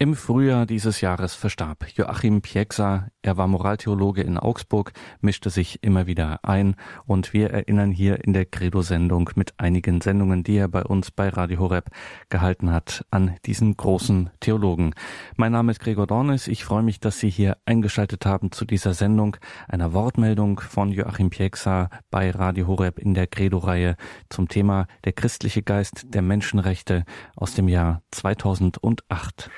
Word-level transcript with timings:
Im 0.00 0.14
Frühjahr 0.14 0.64
dieses 0.64 1.00
Jahres 1.00 1.34
verstarb 1.34 1.84
Joachim 1.96 2.40
Pieksa. 2.40 3.08
Er 3.20 3.36
war 3.36 3.48
Moraltheologe 3.48 4.22
in 4.22 4.38
Augsburg, 4.38 4.92
mischte 5.20 5.50
sich 5.50 5.82
immer 5.82 6.06
wieder 6.06 6.38
ein 6.44 6.76
und 7.04 7.32
wir 7.32 7.50
erinnern 7.50 7.90
hier 7.90 8.22
in 8.22 8.32
der 8.32 8.44
Credo-Sendung 8.44 9.30
mit 9.34 9.54
einigen 9.58 10.00
Sendungen, 10.00 10.44
die 10.44 10.54
er 10.54 10.68
bei 10.68 10.84
uns 10.84 11.10
bei 11.10 11.28
Radio 11.28 11.58
Horeb 11.58 11.90
gehalten 12.28 12.72
hat, 12.72 13.06
an 13.10 13.34
diesen 13.44 13.76
großen 13.76 14.30
Theologen. 14.38 14.94
Mein 15.34 15.50
Name 15.50 15.72
ist 15.72 15.80
Gregor 15.80 16.06
Dornis. 16.06 16.46
Ich 16.46 16.64
freue 16.64 16.84
mich, 16.84 17.00
dass 17.00 17.18
Sie 17.18 17.28
hier 17.28 17.56
eingeschaltet 17.64 18.24
haben 18.24 18.52
zu 18.52 18.64
dieser 18.64 18.94
Sendung, 18.94 19.36
einer 19.66 19.92
Wortmeldung 19.94 20.60
von 20.60 20.92
Joachim 20.92 21.30
Pieksa 21.30 21.90
bei 22.12 22.30
Radio 22.30 22.68
Horeb 22.68 23.00
in 23.00 23.14
der 23.14 23.26
Credo-Reihe 23.26 23.96
zum 24.28 24.46
Thema 24.46 24.86
der 25.04 25.12
christliche 25.12 25.64
Geist 25.64 26.04
der 26.14 26.22
Menschenrechte 26.22 27.04
aus 27.34 27.54
dem 27.54 27.66
Jahr 27.66 28.02
2008. 28.12 29.50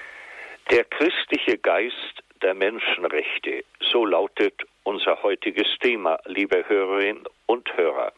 Der 0.71 0.85
christliche 0.85 1.59
Geist 1.59 2.23
der 2.43 2.55
Menschenrechte, 2.55 3.65
so 3.81 4.07
lautet 4.07 4.55
unser 4.85 5.21
heutiges 5.21 5.67
Thema, 5.81 6.21
liebe 6.27 6.65
Hörerinnen 6.69 7.25
und 7.47 7.77
Hörer. 7.77 8.13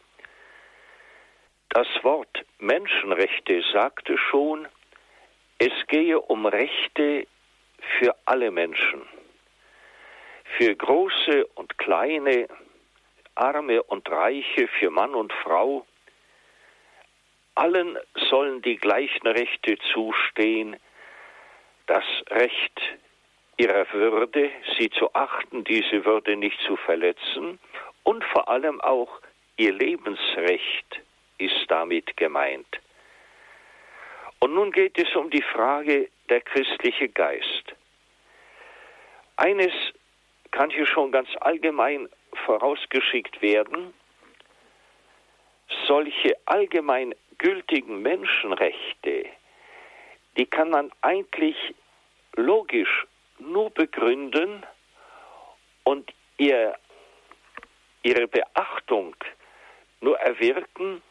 Das 1.69 1.87
Wort 2.03 2.45
Menschenrechte 2.59 3.63
sagte 3.73 4.19
schon, 4.19 4.67
es 5.57 5.71
gehe 5.87 6.21
um 6.21 6.45
Rechte 6.45 7.25
für 7.97 8.15
alle 8.25 8.51
Menschen, 8.51 9.01
für 10.55 10.75
große 10.75 11.47
und 11.55 11.79
kleine, 11.79 12.47
arme 13.33 13.81
und 13.81 14.07
reiche, 14.11 14.67
für 14.67 14.91
Mann 14.91 15.15
und 15.15 15.33
Frau. 15.33 15.87
Allen 17.55 17.97
sollen 18.29 18.61
die 18.61 18.77
gleichen 18.77 19.25
Rechte 19.25 19.75
zustehen, 19.91 20.77
das 21.87 22.03
Recht 22.29 22.81
ihrer 23.57 23.91
Würde, 23.93 24.49
sie 24.77 24.89
zu 24.89 25.13
achten, 25.13 25.63
diese 25.63 26.05
Würde 26.05 26.35
nicht 26.35 26.59
zu 26.61 26.75
verletzen 26.75 27.59
und 28.03 28.23
vor 28.25 28.49
allem 28.49 28.81
auch 28.81 29.19
ihr 29.57 29.73
Lebensrecht 29.73 31.01
ist 31.37 31.65
damit 31.67 32.17
gemeint. 32.17 32.79
Und 34.39 34.53
nun 34.53 34.71
geht 34.71 34.97
es 34.97 35.15
um 35.15 35.29
die 35.29 35.41
Frage 35.41 36.09
der 36.29 36.41
christliche 36.41 37.09
Geist. 37.09 37.75
Eines 39.37 39.73
kann 40.51 40.69
hier 40.69 40.85
schon 40.85 41.11
ganz 41.11 41.29
allgemein 41.39 42.09
vorausgeschickt 42.45 43.41
werden, 43.41 43.93
solche 45.87 46.35
allgemein 46.45 47.15
gültigen 47.37 48.01
Menschenrechte, 48.01 49.25
die 50.37 50.45
kann 50.45 50.69
man 50.69 50.91
eigentlich 51.01 51.57
logisch 52.35 53.05
nur 53.39 53.69
begründen 53.69 54.65
und 55.83 56.11
ihr, 56.37 56.75
ihre 58.01 58.27
Beachtung 58.27 59.15
nur 60.01 60.17
erwirken, 60.19 61.01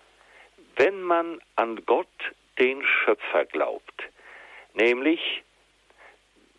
wenn 0.77 1.03
man 1.03 1.41
an 1.57 1.85
Gott, 1.87 2.09
den 2.59 2.85
Schöpfer, 2.85 3.45
glaubt, 3.47 4.03
nämlich 4.75 5.43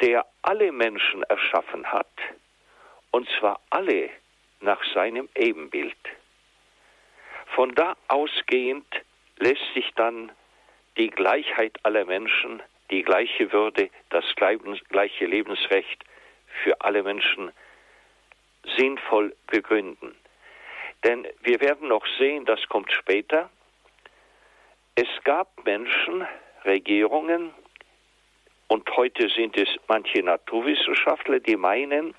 der 0.01 0.25
alle 0.41 0.71
Menschen 0.71 1.23
erschaffen 1.23 1.85
hat, 1.91 2.09
und 3.11 3.29
zwar 3.39 3.59
alle 3.69 4.09
nach 4.59 4.83
seinem 4.93 5.29
Ebenbild. 5.35 5.95
Von 7.55 7.75
da 7.75 7.95
ausgehend 8.07 8.87
lässt 9.37 9.61
sich 9.75 9.91
dann 9.95 10.31
die 10.97 11.09
Gleichheit 11.09 11.77
aller 11.83 12.05
Menschen, 12.05 12.61
die 12.91 13.03
gleiche 13.03 13.51
Würde, 13.51 13.89
das 14.09 14.25
gleiche 14.35 15.25
Lebensrecht 15.25 16.03
für 16.63 16.79
alle 16.81 17.03
Menschen 17.03 17.51
sinnvoll 18.77 19.35
begründen. 19.47 20.15
Denn 21.03 21.27
wir 21.41 21.59
werden 21.59 21.89
noch 21.89 22.05
sehen, 22.17 22.45
das 22.45 22.67
kommt 22.69 22.91
später, 22.91 23.49
es 24.95 25.07
gab 25.23 25.65
Menschen, 25.65 26.25
Regierungen, 26.65 27.51
und 28.67 28.89
heute 28.95 29.29
sind 29.29 29.57
es 29.57 29.69
manche 29.87 30.23
Naturwissenschaftler, 30.23 31.39
die 31.39 31.57
meinen, 31.57 32.15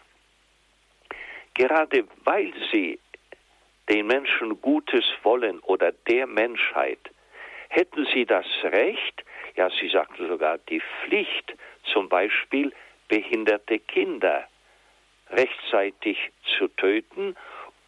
gerade 1.54 2.06
weil 2.24 2.52
sie 2.70 2.98
den 3.88 4.06
Menschen 4.06 4.60
Gutes 4.60 5.04
wollen 5.22 5.58
oder 5.60 5.92
der 5.92 6.26
Menschheit, 6.26 6.98
hätten 7.74 8.06
sie 8.14 8.24
das 8.24 8.46
Recht, 8.62 9.24
ja, 9.56 9.68
sie 9.70 9.88
sagten 9.88 10.28
sogar 10.28 10.58
die 10.58 10.80
Pflicht, 10.80 11.54
zum 11.92 12.08
Beispiel 12.08 12.72
behinderte 13.08 13.78
Kinder 13.80 14.46
rechtzeitig 15.30 16.18
zu 16.56 16.68
töten, 16.68 17.36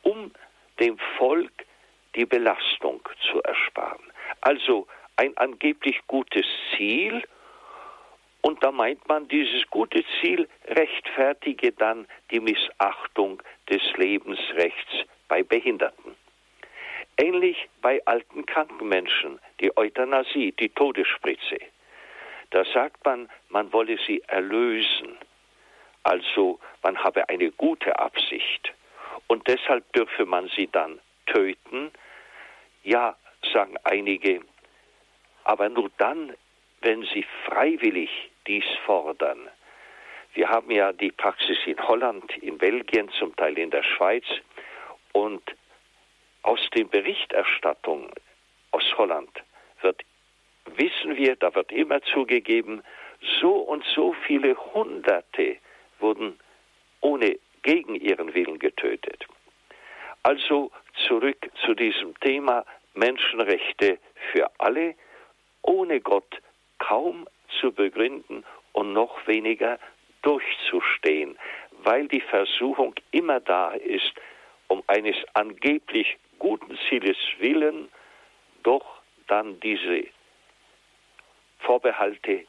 um 0.03 0.33
dem 0.81 0.99
Volk 1.17 1.53
die 2.17 2.27
Belastung 2.27 3.01
zu 3.31 3.41
ersparen. 3.43 4.13
Also 4.41 4.87
ein 5.17 5.37
angeblich 5.37 6.01
gutes 6.07 6.47
Ziel, 6.77 7.23
und 8.43 8.63
da 8.63 8.71
meint 8.71 9.07
man, 9.09 9.29
dieses 9.29 9.69
gute 9.71 10.05
Ziel 10.21 10.49
rechtfertige 10.67 11.73
dann 11.73 12.07
die 12.31 12.41
Missachtung 12.41 13.43
des 13.71 13.83
Lebensrechts 13.97 15.05
bei 15.29 15.43
Behinderten. 15.43 16.15
Ähnlich 17.19 17.69
bei 17.81 18.03
alten 18.05 18.45
kranken 18.45 18.89
Menschen, 18.89 19.39
die 19.61 19.75
Euthanasie, 19.77 20.53
die 20.53 20.69
Todesspritze. 20.69 21.59
Da 22.51 22.65
sagt 22.65 23.05
man, 23.05 23.29
man 23.49 23.73
wolle 23.73 23.99
sie 24.07 24.23
erlösen. 24.27 25.17
Also 26.03 26.61
man 26.83 27.03
habe 27.03 27.29
eine 27.29 27.51
gute 27.53 27.99
Absicht. 27.99 28.73
Und 29.27 29.49
deshalb 29.49 29.91
dürfe 29.93 30.27
man 30.27 30.49
sie 30.49 30.69
dann 30.71 31.01
töten. 31.27 31.91
Ja, 32.85 33.17
sagen 33.53 33.77
einige, 33.85 34.43
aber 35.45 35.69
nur 35.69 35.91
dann, 35.99 36.35
wenn 36.83 37.03
sie 37.05 37.25
freiwillig 37.45 38.11
dies 38.47 38.65
fordern. 38.85 39.49
Wir 40.35 40.49
haben 40.49 40.71
ja 40.71 40.93
die 40.93 41.13
Praxis 41.13 41.59
in 41.67 41.79
Holland, 41.79 42.37
in 42.39 42.59
Belgien, 42.59 43.09
zum 43.19 43.35
Teil 43.37 43.57
in 43.59 43.71
der 43.71 43.83
Schweiz. 43.83 44.25
Und 45.13 45.43
aus 46.47 46.61
den 46.75 46.89
Berichterstattungen 46.89 48.11
aus 48.71 48.85
Holland 48.97 49.31
wird, 49.83 50.03
wissen 50.77 51.17
wir, 51.17 51.35
da 51.35 51.53
wird 51.55 51.73
immer 51.73 52.01
zugegeben, 52.03 52.83
so 53.41 53.53
und 53.53 53.85
so 53.95 54.15
viele 54.27 54.57
Hunderte 54.73 55.57
wurden 55.99 56.39
ohne 57.01 57.39
gegen 57.63 57.97
ihren 57.97 58.33
Willen 58.35 58.61
getötet. 58.61 59.27
Also 60.23 60.71
zurück 61.07 61.51
zu 61.65 61.75
diesem 61.75 62.19
Thema 62.21 62.65
Menschenrechte 62.95 63.99
für 64.31 64.49
alle, 64.59 64.95
ohne 65.63 66.01
Gott 66.01 66.41
kaum 66.79 67.27
zu 67.61 67.73
begründen 67.73 68.45
und 68.73 68.93
noch 68.93 69.27
weniger 69.27 69.81
durchzustehen, 70.23 71.37
weil 71.83 72.07
die 72.07 72.21
Versuchung 72.21 72.95
immer 73.11 73.41
da 73.41 73.73
ist, 73.73 74.13
um 74.69 74.83
eines 74.87 75.17
angeblich 75.35 76.19
guten 76.39 76.79
Zieles 76.89 77.17
willen 77.39 77.89
doch 78.63 79.01
dann 79.27 79.59
diese 79.61 80.07
Vorbehalte, 81.61 82.47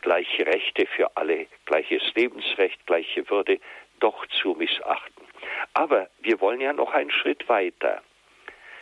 gleiche 0.00 0.46
Rechte 0.46 0.86
für 0.86 1.16
alle, 1.16 1.46
gleiches 1.66 2.02
Lebensrecht, 2.14 2.84
gleiche 2.86 3.28
Würde 3.30 3.60
doch 4.00 4.26
zu 4.26 4.54
missachten. 4.54 5.26
Aber 5.74 6.08
wir 6.20 6.40
wollen 6.40 6.60
ja 6.60 6.72
noch 6.72 6.92
einen 6.92 7.10
Schritt 7.10 7.48
weiter. 7.48 8.02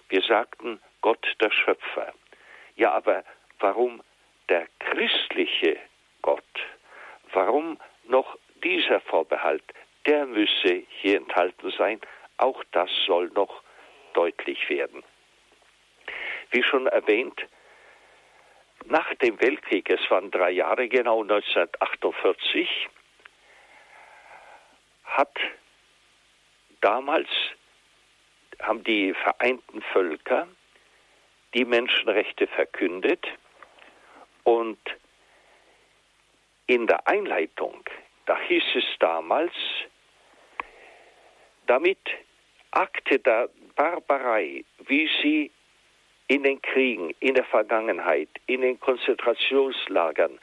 Wir 0.09 0.23
sagten 0.23 0.81
Gott 1.01 1.27
der 1.41 1.51
Schöpfer. 1.51 2.13
Ja, 2.77 2.93
aber 2.93 3.25
warum 3.59 4.03
der 4.49 4.67
christliche 4.79 5.79
Gott? 6.23 6.45
Warum 7.33 7.79
noch 8.05 8.39
dieser 8.63 9.01
Vorbehalt? 9.01 9.65
Der 10.07 10.27
müsse 10.27 10.83
hier 10.89 11.17
enthalten 11.19 11.71
sein. 11.79 12.01
Auch 12.37 12.63
das 12.73 12.91
soll 13.07 13.29
noch 13.35 13.63
deutlich 14.13 14.69
werden. 14.69 15.03
Wie 16.51 16.63
schon 16.63 16.87
erwähnt, 16.87 17.47
nach 18.85 19.15
dem 19.17 19.41
Weltkrieg, 19.41 19.89
es 19.91 20.11
waren 20.11 20.31
drei 20.31 20.51
Jahre 20.51 20.89
genau, 20.89 21.23
1948, 21.23 22.89
hat 25.05 25.39
damals 26.81 27.29
haben 28.61 28.85
die 28.85 29.15
Vereinten 29.15 29.83
Völker 29.93 30.49
die 31.55 31.65
Menschenrechte 31.65 32.47
verkündet 32.47 33.27
und 34.45 34.79
in 36.67 36.87
der 36.87 37.07
Einleitung, 37.07 37.85
da 38.27 38.39
hieß 38.39 38.65
es 38.75 38.85
damals, 38.99 39.53
damit 41.67 41.99
Akte 42.71 43.19
der 43.19 43.51
Barbarei, 43.75 44.65
wie 44.87 45.09
sie 45.23 45.51
in 46.29 46.45
den 46.45 46.63
Kriegen, 46.63 47.15
in 47.21 47.35
der 47.35 47.45
Vergangenheit, 47.45 48.29
in 48.47 48.63
den 48.63 48.79
Konzentrationslagern 48.81 50.39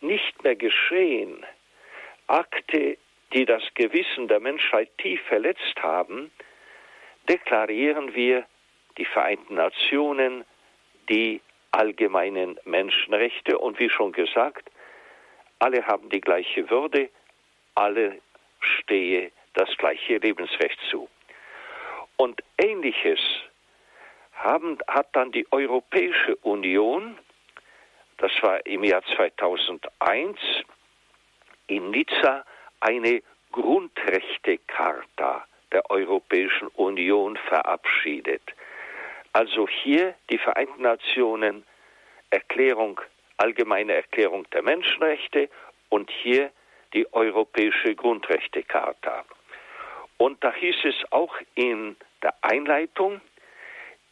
nicht 0.00 0.42
mehr 0.42 0.56
geschehen, 0.56 1.44
Akte, 2.26 2.96
die 3.32 3.44
das 3.44 3.62
Gewissen 3.74 4.28
der 4.28 4.40
Menschheit 4.40 4.90
tief 4.98 5.20
verletzt 5.22 5.82
haben, 5.82 6.30
deklarieren 7.28 8.14
wir 8.14 8.46
die 8.98 9.04
Vereinten 9.04 9.54
Nationen, 9.54 10.44
die 11.08 11.40
allgemeinen 11.70 12.58
Menschenrechte 12.64 13.58
und 13.58 13.78
wie 13.78 13.90
schon 13.90 14.12
gesagt, 14.12 14.70
alle 15.58 15.86
haben 15.86 16.08
die 16.10 16.20
gleiche 16.20 16.68
Würde, 16.70 17.10
alle 17.74 18.20
stehe 18.60 19.30
das 19.54 19.68
gleiche 19.76 20.18
Lebensrecht 20.18 20.78
zu. 20.90 21.08
Und 22.16 22.42
ähnliches 22.58 23.20
haben, 24.32 24.78
hat 24.88 25.08
dann 25.12 25.32
die 25.32 25.46
Europäische 25.50 26.36
Union, 26.36 27.18
das 28.18 28.32
war 28.42 28.64
im 28.66 28.84
Jahr 28.84 29.02
2001 29.16 30.38
in 31.66 31.90
Nizza, 31.90 32.44
eine 32.80 33.22
Grundrechtecharta 33.52 35.46
der 35.72 35.90
Europäischen 35.90 36.68
Union 36.68 37.36
verabschiedet. 37.48 38.42
Also 39.32 39.68
hier 39.68 40.14
die 40.30 40.38
Vereinten 40.38 40.82
Nationen 40.82 41.64
Erklärung, 42.30 43.00
allgemeine 43.36 43.94
Erklärung 43.94 44.48
der 44.50 44.62
Menschenrechte 44.62 45.48
und 45.88 46.10
hier 46.10 46.50
die 46.94 47.12
Europäische 47.12 47.94
Grundrechtecharta. 47.94 49.24
Und 50.18 50.42
da 50.42 50.52
hieß 50.52 50.76
es 50.84 50.94
auch 51.10 51.34
in 51.54 51.96
der 52.22 52.34
Einleitung, 52.42 53.20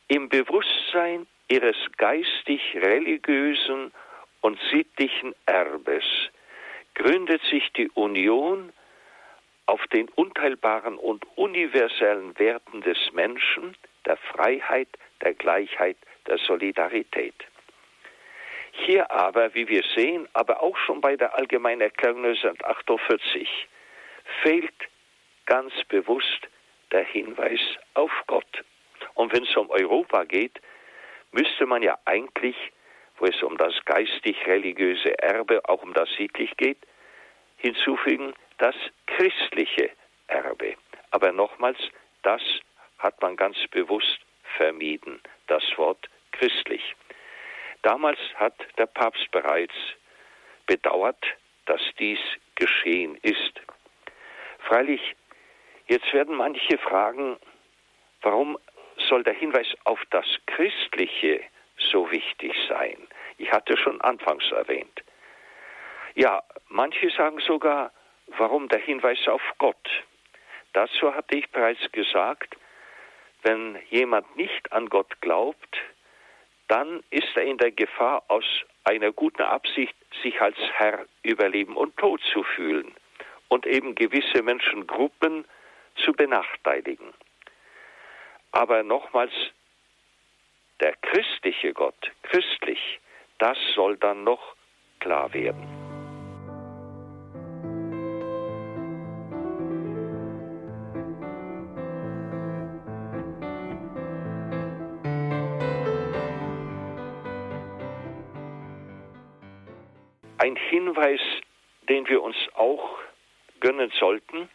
im 0.09 0.29
Bewusstsein 0.29 1.27
ihres 1.49 1.77
geistig-religiösen 1.97 3.93
und 4.41 4.59
sittlichen 4.71 5.35
Erbes 5.47 6.05
gründet 6.95 7.43
sich 7.51 7.73
die 7.73 7.89
Union 7.91 8.73
auf 9.67 9.85
den 9.89 10.09
unteilbaren 10.11 10.99
und 10.99 11.25
universellen 11.37 12.39
Werten 12.39 12.83
des 12.83 12.99
Menschen, 13.13 13.77
der 14.05 14.17
Freiheit, 14.17 14.89
der 15.23 15.35
Gleichheit, 15.35 15.97
der 16.27 16.39
Solidarität. 16.39 17.35
Hier 18.73 19.11
aber, 19.11 19.55
wie 19.55 19.69
wir 19.69 19.83
sehen, 19.95 20.29
aber 20.33 20.63
auch 20.63 20.77
schon 20.77 21.01
bei 21.01 21.17
der 21.17 21.35
Allgemeinen 21.37 21.81
Erklärung 21.81 22.25
1948, 22.25 23.49
fehlt 24.43 24.75
ganz 25.47 25.73
bewusst 25.89 26.49
der 26.93 27.05
Hinweis 27.05 27.61
auf 27.95 28.13
Gott. 28.27 28.65
Und 29.15 29.33
wenn 29.33 29.45
es 29.45 29.57
um 29.57 29.71
Europa 29.71 30.25
geht, 30.25 30.61
müsste 31.33 31.67
man 31.67 31.83
ja 31.83 31.99
eigentlich, 32.05 32.57
wo 33.19 33.27
es 33.27 33.43
um 33.43 33.57
das 33.57 33.75
geistig-religiöse 33.85 35.19
Erbe, 35.19 35.61
auch 35.69 35.83
um 35.83 35.93
das 35.93 36.09
sittlich 36.17 36.57
geht, 36.57 36.79
hinzufügen, 37.57 38.35
das 38.59 38.75
christliche 39.07 39.91
Erbe. 40.29 40.77
Aber 41.11 41.33
nochmals, 41.33 41.79
das 42.23 42.43
hat 42.99 43.21
man 43.23 43.37
ganz 43.37 43.57
bewusst 43.71 44.19
vermieden, 44.57 45.21
das 45.47 45.63
Wort 45.77 46.09
christlich. 46.33 46.95
Damals 47.83 48.19
hat 48.37 48.55
der 48.79 48.87
Papst 48.87 49.31
bereits 49.31 49.75
bedauert, 50.67 51.23
dass 51.67 51.81
dies 51.99 52.19
geschehen 52.55 53.19
ist. 53.23 53.61
Freilich, 54.61 55.15
jetzt 55.87 56.13
werden 56.13 56.37
manche 56.37 56.79
fragen, 56.79 57.37
warum 58.23 58.59
soll 59.09 59.23
der 59.23 59.35
Hinweis 59.35 59.67
auf 59.85 60.01
das 60.11 60.27
Christliche 60.47 61.41
so 61.79 62.11
wichtig 62.11 62.55
sein? 62.69 62.97
Ich 63.39 63.51
hatte 63.51 63.77
schon 63.77 64.01
anfangs 64.01 64.51
erwähnt. 64.53 65.03
Ja, 66.15 66.43
manche 66.69 67.11
sagen 67.11 67.41
sogar, 67.41 67.93
warum 68.39 68.69
der 68.69 68.79
Hinweis 68.79 69.27
auf 69.27 69.43
Gott? 69.59 70.05
Dazu 70.73 71.15
hatte 71.15 71.37
ich 71.37 71.51
bereits 71.51 71.91
gesagt, 71.93 72.57
wenn 73.43 73.79
jemand 73.91 74.37
nicht 74.37 74.73
an 74.73 74.89
Gott 74.89 75.21
glaubt, 75.21 75.79
dann 76.69 77.03
ist 77.11 77.37
er 77.37 77.43
in 77.43 77.59
der 77.59 77.73
Gefahr, 77.73 78.25
aus 78.29 78.45
einer 78.85 79.13
guten 79.13 79.43
Absicht 79.43 79.95
sich 80.23 80.41
als 80.41 80.57
Herr 80.75 81.07
über 81.23 81.49
Leben 81.49 81.77
und 81.77 81.97
Tod 81.97 82.21
zu 82.33 82.43
fühlen 82.43 82.95
und 83.49 83.67
eben 83.67 83.95
gewisse 83.95 84.43
Menschengruppen 84.43 85.45
zu 85.97 86.13
benachteiligen. 86.13 87.13
Aber 88.53 88.83
nochmals, 88.83 89.33
der 90.81 90.95
christliche 90.97 91.73
Gott, 91.73 92.13
christlich, 92.23 93.01
das 93.39 93.59
soll 93.75 93.97
dann 93.97 94.25
noch 94.25 94.55
klar 95.01 95.33
werden. 95.33 95.85
ein 110.45 110.57
Hinweis, 110.57 111.21
den 111.89 112.07
wir 112.07 112.23
uns 112.23 112.37
auch 112.55 112.99
gönnen 113.61 113.91
sollten, 113.99 114.51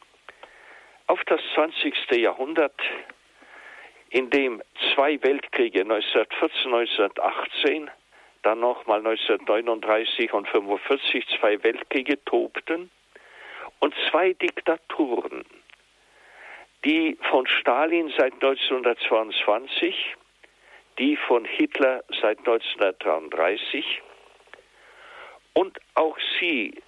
auf 1.09 1.23
das 1.25 1.41
20. 1.55 2.11
Jahrhundert, 2.11 2.79
in 4.11 4.29
dem 4.29 4.61
zwei 4.93 5.21
Weltkriege 5.23 5.81
1914, 5.81 6.71
1918, 6.71 7.89
dann 8.43 8.59
nochmal 8.59 8.99
1939 8.99 10.31
und 10.33 10.45
1945 10.47 11.27
zwei 11.39 11.61
Weltkriege 11.63 12.23
tobten 12.25 12.91
und 13.79 13.95
zwei 14.09 14.33
Diktaturen, 14.33 15.45
die 16.85 17.17
von 17.31 17.47
Stalin 17.47 18.13
seit 18.15 18.33
1922, 18.33 20.15
die 20.99 21.17
von 21.17 21.43
Hitler 21.43 22.03
seit 22.21 22.37
1933 22.37 24.03
und 25.53 25.79
auch 25.95 26.17
sie 26.39 26.83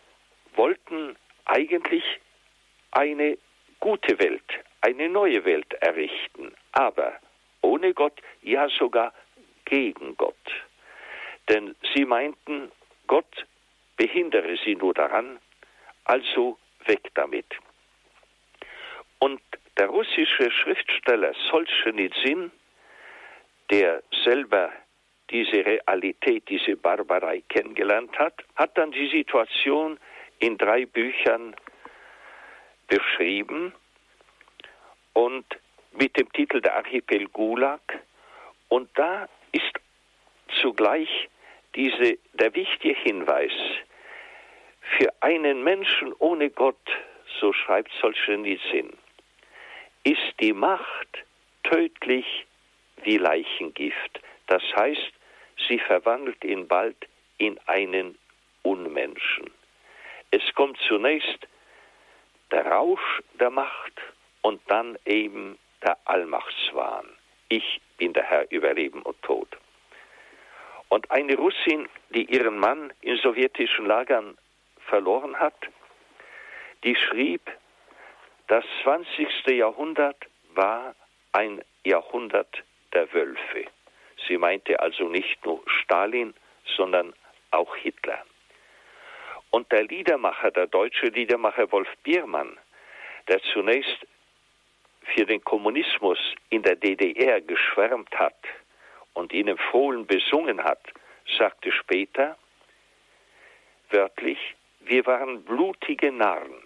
wollten 0.54 1.16
eigentlich 1.46 2.04
eine 2.92 3.38
gute 3.82 4.18
Welt, 4.20 4.50
eine 4.80 5.10
neue 5.10 5.44
Welt 5.44 5.74
errichten, 5.82 6.54
aber 6.72 7.20
ohne 7.62 7.94
Gott, 7.94 8.22
ja 8.42 8.70
sogar 8.70 9.14
gegen 9.66 10.16
Gott. 10.16 10.36
Denn 11.50 11.76
sie 11.94 12.06
meinten, 12.06 12.72
Gott 13.08 13.46
behindere 13.98 14.56
sie 14.64 14.76
nur 14.76 14.94
daran, 14.94 15.40
also 16.06 16.58
weg 16.86 17.10
damit. 17.16 17.46
Und 19.20 19.42
der 19.78 19.88
russische 19.88 20.50
Schriftsteller 20.52 21.34
Solzhenitsyn, 21.50 22.52
der 23.70 24.04
selber 24.24 24.72
diese 25.30 25.66
Realität, 25.66 26.50
diese 26.50 26.76
Barbarei 26.76 27.42
kennengelernt 27.50 28.18
hat, 28.20 28.44
hat 28.56 28.78
dann 28.78 28.92
die 28.92 29.10
Situation 29.10 30.00
in 30.40 30.58
drei 30.58 30.86
Büchern 30.86 31.56
beschrieben 32.88 33.74
und 35.14 35.46
mit 35.92 36.18
dem 36.18 36.32
Titel 36.32 36.62
Der 36.62 36.76
Archipel 36.76 37.28
Gulag. 37.30 37.82
Und 38.70 38.90
da 38.96 39.28
ist 39.52 39.74
zugleich 40.62 41.30
diese, 41.76 42.18
der 42.34 42.54
wichtige 42.56 42.94
Hinweis, 43.00 43.52
für 44.98 45.14
einen 45.22 45.64
Menschen 45.64 46.14
ohne 46.20 46.50
Gott, 46.50 46.90
so 47.40 47.54
schreibt 47.54 47.92
Solzhenitsyn, 48.02 48.92
ist 50.04 50.34
die 50.40 50.54
Macht 50.54 51.24
tödlich 51.64 52.46
wie 53.04 53.18
Leichengift. 53.18 54.22
Das 54.48 54.64
heißt, 54.76 55.14
sie 55.68 55.80
verwandelt 55.80 56.44
ihn 56.44 56.68
bald 56.68 56.98
in 57.38 57.60
einen 57.68 58.18
Unmenschen. 58.64 59.50
Es 60.32 60.42
kommt 60.56 60.78
zunächst 60.88 61.48
der 62.52 62.66
Rausch 62.66 63.22
der 63.40 63.50
Macht 63.50 63.94
und 64.42 64.62
dann 64.68 64.98
eben 65.06 65.58
der 65.84 65.98
Allmachtswahn. 66.06 67.08
Ich 67.50 67.82
bin 67.98 68.14
der 68.14 68.24
Herr 68.24 68.52
über 68.52 68.74
Leben 68.74 69.02
und 69.02 69.22
Tod. 69.22 69.48
Und 70.90 71.10
eine 71.10 71.36
Russin, 71.36 71.88
die 72.10 72.26
ihren 72.26 72.58
Mann 72.58 72.92
in 73.02 73.18
sowjetischen 73.18 73.86
Lagern 73.86 74.38
verloren 74.88 75.40
hat, 75.40 75.56
die 76.84 76.96
schrieb, 76.96 77.42
das 78.48 78.66
20. 78.84 79.48
Jahrhundert 79.48 80.18
war 80.54 80.96
ein 81.32 81.62
Jahrhundert 81.86 82.64
der 82.94 83.12
Wölfe. 83.14 83.66
Sie 84.28 84.38
meinte 84.38 84.80
also 84.80 85.08
nicht 85.08 85.46
nur 85.46 85.64
Stalin, 85.68 86.34
sondern 86.76 87.14
auch 87.52 87.76
Hitler. 87.76 88.24
Und 89.50 89.72
der 89.72 89.84
Liedermacher, 89.84 90.52
der 90.52 90.68
deutsche 90.68 91.08
Liedermacher 91.08 91.72
Wolf 91.72 91.90
Biermann, 92.04 92.58
der 93.28 93.42
zunächst 93.54 94.06
für 95.02 95.26
den 95.26 95.44
Kommunismus 95.44 96.20
in 96.50 96.64
der 96.64 96.76
DDR 96.76 97.42
geschwärmt 97.42 98.14
hat 98.16 98.38
und 99.14 99.34
ihn 99.34 99.48
empfohlen 99.48 100.06
besungen 100.06 100.64
hat, 100.64 100.82
sagte 101.38 101.72
später, 101.72 102.38
wörtlich, 103.90 104.40
wir 104.82 105.06
waren 105.06 105.44
blutige 105.44 106.12
Narren 106.12 106.64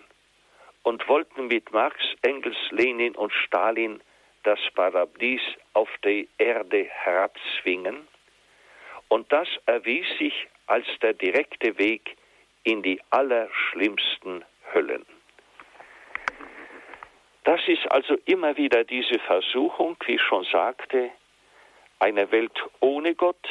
und 0.84 1.08
wollten 1.10 1.48
mit 1.48 1.72
Marx, 1.72 1.98
Engels, 2.22 2.58
Lenin 2.72 3.16
und 3.16 3.34
Stalin 3.34 4.02
das 4.44 4.60
Paradies 4.76 5.42
auf 5.74 5.90
die 6.04 6.30
Erde 6.38 6.86
herabzwingen. 6.86 8.08
Und 9.08 9.32
das 9.32 9.48
erwies 9.66 10.06
sich 10.20 10.48
als 10.68 10.86
der 11.02 11.14
direkte 11.14 11.78
Weg 11.78 12.16
in 12.64 12.82
die 12.84 13.02
allerschlimmsten 13.10 14.46
Höllen. 14.74 15.06
Das 17.46 17.62
ist 17.68 17.90
also 17.92 18.18
immer 18.26 18.58
wieder 18.58 18.84
diese 18.84 19.20
Versuchung, 19.20 19.96
wie 20.06 20.16
ich 20.16 20.22
schon 20.22 20.44
sagte, 20.46 21.12
eine 22.00 22.32
Welt 22.32 22.60
ohne 22.80 23.14
Gott 23.14 23.48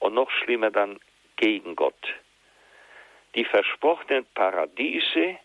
und 0.00 0.14
noch 0.14 0.30
schlimmer 0.30 0.72
dann 0.72 0.98
gegen 1.36 1.76
Gott. 1.76 2.14
Die 3.36 3.44
versprochenen 3.44 4.26
Paradiese 4.34 5.38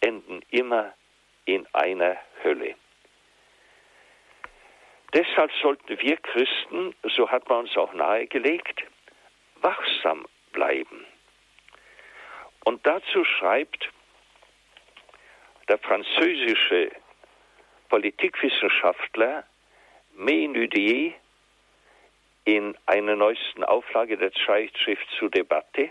enden 0.00 0.42
immer 0.50 0.92
in 1.46 1.66
einer 1.72 2.18
Hölle. 2.42 2.74
Deshalb 5.14 5.52
sollten 5.62 5.98
wir 5.98 6.18
Christen, 6.18 6.94
so 7.16 7.30
hat 7.30 7.48
man 7.48 7.60
uns 7.60 7.76
auch 7.78 7.94
nahegelegt, 7.94 8.82
wachsam 9.62 10.26
bleiben. 10.52 11.06
Und 12.64 12.86
dazu 12.86 13.24
schreibt 13.24 13.88
der 15.68 15.78
französische 15.78 16.90
Politikwissenschaftler 17.88 19.44
Menudier 20.14 21.12
in 22.44 22.76
einer 22.86 23.16
neuesten 23.16 23.64
Auflage 23.64 24.16
der 24.16 24.32
Zeitschrift 24.32 25.06
zur 25.18 25.30
Debatte, 25.30 25.90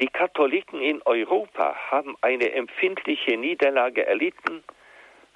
die 0.00 0.08
Katholiken 0.08 0.80
in 0.80 1.02
Europa 1.02 1.76
haben 1.90 2.16
eine 2.22 2.52
empfindliche 2.52 3.36
Niederlage 3.36 4.06
erlitten, 4.06 4.64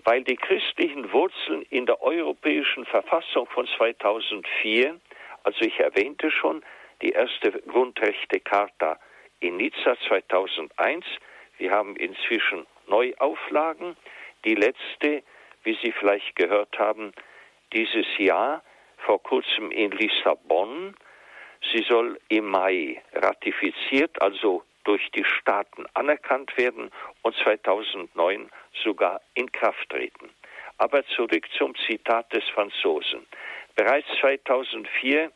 weil 0.05 0.25
die 0.25 0.37
christlichen 0.37 1.13
Wurzeln 1.13 1.63
in 1.69 1.85
der 1.85 2.01
europäischen 2.03 2.87
Verfassung 2.87 3.47
von 3.49 3.67
2004, 3.67 4.99
also 5.43 5.61
ich 5.61 5.79
erwähnte 5.79 6.31
schon, 6.31 6.65
die 7.03 7.11
erste 7.11 7.53
Grundrechtecharta 7.53 8.99
in 9.41 9.59
Nizza 9.59 9.97
2001, 10.09 11.05
wir 11.59 11.71
haben 11.71 11.97
inzwischen 11.97 12.67
Neuauflagen, 12.87 13.97
die 14.45 14.55
letzte, 14.55 15.23
wie 15.63 15.79
Sie 15.83 15.93
vielleicht 15.93 16.37
gehört 16.37 16.79
haben, 16.79 17.13
dieses 17.73 18.07
Jahr 18.19 18.63
vor 18.99 19.23
kurzem 19.23 19.71
in 19.71 19.91
Lissabon. 19.93 20.95
Sie 21.73 21.85
soll 21.89 22.21
im 22.29 22.47
Mai 22.47 23.03
ratifiziert, 23.15 24.21
also 24.21 24.63
durch 24.85 25.11
die 25.13 25.25
Staaten 25.25 25.87
anerkannt 25.95 26.57
werden 26.59 26.91
und 27.23 27.35
2009 27.37 28.51
sogar 28.83 29.21
in 29.35 29.51
Kraft 29.51 29.89
treten. 29.89 30.31
Aber 30.77 31.05
zurück 31.07 31.47
zum 31.57 31.75
Zitat 31.87 32.33
des 32.33 32.45
Franzosen. 32.51 33.27
Bereits 33.77 34.09
2004 34.21 35.33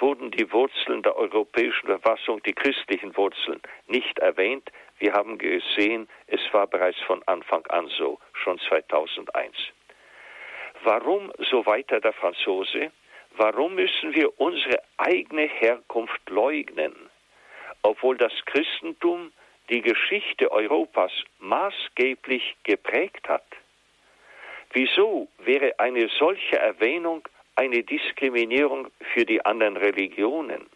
wurden 0.00 0.30
die 0.30 0.50
Wurzeln 0.52 1.02
der 1.02 1.16
europäischen 1.16 1.86
Verfassung, 1.86 2.42
die 2.42 2.52
christlichen 2.52 3.16
Wurzeln, 3.16 3.60
nicht 3.86 4.18
erwähnt. 4.18 4.70
Wir 5.00 5.14
haben 5.14 5.38
gesehen, 5.38 6.08
es 6.26 6.40
war 6.52 6.66
bereits 6.66 7.00
von 7.00 7.22
Anfang 7.24 7.66
an 7.68 7.88
so, 7.88 8.18
schon 8.34 8.58
2001. 8.60 9.56
Warum, 10.84 11.32
so 11.50 11.64
weiter 11.64 12.00
der 12.00 12.12
Franzose, 12.12 12.92
warum 13.36 13.74
müssen 13.76 14.14
wir 14.14 14.38
unsere 14.38 14.82
eigene 14.98 15.46
Herkunft 15.46 16.28
leugnen, 16.28 16.94
obwohl 17.82 18.18
das 18.18 18.32
Christentum 18.44 19.32
die 19.70 19.80
Geschichte 19.80 20.50
Europas 20.52 21.12
maßgeblich 21.38 22.56
geprägt 22.64 23.26
hat? 23.26 23.46
Wieso 24.72 25.28
wäre 25.38 25.78
eine 25.78 26.08
solche 26.18 26.58
Erwähnung 26.58 27.26
eine 27.56 27.82
Diskriminierung 27.82 28.88
für 29.14 29.24
die 29.24 29.44
anderen 29.44 29.78
Religionen? 29.78 30.66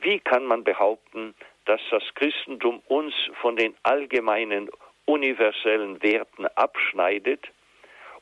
Wie 0.00 0.20
kann 0.20 0.44
man 0.44 0.62
behaupten, 0.62 1.34
dass 1.66 1.80
das 1.90 2.02
Christentum 2.14 2.82
uns 2.88 3.14
von 3.40 3.56
den 3.56 3.74
allgemeinen 3.82 4.70
universellen 5.06 6.02
Werten 6.02 6.46
abschneidet 6.54 7.48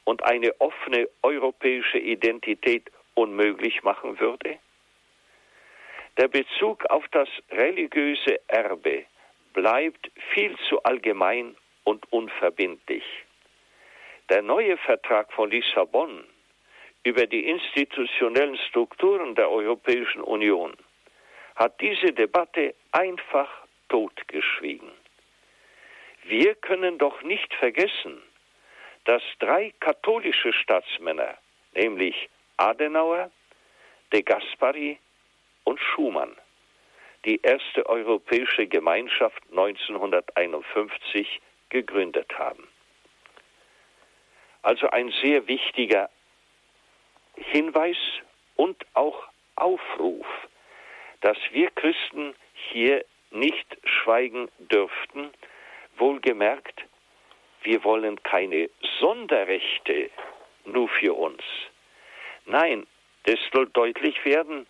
und 0.04 0.24
eine 0.24 0.60
offene 0.60 1.08
europäische 1.22 1.98
Identität 1.98 2.90
unmöglich 3.14 3.82
machen 3.82 4.18
würde? 4.20 4.58
Der 6.18 6.28
Bezug 6.28 6.84
auf 6.86 7.06
das 7.08 7.28
religiöse 7.50 8.40
Erbe 8.48 9.04
bleibt 9.54 10.10
viel 10.34 10.56
zu 10.68 10.82
allgemein 10.82 11.56
und 11.84 12.10
unverbindlich. 12.12 13.04
Der 14.28 14.42
neue 14.42 14.76
Vertrag 14.76 15.32
von 15.32 15.50
Lissabon 15.50 16.24
über 17.04 17.26
die 17.26 17.48
institutionellen 17.48 18.56
Strukturen 18.68 19.34
der 19.34 19.50
Europäischen 19.50 20.22
Union 20.22 20.74
hat 21.56 21.80
diese 21.80 22.12
Debatte 22.12 22.74
einfach 22.92 23.48
totgeschwiegen. 23.88 24.90
Wir 26.24 26.54
können 26.54 26.98
doch 26.98 27.22
nicht 27.22 27.52
vergessen, 27.54 28.22
dass 29.04 29.22
drei 29.40 29.72
katholische 29.80 30.52
Staatsmänner, 30.52 31.36
nämlich 31.74 32.28
Adenauer, 32.56 33.30
de 34.12 34.22
Gasperi 34.22 34.98
und 35.64 35.80
Schumann, 35.80 36.36
die 37.24 37.40
erste 37.42 37.86
europäische 37.86 38.66
Gemeinschaft 38.66 39.42
1951 39.50 41.40
gegründet 41.70 42.30
haben. 42.38 42.68
Also 44.62 44.88
ein 44.90 45.12
sehr 45.22 45.46
wichtiger 45.48 46.08
Hinweis 47.34 47.96
und 48.56 48.84
auch 48.94 49.28
Aufruf, 49.56 50.26
dass 51.22 51.38
wir 51.52 51.70
Christen 51.70 52.34
hier 52.52 53.04
nicht 53.30 53.78
schweigen 53.84 54.48
dürften, 54.58 55.30
wohlgemerkt, 55.96 56.84
wir 57.62 57.82
wollen 57.84 58.22
keine 58.22 58.68
Sonderrechte 59.00 60.10
nur 60.64 60.88
für 60.88 61.14
uns. 61.14 61.42
Nein, 62.44 62.86
es 63.24 63.38
soll 63.52 63.68
deutlich 63.68 64.24
werden, 64.24 64.66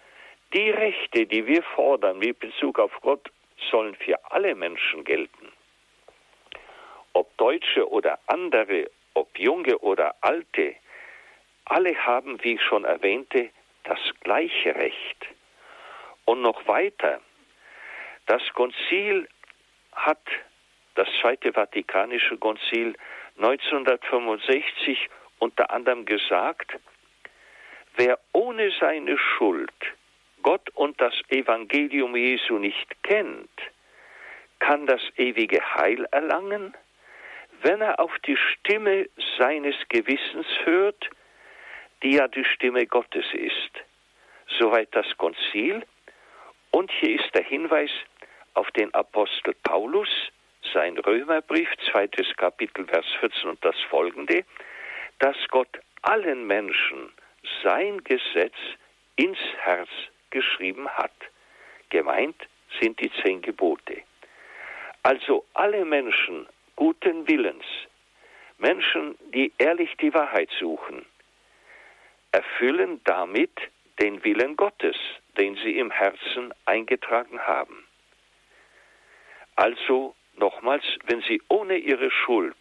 die 0.53 0.71
Rechte, 0.71 1.27
die 1.27 1.47
wir 1.47 1.63
fordern 1.63 2.19
mit 2.19 2.39
Bezug 2.39 2.79
auf 2.79 2.93
Gott, 3.01 3.31
sollen 3.71 3.95
für 3.95 4.19
alle 4.31 4.55
Menschen 4.55 5.05
gelten. 5.05 5.51
Ob 7.15 7.35
Deutsche 7.39 7.89
oder 7.91 8.19
andere, 8.27 8.91
ob 9.15 9.39
Junge 9.39 9.79
oder 9.79 10.15
Alte, 10.21 10.75
alle 11.65 11.95
haben, 12.07 12.43
wie 12.45 12.55
ich 12.55 12.63
schon 12.63 12.85
erwähnte, 12.85 13.51
das 13.85 13.99
gleiche 14.21 14.75
Recht. 14.75 15.27
Und 16.25 16.43
noch 16.43 16.67
weiter, 16.67 17.21
das 18.27 18.43
Konzil 18.55 19.29
hat, 19.93 20.23
das 20.95 21.09
Zweite 21.21 21.53
Vatikanische 21.53 22.37
Konzil 22.39 22.95
1965 23.37 25.09
unter 25.39 25.71
anderem 25.71 26.05
gesagt, 26.05 26.79
wer 27.97 28.19
ohne 28.33 28.71
seine 28.79 29.19
Schuld 29.19 29.73
Gott 30.43 30.71
und 30.75 31.01
das 31.01 31.15
Evangelium 31.29 32.17
Jesu 32.17 32.59
nicht 32.59 33.03
kennt, 33.03 33.51
kann 34.59 34.87
das 34.87 35.01
ewige 35.17 35.61
Heil 35.75 36.07
erlangen, 36.11 36.75
wenn 37.63 37.81
er 37.81 38.01
auf 38.01 38.17
die 38.21 38.37
Stimme 38.37 39.09
seines 39.39 39.77
Gewissens 39.89 40.47
hört, 40.65 41.11
die 42.03 42.17
ja 42.17 42.29
die 42.29 42.45
Stimme 42.45 42.87
Gottes 42.87 43.27
ist. 43.33 43.71
Soweit 44.59 44.89
das 44.93 45.07
Konzil. 45.17 45.85
Und 46.73 46.91
hier 46.91 47.21
ist 47.21 47.35
der 47.35 47.45
Hinweis 47.45 47.91
auf 48.55 48.71
den 48.73 48.93
Apostel 48.95 49.55
Paulus, 49.63 50.09
sein 50.73 50.97
Römerbrief, 50.99 51.69
zweites 51.91 52.35
Kapitel, 52.37 52.87
Vers 52.87 53.07
14 53.21 53.51
und 53.51 53.65
das 53.65 53.77
folgende, 53.91 54.45
dass 55.19 55.37
Gott 55.49 55.79
allen 56.01 56.47
Menschen 56.47 57.13
sein 57.63 58.03
Gesetz 58.05 58.55
ins 59.17 59.39
Herz 59.59 59.91
geschrieben 60.31 60.89
hat. 60.89 61.13
Gemeint 61.91 62.49
sind 62.81 62.99
die 63.01 63.13
zehn 63.23 63.43
Gebote. 63.43 64.03
Also 65.03 65.45
alle 65.53 65.85
Menschen 65.85 66.47
guten 66.75 67.29
Willens, 67.29 67.67
Menschen, 68.57 69.19
die 69.35 69.53
ehrlich 69.59 69.95
die 70.01 70.15
Wahrheit 70.15 70.49
suchen, 70.59 71.05
erfüllen 72.31 73.01
damit 73.05 73.53
den 74.01 74.25
Willen 74.25 74.57
Gottes, 74.57 74.97
den 75.39 75.57
sie 75.57 75.79
im 75.79 75.91
Herzen 75.91 76.53
eingetragen 76.65 77.41
haben. 77.41 77.87
Also 79.57 80.15
nochmals, 80.37 80.85
wenn 81.05 81.23
sie 81.23 81.43
ohne 81.49 81.77
ihre 81.77 82.11
Schuld 82.11 82.57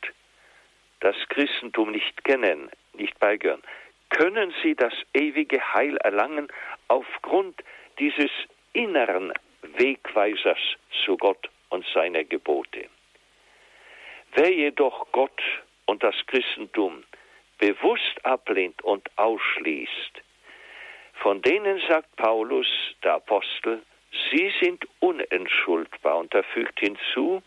das 1.00 1.16
Christentum 1.30 1.92
nicht 1.92 2.24
kennen, 2.24 2.70
nicht 2.94 3.18
beigehören, 3.20 3.64
können 4.10 4.54
sie 4.62 4.76
das 4.76 4.94
ewige 5.14 5.62
Heil 5.74 5.98
erlangen 5.98 6.48
aufgrund 6.90 7.64
dieses 7.98 8.32
inneren 8.74 9.34
Wegweisers 9.62 10.60
zu 11.06 11.18
Gott 11.18 11.50
und 11.70 11.86
seiner 11.94 12.24
Gebote. 12.24 12.90
Wer 14.34 14.54
jedoch 14.54 15.12
Gott 15.12 15.42
und 15.86 16.04
das 16.04 16.16
Christentum 16.28 17.04
bewusst 17.58 18.26
ablehnt 18.26 18.82
und 18.82 19.10
ausschließt, 19.18 20.22
von 21.22 21.42
denen 21.44 21.80
sagt 21.88 22.16
Paulus, 22.16 22.68
der 23.04 23.16
Apostel, 23.16 23.84
sie 24.32 24.51
sind 24.60 24.88
unentschuldbar 25.00 26.18
und 26.18 26.34
er 26.34 26.44
fügt 26.44 26.80
hinzu, 26.80 27.44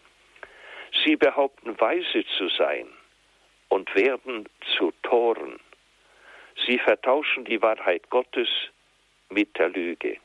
sie 1.04 1.16
behaupten 1.16 1.78
weise 1.80 2.24
zu 2.38 2.48
sein 2.50 2.86
und 3.68 3.92
werden 3.96 4.48
zu 4.76 4.92
Toren. 5.02 5.58
Sie 6.66 6.78
vertauschen 6.78 7.44
die 7.44 7.60
Wahrheit 7.60 8.08
Gottes 8.10 8.48
mit 9.30 9.58
der 9.58 9.70
Lüge. 9.70 10.18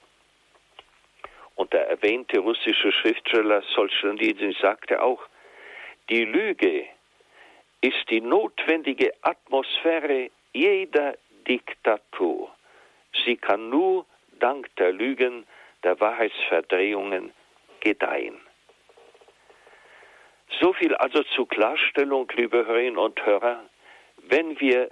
Und 1.56 1.74
der 1.74 1.90
erwähnte 1.90 2.40
russische 2.40 2.92
Schriftsteller 2.92 3.64
Solzhenitsyn 3.74 4.56
sagte 4.62 5.02
auch, 5.02 5.24
die 6.10 6.24
Lüge 6.24 6.86
ist 7.82 8.10
die 8.10 8.22
notwendige 8.22 9.12
Atmosphäre 9.24 10.30
jeder 10.54 11.16
Diktatur. 11.48 12.52
Sie 13.26 13.38
kann 13.38 13.70
nur 13.70 14.06
dank 14.40 14.74
der 14.78 14.92
Lügen, 14.92 15.46
der 15.84 16.00
Wahrheitsverdrehungen 16.00 17.32
gedeihen. 17.80 18.40
So 20.60 20.74
viel 20.74 20.96
also 20.96 21.24
zur 21.24 21.48
Klarstellung, 21.48 22.30
liebe 22.36 22.66
Hörerinnen 22.66 22.98
und 22.98 23.24
Hörer. 23.26 23.64
Wenn 24.24 24.60
wir 24.60 24.92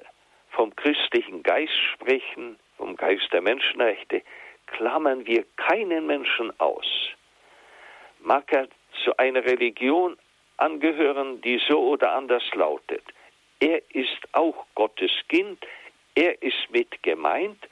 vom 0.52 0.76
christlichen 0.76 1.44
Geist 1.44 1.78
sprechen, 1.94 2.58
vom 2.78 2.96
Geist 2.96 3.32
der 3.34 3.42
Menschenrechte, 3.42 4.22
klammern 4.68 5.26
wir 5.26 5.46
keinen 5.56 6.08
Menschen 6.08 6.58
aus. 6.60 6.86
Mag 8.20 8.52
er 8.54 8.68
zu 9.04 9.16
einer 9.18 9.44
Religion 9.44 10.18
angehören, 10.58 11.42
die 11.42 11.62
so 11.68 11.80
oder 11.80 12.14
anders 12.14 12.44
lautet. 12.54 13.04
Er 13.60 13.82
ist 13.94 14.20
auch 14.34 14.66
Gottes 14.76 15.12
Kind, 15.30 15.66
er 16.16 16.42
ist 16.42 16.70
mit 16.70 17.02
gemeint 17.04 17.68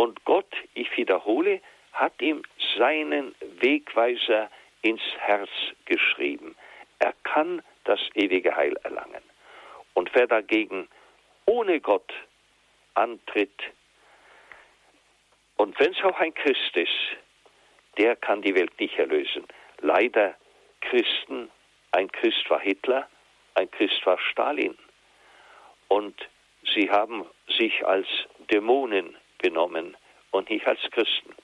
und 0.00 0.24
Gott, 0.24 0.50
ich 0.72 0.96
wiederhole, 0.96 1.60
hat 1.92 2.22
ihm 2.22 2.42
seinen 2.78 3.34
Wegweiser 3.60 4.50
ins 4.80 5.02
Herz 5.18 5.50
geschrieben. 5.84 6.56
Er 7.00 7.12
kann 7.22 7.60
das 7.84 8.00
ewige 8.14 8.56
Heil 8.56 8.74
erlangen. 8.82 9.22
Und 9.92 10.08
wer 10.14 10.26
dagegen 10.26 10.88
ohne 11.44 11.82
Gott 11.82 12.10
antritt, 12.94 13.60
und 15.58 15.78
wenn 15.78 15.92
es 15.92 16.02
auch 16.02 16.18
ein 16.18 16.32
Christ 16.32 16.74
ist, 16.78 17.16
der 17.98 18.16
kann 18.16 18.40
die 18.40 18.54
Welt 18.54 18.80
nicht 18.80 18.98
erlösen. 18.98 19.44
Leider 19.82 20.34
Christen, 20.80 21.50
ein 21.92 22.10
Christ 22.10 22.48
war 22.48 22.60
Hitler, 22.60 23.06
ein 23.52 23.70
Christ 23.70 24.06
war 24.06 24.18
Stalin. 24.18 24.78
Und 25.88 26.16
sie 26.74 26.90
haben 26.90 27.26
sich 27.48 27.86
als 27.86 28.08
Dämonen 28.50 29.19
benommen 29.42 29.96
und 30.30 30.50
nicht 30.50 30.66
als 30.66 30.80
Christen. 30.90 31.34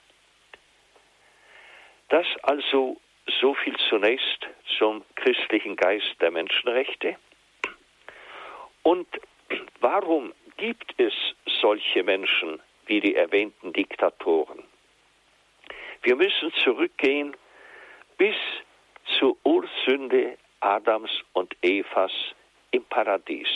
Das 2.08 2.26
also 2.42 3.00
so 3.40 3.54
viel 3.54 3.76
zunächst 3.88 4.46
zum 4.78 5.04
christlichen 5.16 5.76
Geist 5.76 6.14
der 6.20 6.30
Menschenrechte. 6.30 7.16
Und 8.82 9.08
warum 9.80 10.32
gibt 10.56 10.94
es 10.98 11.12
solche 11.60 12.04
Menschen 12.04 12.60
wie 12.86 13.00
die 13.00 13.16
erwähnten 13.16 13.72
Diktatoren? 13.72 14.62
Wir 16.02 16.14
müssen 16.14 16.52
zurückgehen 16.62 17.36
bis 18.16 18.36
zur 19.18 19.36
Ursünde 19.42 20.38
Adams 20.60 21.10
und 21.32 21.56
Evas 21.62 22.12
im 22.70 22.84
Paradies. 22.84 23.48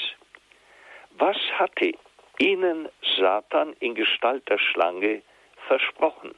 Was 1.19 1.37
hatte 1.59 1.93
ihnen 2.41 2.89
Satan 3.17 3.75
in 3.81 3.95
Gestalt 3.95 4.49
der 4.49 4.59
Schlange 4.59 5.23
versprochen? 5.69 6.35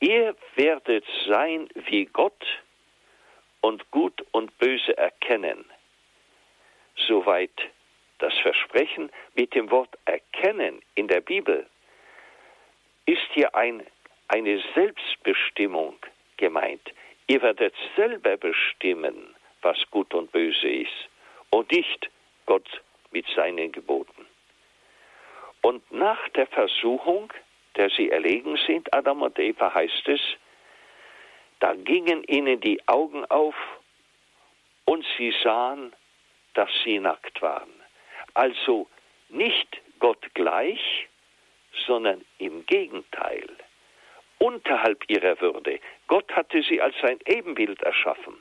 Ihr 0.00 0.36
werdet 0.56 1.04
sein 1.26 1.68
wie 1.74 2.04
Gott 2.06 2.44
und 3.60 3.90
Gut 3.90 4.24
und 4.32 4.56
Böse 4.58 4.96
erkennen. 4.96 5.64
Soweit 6.96 7.50
das 8.18 8.34
Versprechen 8.38 9.10
mit 9.34 9.54
dem 9.54 9.70
Wort 9.70 9.96
erkennen 10.04 10.82
in 10.94 11.08
der 11.08 11.20
Bibel 11.20 11.66
ist 13.06 13.26
hier 13.32 13.54
ein, 13.54 13.86
eine 14.28 14.62
Selbstbestimmung 14.74 15.96
gemeint. 16.36 16.92
Ihr 17.26 17.40
werdet 17.42 17.74
selber 17.96 18.36
bestimmen, 18.36 19.34
was 19.62 19.78
gut 19.90 20.12
und 20.14 20.30
böse 20.32 20.68
ist 20.68 21.08
und 21.50 21.70
nicht 21.72 22.10
Gott 22.46 22.68
mit 23.10 23.26
seinen 23.34 23.72
Geboten. 23.72 24.17
Und 25.62 25.90
nach 25.92 26.28
der 26.30 26.46
Versuchung 26.46 27.32
der 27.78 27.90
sie 27.90 28.10
erlegen 28.10 28.58
sind, 28.66 28.92
Adam 28.92 29.22
und 29.22 29.38
Eva 29.38 29.72
heißt 29.72 30.08
es, 30.08 30.20
da 31.60 31.74
gingen 31.74 32.24
ihnen 32.24 32.60
die 32.60 32.86
Augen 32.88 33.24
auf 33.26 33.54
und 34.84 35.06
sie 35.16 35.32
sahen, 35.42 35.94
dass 36.54 36.68
sie 36.84 36.98
nackt 36.98 37.40
waren. 37.40 37.72
Also 38.34 38.88
nicht 39.28 39.80
Gott 40.00 40.34
gleich, 40.34 41.08
sondern 41.86 42.24
im 42.38 42.66
Gegenteil, 42.66 43.48
unterhalb 44.38 45.04
ihrer 45.08 45.40
Würde. 45.40 45.78
Gott 46.08 46.30
hatte 46.32 46.62
sie 46.62 46.80
als 46.80 46.96
sein 47.00 47.18
Ebenbild 47.26 47.80
erschaffen. 47.82 48.36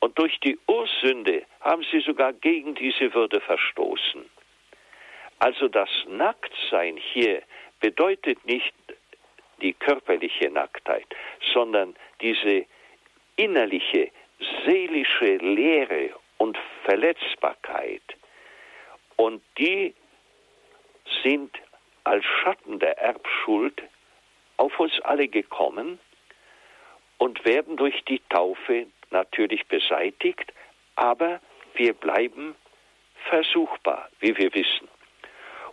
Und 0.00 0.18
durch 0.18 0.38
die 0.40 0.58
Ursünde 0.66 1.44
haben 1.60 1.84
sie 1.90 2.00
sogar 2.00 2.32
gegen 2.32 2.74
diese 2.74 3.14
Würde 3.14 3.40
verstoßen. 3.40 4.24
Also 5.38 5.68
das 5.68 5.88
Nacktsein 6.08 6.96
hier 6.96 7.42
bedeutet 7.80 8.44
nicht 8.46 8.74
die 9.60 9.72
körperliche 9.72 10.50
Nacktheit, 10.50 11.06
sondern 11.52 11.94
diese 12.20 12.66
innerliche, 13.36 14.10
seelische 14.64 15.36
Leere 15.36 16.10
und 16.38 16.58
Verletzbarkeit. 16.84 18.02
Und 19.16 19.42
die 19.58 19.94
sind 21.22 21.56
als 22.04 22.24
Schatten 22.24 22.78
der 22.78 22.98
Erbschuld 22.98 23.82
auf 24.58 24.78
uns 24.78 24.98
alle 25.02 25.28
gekommen 25.28 25.98
und 27.18 27.44
werden 27.44 27.76
durch 27.76 28.04
die 28.04 28.20
Taufe 28.28 28.86
natürlich 29.10 29.66
beseitigt, 29.66 30.52
aber 30.96 31.40
wir 31.74 31.94
bleiben 31.94 32.54
versuchbar, 33.28 34.08
wie 34.20 34.36
wir 34.36 34.54
wissen. 34.54 34.88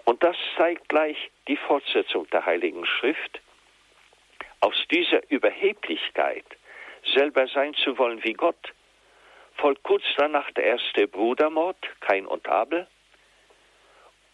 Und 0.06 0.24
das 0.24 0.36
zeigt 0.58 0.90
gleich 0.90 1.32
die 1.48 1.58
Fortsetzung 1.58 2.30
der 2.30 2.46
Heiligen 2.46 2.86
Schrift. 2.86 3.42
Aus 4.60 4.76
dieser 4.92 5.30
Überheblichkeit, 5.30 6.46
selber 7.14 7.48
sein 7.48 7.74
zu 7.76 7.98
wollen 7.98 8.24
wie 8.24 8.34
Gott, 8.34 8.74
folgt 9.56 9.84
kurz 9.84 10.04
danach 10.18 10.50
der 10.52 10.66
erste 10.66 11.08
Brudermord, 11.08 11.78
Kain 12.02 12.26
und 12.26 12.48
Abel, 12.48 12.88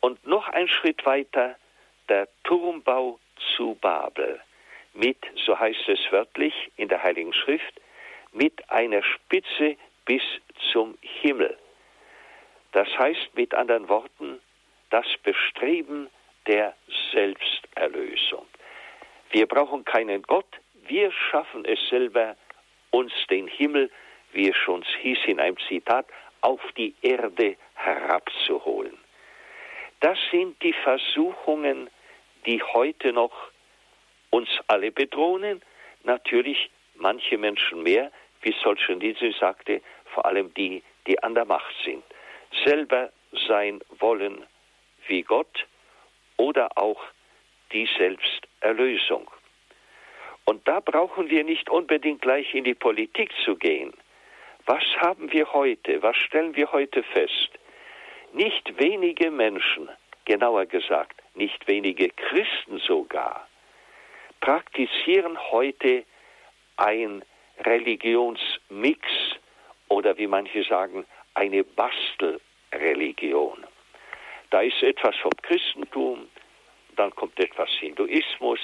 und 0.01 0.25
noch 0.25 0.47
ein 0.49 0.67
Schritt 0.67 1.05
weiter 1.05 1.55
der 2.07 2.27
Turmbau 2.43 3.19
zu 3.55 3.75
Babel 3.81 4.39
mit, 4.93 5.17
so 5.45 5.57
heißt 5.57 5.87
es 5.87 5.99
wörtlich 6.11 6.53
in 6.77 6.89
der 6.89 7.03
Heiligen 7.03 7.33
Schrift, 7.33 7.79
mit 8.31 8.69
einer 8.69 9.03
Spitze 9.03 9.77
bis 10.05 10.21
zum 10.71 10.97
Himmel. 11.01 11.57
Das 12.71 12.87
heißt 12.97 13.35
mit 13.35 13.53
anderen 13.53 13.89
Worten, 13.89 14.39
das 14.89 15.05
Bestreben 15.23 16.09
der 16.47 16.75
Selbsterlösung. 17.11 18.45
Wir 19.31 19.47
brauchen 19.47 19.85
keinen 19.85 20.23
Gott, 20.23 20.59
wir 20.87 21.11
schaffen 21.11 21.65
es 21.65 21.79
selber, 21.89 22.35
uns 22.91 23.13
den 23.29 23.47
Himmel, 23.47 23.91
wie 24.31 24.49
es 24.49 24.57
schon 24.57 24.83
hieß 25.01 25.19
in 25.27 25.39
einem 25.39 25.57
Zitat, 25.67 26.07
auf 26.41 26.61
die 26.77 26.95
Erde 27.01 27.55
herabzuholen. 27.75 28.97
Das 29.99 30.17
sind 30.31 30.61
die 30.63 30.73
Versuchungen, 30.73 31.89
die 32.45 32.63
heute 32.63 33.13
noch 33.13 33.33
uns 34.29 34.49
alle 34.67 34.91
bedrohen. 34.91 35.61
Natürlich 36.03 36.71
manche 36.95 37.37
Menschen 37.37 37.83
mehr, 37.83 38.11
wie 38.41 38.55
Solzhenitsyn 38.63 39.33
sagte, 39.33 39.81
vor 40.05 40.25
allem 40.25 40.53
die, 40.53 40.81
die 41.05 41.21
an 41.21 41.35
der 41.35 41.45
Macht 41.45 41.75
sind. 41.83 42.03
Selber 42.65 43.11
sein 43.47 43.81
wollen 43.99 44.45
wie 45.09 45.23
Gott 45.23 45.67
oder 46.37 46.77
auch 46.77 47.01
die 47.71 47.89
Selbsterlösung. 47.97 49.29
Und 50.45 50.67
da 50.67 50.79
brauchen 50.79 51.29
wir 51.29 51.43
nicht 51.43 51.69
unbedingt 51.69 52.21
gleich 52.21 52.55
in 52.55 52.63
die 52.63 52.73
Politik 52.73 53.31
zu 53.43 53.55
gehen. 53.55 53.93
Was 54.65 54.83
haben 54.97 55.31
wir 55.31 55.53
heute, 55.53 56.01
was 56.01 56.17
stellen 56.17 56.55
wir 56.55 56.71
heute 56.71 57.03
fest? 57.03 57.51
Nicht 58.33 58.79
wenige 58.79 59.29
Menschen, 59.31 59.89
genauer 60.25 60.65
gesagt, 60.65 61.21
nicht 61.35 61.67
wenige 61.67 62.09
Christen 62.09 62.79
sogar, 62.79 63.47
praktizieren 64.41 65.37
heute 65.51 66.03
ein 66.77 67.23
Religionsmix 67.65 69.07
oder 69.87 70.17
wie 70.17 70.27
manche 70.27 70.63
sagen, 70.63 71.05
eine 71.33 71.63
Bastelreligion. 71.63 73.65
Da 74.49 74.61
ist 74.61 74.81
etwas 74.81 75.15
vom 75.17 75.31
Christentum, 75.41 76.27
dann 76.95 77.15
kommt 77.15 77.39
etwas 77.39 77.69
Hinduismus, 77.79 78.59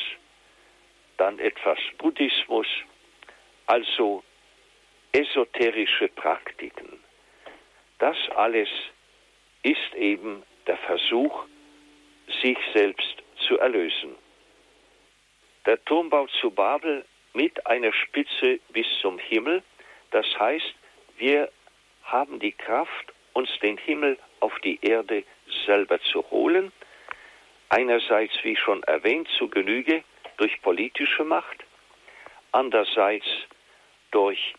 dann 1.18 1.40
etwas 1.40 1.80
Buddhismus, 1.98 2.68
also 3.68 4.24
esoterische 5.12 6.10
Praktiken. 6.10 7.00
Das 8.00 8.18
alles 8.36 8.70
ist 9.64 9.94
eben 9.96 10.44
der 10.68 10.78
Versuch, 10.78 11.46
sich 12.42 12.58
selbst 12.74 13.24
zu 13.48 13.58
erlösen. 13.60 14.16
Der 15.66 15.84
Turmbau 15.86 16.28
zu 16.42 16.52
Babel 16.52 17.06
mit 17.34 17.66
einer 17.66 17.94
Spitze 17.94 18.60
bis 18.70 18.88
zum 19.02 19.18
Himmel, 19.18 19.64
das 20.12 20.26
heißt, 20.38 20.76
wir 21.18 21.52
haben 22.04 22.40
die 22.40 22.52
Kraft, 22.52 23.14
uns 23.34 23.50
den 23.60 23.78
Himmel 23.78 24.18
auf 24.40 24.58
die 24.60 24.80
Erde 24.82 25.24
selber 25.66 26.00
zu 26.02 26.24
holen. 26.32 26.72
Einerseits, 27.70 28.34
wie 28.44 28.56
schon 28.56 28.84
erwähnt, 28.84 29.28
zu 29.38 29.50
Genüge 29.50 30.04
durch 30.38 30.62
politische 30.62 31.24
Macht, 31.24 31.64
andererseits 32.52 33.26
durch 34.12 34.54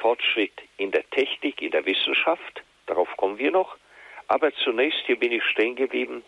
Fortschritt 0.00 0.52
in 0.76 0.90
der 0.90 1.08
Technik, 1.10 1.62
in 1.62 1.70
der 1.70 1.84
Wissenschaft, 1.86 2.62
darauf 2.86 3.08
kommen 3.16 3.38
wir 3.38 3.50
noch, 3.50 3.76
aber 4.28 4.52
zunächst, 4.54 5.00
hier 5.06 5.18
bin 5.18 5.32
ich 5.32 5.44
stehen 5.44 5.76
geblieben, 5.76 6.24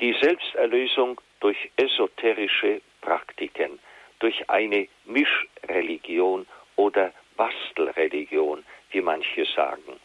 die 0.00 0.12
Selbsterlösung 0.20 1.20
durch 1.40 1.70
esoterische 1.76 2.80
Praktiken, 3.00 3.78
durch 4.18 4.48
eine 4.50 4.88
Mischreligion 5.04 6.46
oder 6.76 7.12
Bastelreligion, 7.36 8.64
wie 8.90 9.00
manche 9.00 9.44
sagen. 9.44 10.00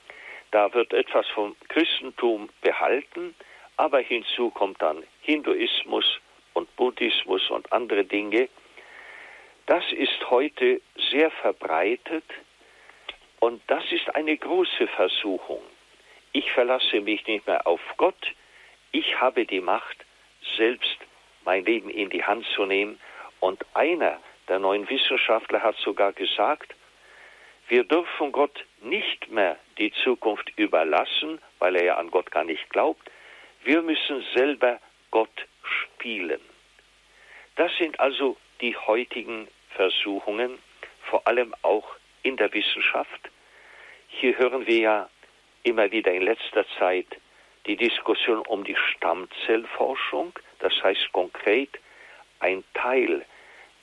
Da 0.53 0.71
wird 0.75 0.93
etwas 0.93 1.27
vom 1.29 1.55
Christentum 1.67 2.47
behalten, 2.61 3.33
aber 3.75 3.97
hinzu 4.01 4.51
kommt 4.51 4.79
dann 4.83 5.03
Hinduismus 5.21 6.05
und 6.53 6.73
Buddhismus 6.75 7.49
und 7.49 7.73
andere 7.73 8.05
Dinge. 8.05 8.49
Das 9.65 9.83
ist 9.91 10.29
heute 10.29 10.79
sehr 11.09 11.31
verbreitet 11.31 12.23
und 13.39 13.63
das 13.65 13.83
ist 13.91 14.15
eine 14.15 14.37
große 14.37 14.85
Versuchung. 14.89 15.63
Ich 16.33 16.51
verlasse 16.51 17.01
mich 17.01 17.25
nicht 17.25 17.47
mehr 17.47 17.65
auf 17.65 17.81
Gott, 17.97 18.31
ich 18.91 19.19
habe 19.19 19.47
die 19.47 19.59
Macht, 19.59 20.05
selbst 20.55 20.99
mein 21.45 21.65
Leben 21.65 21.89
in 21.89 22.11
die 22.11 22.23
Hand 22.23 22.45
zu 22.55 22.67
nehmen. 22.67 22.99
Und 23.39 23.65
einer 23.73 24.19
der 24.47 24.59
neuen 24.59 24.87
Wissenschaftler 24.87 25.63
hat 25.63 25.77
sogar 25.77 26.13
gesagt, 26.13 26.75
wir 27.69 27.83
dürfen 27.85 28.31
Gott 28.31 28.63
nicht 28.83 29.31
mehr 29.31 29.57
die 29.77 29.91
Zukunft 30.03 30.51
überlassen, 30.57 31.39
weil 31.59 31.75
er 31.75 31.83
ja 31.83 31.97
an 31.97 32.11
Gott 32.11 32.31
gar 32.31 32.43
nicht 32.43 32.69
glaubt. 32.69 33.09
Wir 33.63 33.81
müssen 33.81 34.23
selber 34.35 34.79
Gott 35.11 35.47
spielen. 35.63 36.41
Das 37.55 37.71
sind 37.77 37.99
also 37.99 38.37
die 38.61 38.75
heutigen 38.75 39.47
Versuchungen, 39.75 40.59
vor 41.09 41.27
allem 41.27 41.53
auch 41.61 41.95
in 42.23 42.37
der 42.37 42.53
Wissenschaft. 42.53 43.29
Hier 44.07 44.37
hören 44.37 44.67
wir 44.67 44.77
ja 44.77 45.09
immer 45.63 45.91
wieder 45.91 46.11
in 46.11 46.23
letzter 46.23 46.65
Zeit 46.79 47.07
die 47.65 47.77
Diskussion 47.77 48.39
um 48.39 48.63
die 48.63 48.75
Stammzellforschung, 48.75 50.33
das 50.59 50.73
heißt 50.83 51.11
konkret, 51.11 51.69
ein 52.39 52.63
Teil 52.73 53.25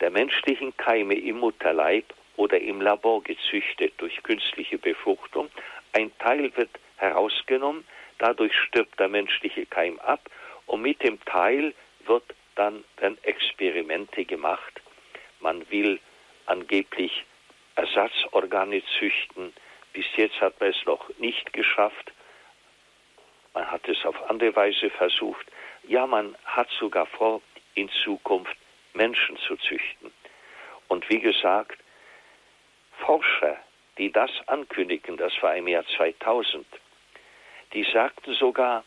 der 0.00 0.10
menschlichen 0.10 0.76
Keime 0.76 1.14
im 1.14 1.38
Mutterleib 1.38 2.12
oder 2.36 2.60
im 2.60 2.80
Labor 2.80 3.22
gezüchtet 3.22 3.94
durch 3.98 4.22
künstliche 4.22 4.78
Befruchtung. 4.78 5.50
Ein 5.92 6.16
Teil 6.18 6.54
wird 6.56 6.70
herausgenommen, 6.96 7.84
dadurch 8.18 8.56
stirbt 8.56 8.98
der 8.98 9.08
menschliche 9.08 9.66
Keim 9.66 9.98
ab 10.00 10.20
und 10.66 10.82
mit 10.82 11.02
dem 11.02 11.22
Teil 11.24 11.74
wird 12.06 12.24
dann 12.54 12.84
werden 12.98 13.18
Experimente 13.22 14.24
gemacht. 14.24 14.80
Man 15.40 15.68
will 15.70 15.98
angeblich 16.46 17.24
Ersatzorgane 17.74 18.82
züchten. 18.98 19.52
Bis 19.92 20.06
jetzt 20.16 20.40
hat 20.40 20.60
man 20.60 20.70
es 20.70 20.84
noch 20.84 21.08
nicht 21.18 21.52
geschafft. 21.52 22.12
Man 23.54 23.70
hat 23.70 23.88
es 23.88 24.04
auf 24.04 24.30
andere 24.30 24.54
Weise 24.54 24.90
versucht. 24.90 25.46
Ja, 25.84 26.06
man 26.06 26.36
hat 26.44 26.68
sogar 26.78 27.06
vor, 27.06 27.40
in 27.74 27.88
Zukunft 28.04 28.56
Menschen 28.92 29.38
zu 29.38 29.56
züchten. 29.56 30.12
Und 30.88 31.08
wie 31.08 31.20
gesagt, 31.20 31.79
Forscher, 33.04 33.56
die 33.98 34.10
das 34.10 34.30
ankündigen, 34.46 35.16
das 35.16 35.32
war 35.42 35.56
im 35.56 35.68
Jahr 35.68 35.84
2000, 35.96 36.66
die 37.72 37.84
sagten 37.84 38.34
sogar, 38.34 38.84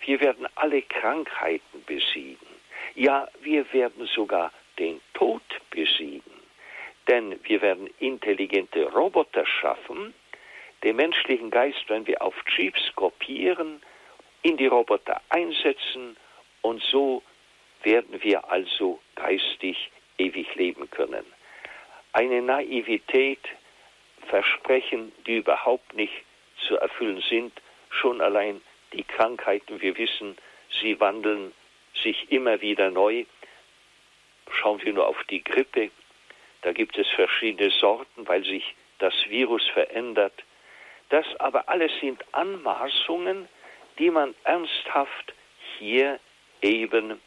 wir 0.00 0.20
werden 0.20 0.46
alle 0.56 0.82
Krankheiten 0.82 1.84
besiegen. 1.86 2.46
Ja, 2.94 3.28
wir 3.40 3.72
werden 3.72 4.06
sogar 4.06 4.52
den 4.78 5.00
Tod 5.14 5.42
besiegen. 5.70 6.32
Denn 7.08 7.38
wir 7.44 7.62
werden 7.62 7.88
intelligente 7.98 8.90
Roboter 8.92 9.44
schaffen, 9.46 10.14
den 10.82 10.96
menschlichen 10.96 11.50
Geist 11.50 11.88
werden 11.88 12.06
wir 12.06 12.22
auf 12.22 12.34
Chips 12.44 12.92
kopieren, 12.96 13.82
in 14.42 14.56
die 14.56 14.66
Roboter 14.66 15.20
einsetzen 15.28 16.16
und 16.62 16.82
so 16.82 17.22
werden 17.84 18.22
wir 18.22 18.50
also 18.50 19.00
geistig 19.14 19.90
ewig 20.18 20.52
leben 20.56 20.90
können. 20.90 21.24
Eine 22.14 22.42
Naivität, 22.42 23.40
Versprechen, 24.28 25.12
die 25.26 25.38
überhaupt 25.38 25.94
nicht 25.94 26.12
zu 26.66 26.76
erfüllen 26.76 27.22
sind, 27.28 27.52
schon 27.88 28.20
allein 28.20 28.60
die 28.92 29.02
Krankheiten, 29.02 29.80
wir 29.80 29.96
wissen, 29.96 30.36
sie 30.80 31.00
wandeln 31.00 31.52
sich 32.02 32.30
immer 32.30 32.60
wieder 32.60 32.90
neu. 32.90 33.24
Schauen 34.50 34.82
wir 34.82 34.92
nur 34.92 35.06
auf 35.06 35.24
die 35.30 35.42
Grippe, 35.42 35.90
da 36.60 36.72
gibt 36.72 36.98
es 36.98 37.08
verschiedene 37.08 37.70
Sorten, 37.70 38.28
weil 38.28 38.44
sich 38.44 38.74
das 38.98 39.14
Virus 39.28 39.66
verändert. 39.68 40.34
Das 41.08 41.26
aber 41.40 41.70
alles 41.70 41.92
sind 42.00 42.22
Anmaßungen, 42.32 43.48
die 43.98 44.10
man 44.10 44.34
ernsthaft 44.44 45.32
hier 45.78 46.20
eben 46.60 47.20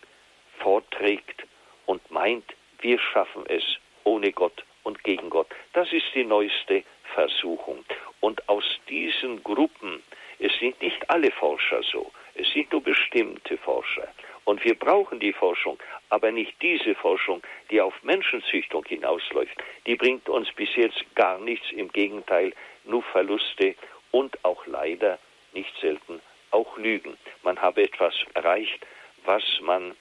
vorträgt 0.59 1.43
und 1.87 2.09
meint, 2.11 2.53
wir 2.81 2.99
schaffen 2.99 3.45
es 3.47 3.63
ohne 4.03 4.31
Gott 4.31 4.63
und 4.85 5.03
gegen 5.03 5.29
Gott. 5.29 5.47
Das 5.73 5.91
ist 5.91 6.05
die 6.13 6.23
neueste 6.23 6.83
Versuchung. 7.13 7.83
Und 8.21 8.47
aus 8.47 8.63
diesen 8.87 9.43
Gruppen, 9.43 10.01
es 10.39 10.53
sind 10.59 10.81
nicht 10.81 11.09
alle 11.09 11.31
Forscher 11.31 11.83
so, 11.83 12.11
es 12.35 12.49
sind 12.53 12.71
nur 12.71 12.81
bestimmte 12.81 13.57
Forscher. 13.57 14.07
Und 14.45 14.63
wir 14.63 14.75
brauchen 14.75 15.19
die 15.19 15.33
Forschung, 15.33 15.79
aber 16.09 16.31
nicht 16.31 16.53
diese 16.61 16.93
Forschung, 16.95 17.41
die 17.71 17.81
auf 17.81 17.95
Menschenzüchtung 18.03 18.85
hinausläuft. 18.85 19.57
Die 19.87 19.95
bringt 19.95 20.29
uns 20.29 20.51
bis 20.53 20.69
jetzt 20.75 21.03
gar 21.15 21.39
nichts, 21.39 21.71
im 21.71 21.91
Gegenteil, 21.91 22.53
nur 22.83 23.01
Verluste 23.01 23.75
und 24.11 24.37
auch 24.45 24.65
leider 24.67 25.17
nicht 25.53 25.73
selten 25.81 26.21
auch 26.51 26.77
Lügen. 26.77 27.17
Man 27.43 27.59
habe 27.59 27.83
etwas 27.83 28.13
erreicht, 28.35 28.85
was 29.25 29.43
man 29.61 29.95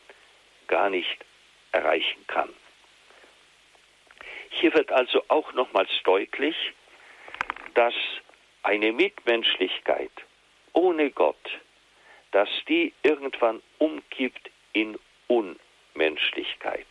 gar 0.69 0.91
nicht 0.91 1.25
erreichen 1.73 2.25
kann. 2.27 2.51
Hier 4.61 4.73
wird 4.75 4.93
also 4.93 5.23
auch 5.29 5.53
nochmals 5.53 5.91
deutlich, 6.05 6.57
dass 7.75 7.95
eine 8.63 8.93
Mitmenschlichkeit 8.93 10.13
ohne 10.73 11.11
Gott, 11.11 11.61
dass 12.31 12.49
die 12.69 12.93
irgendwann 13.03 13.61
umkippt 13.79 14.51
in 14.73 14.99
Unmenschlichkeit, 15.27 16.87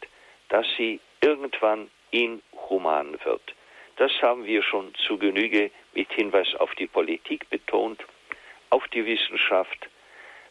dass 0.49 0.67
sie 0.77 0.99
irgendwann 1.21 1.89
inhuman 2.11 3.17
wird. 3.23 3.55
Das 3.95 4.11
haben 4.21 4.45
wir 4.45 4.61
schon 4.61 4.93
zu 4.95 5.17
Genüge 5.17 5.71
mit 5.93 6.11
Hinweis 6.11 6.53
auf 6.55 6.75
die 6.75 6.87
Politik 6.87 7.49
betont, 7.49 8.03
auf 8.71 8.85
die 8.89 9.05
Wissenschaft. 9.05 9.87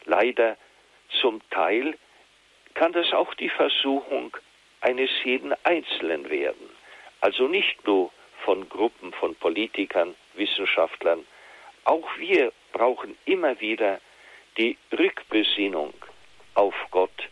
Leider 0.05 0.57
zum 1.21 1.41
Teil 1.51 1.95
kann 2.73 2.91
das 2.91 3.13
auch 3.13 3.33
die 3.35 3.49
Versuchung 3.49 4.35
eines 4.81 5.11
jeden 5.23 5.53
Einzelnen 5.63 6.29
werden. 6.29 6.69
Also 7.23 7.47
nicht 7.47 7.87
nur 7.87 8.11
von 8.43 8.67
Gruppen 8.67 9.13
von 9.13 9.33
Politikern, 9.35 10.13
Wissenschaftlern. 10.33 11.25
Auch 11.85 12.05
wir 12.17 12.51
brauchen 12.73 13.17
immer 13.23 13.61
wieder 13.61 14.01
die 14.57 14.77
Rückbesinnung 14.91 15.93
auf 16.55 16.75
Gott. 16.91 17.29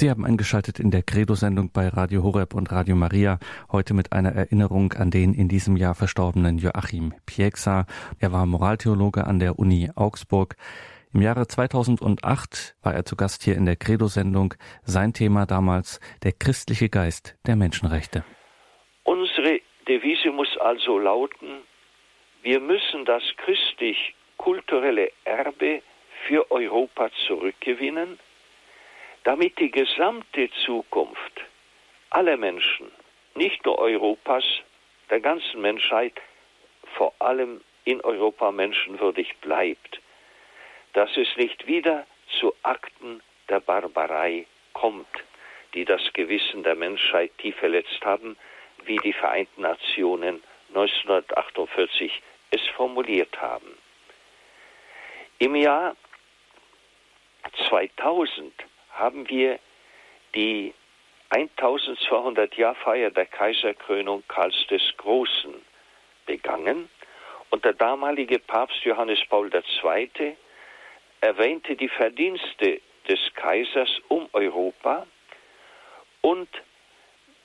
Sie 0.00 0.10
haben 0.10 0.24
eingeschaltet 0.24 0.78
in 0.78 0.92
der 0.92 1.02
Credo-Sendung 1.02 1.72
bei 1.72 1.88
Radio 1.88 2.22
Horeb 2.22 2.54
und 2.54 2.70
Radio 2.70 2.94
Maria, 2.94 3.40
heute 3.72 3.94
mit 3.94 4.12
einer 4.12 4.30
Erinnerung 4.30 4.92
an 4.92 5.10
den 5.10 5.34
in 5.34 5.48
diesem 5.48 5.76
Jahr 5.76 5.96
verstorbenen 5.96 6.56
Joachim 6.56 7.14
Pieksa. 7.26 7.84
Er 8.20 8.30
war 8.30 8.46
Moraltheologe 8.46 9.26
an 9.26 9.40
der 9.40 9.58
Uni 9.58 9.90
Augsburg. 9.96 10.54
Im 11.12 11.20
Jahre 11.20 11.48
2008 11.48 12.76
war 12.80 12.94
er 12.94 13.04
zu 13.06 13.16
Gast 13.16 13.42
hier 13.42 13.56
in 13.56 13.64
der 13.64 13.74
Credo-Sendung. 13.74 14.54
Sein 14.84 15.14
Thema 15.14 15.46
damals 15.46 15.98
der 16.22 16.30
christliche 16.30 16.88
Geist 16.88 17.36
der 17.48 17.56
Menschenrechte. 17.56 18.22
Unsere 19.02 19.58
Devise 19.88 20.30
muss 20.30 20.56
also 20.58 21.00
lauten, 21.00 21.64
wir 22.44 22.60
müssen 22.60 23.04
das 23.04 23.24
christlich-kulturelle 23.38 25.10
Erbe 25.24 25.82
für 26.28 26.48
Europa 26.52 27.10
zurückgewinnen, 27.26 28.20
damit 29.28 29.58
die 29.58 29.70
gesamte 29.70 30.48
Zukunft 30.64 31.44
aller 32.08 32.38
Menschen, 32.38 32.90
nicht 33.34 33.62
nur 33.66 33.78
Europas, 33.78 34.42
der 35.10 35.20
ganzen 35.20 35.60
Menschheit, 35.60 36.14
vor 36.94 37.12
allem 37.18 37.60
in 37.84 38.00
Europa 38.00 38.50
menschenwürdig 38.50 39.36
bleibt, 39.42 40.00
dass 40.94 41.14
es 41.18 41.28
nicht 41.36 41.66
wieder 41.66 42.06
zu 42.40 42.54
Akten 42.62 43.20
der 43.50 43.60
Barbarei 43.60 44.46
kommt, 44.72 45.14
die 45.74 45.84
das 45.84 46.00
Gewissen 46.14 46.62
der 46.62 46.74
Menschheit 46.74 47.30
tief 47.36 47.56
verletzt 47.56 48.02
haben, 48.06 48.34
wie 48.86 48.96
die 48.96 49.12
Vereinten 49.12 49.60
Nationen 49.60 50.42
1948 50.68 52.22
es 52.50 52.66
formuliert 52.68 53.38
haben. 53.42 53.76
Im 55.38 55.54
Jahr 55.54 55.96
2000 57.68 58.54
haben 58.98 59.28
wir 59.28 59.58
die 60.34 60.74
1200 61.30 62.54
Jahr 62.56 62.74
Feier 62.74 63.10
der 63.10 63.26
Kaiserkrönung 63.26 64.22
Karls 64.28 64.66
des 64.68 64.82
Großen 64.96 65.54
begangen 66.26 66.88
und 67.50 67.64
der 67.64 67.74
damalige 67.74 68.38
Papst 68.38 68.82
Johannes 68.84 69.20
Paul 69.28 69.50
II. 69.52 70.36
erwähnte 71.20 71.76
die 71.76 71.88
Verdienste 71.88 72.80
des 73.08 73.18
Kaisers 73.34 73.90
um 74.08 74.28
Europa 74.32 75.06
und 76.20 76.48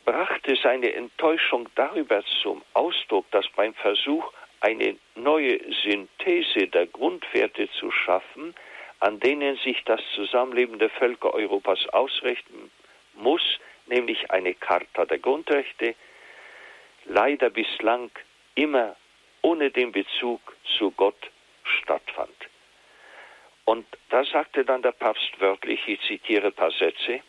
brachte 0.06 0.56
seine 0.62 0.94
Enttäuschung 0.94 1.70
darüber 1.76 2.24
zum 2.42 2.62
Ausdruck, 2.74 3.30
dass 3.32 3.48
beim 3.56 3.74
Versuch, 3.76 4.32
eine 4.60 4.98
neue 5.16 5.60
Synthese 5.84 6.68
der 6.68 6.88
Grundwerte 6.88 7.70
zu 7.72 7.92
schaffen, 7.92 8.56
an 9.04 9.20
denen 9.20 9.58
sich 9.58 9.84
das 9.84 10.00
Zusammenleben 10.16 10.80
der 10.80 10.89
Völker 10.89 11.34
Europas 11.34 11.86
ausrichten 11.89 12.72
muss, 13.16 13.60
nämlich 13.86 14.32
eine 14.32 14.54
Charta 14.54 15.04
der 15.04 15.20
Grundrechte, 15.20 15.96
leider 17.04 17.50
bislang 17.50 18.12
immer 18.56 18.96
ohne 19.42 19.72
den 19.72 19.92
Bezug 19.92 20.39
zu 20.78 20.92
Gott 20.92 21.20
stattfand. 21.66 22.34
Und 23.66 23.86
da 24.08 24.24
sagte 24.24 24.63
dann 24.63 24.82
der 24.82 24.94
Papst 24.94 25.38
wörtlich, 25.38 25.86
ich 25.86 26.00
zitiere 26.08 26.48
ein 26.48 26.54
paar 26.54 26.72
Sätze, 26.72 27.20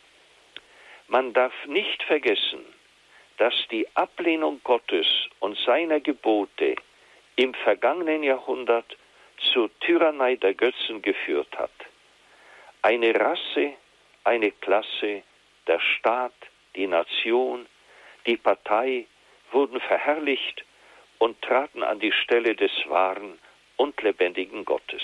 man 1.09 1.33
darf 1.33 1.53
nicht 1.65 2.01
vergessen, 2.03 2.65
dass 3.35 3.53
die 3.69 3.85
Ablehnung 3.95 4.61
Gottes 4.63 5.07
und 5.39 5.57
seiner 5.65 5.99
Gebote 5.99 6.77
im 7.35 7.53
vergangenen 7.53 8.23
Jahrhundert 8.23 8.95
zur 9.53 9.69
Tyrannei 9.79 10.35
der 10.35 10.53
Götzen 10.53 11.01
geführt 11.01 11.57
hat. 11.57 11.71
Eine 12.81 13.13
Rasse, 13.19 13.73
eine 14.23 14.51
Klasse, 14.51 15.23
der 15.67 15.79
Staat, 15.79 16.33
die 16.75 16.87
Nation, 16.87 17.65
die 18.25 18.37
Partei 18.37 19.07
wurden 19.51 19.79
verherrlicht 19.79 20.63
und 21.19 21.41
traten 21.41 21.83
an 21.83 21.99
die 21.99 22.11
Stelle 22.11 22.55
des 22.55 22.71
wahren 22.87 23.39
und 23.77 24.01
lebendigen 24.01 24.65
Gottes. 24.65 25.01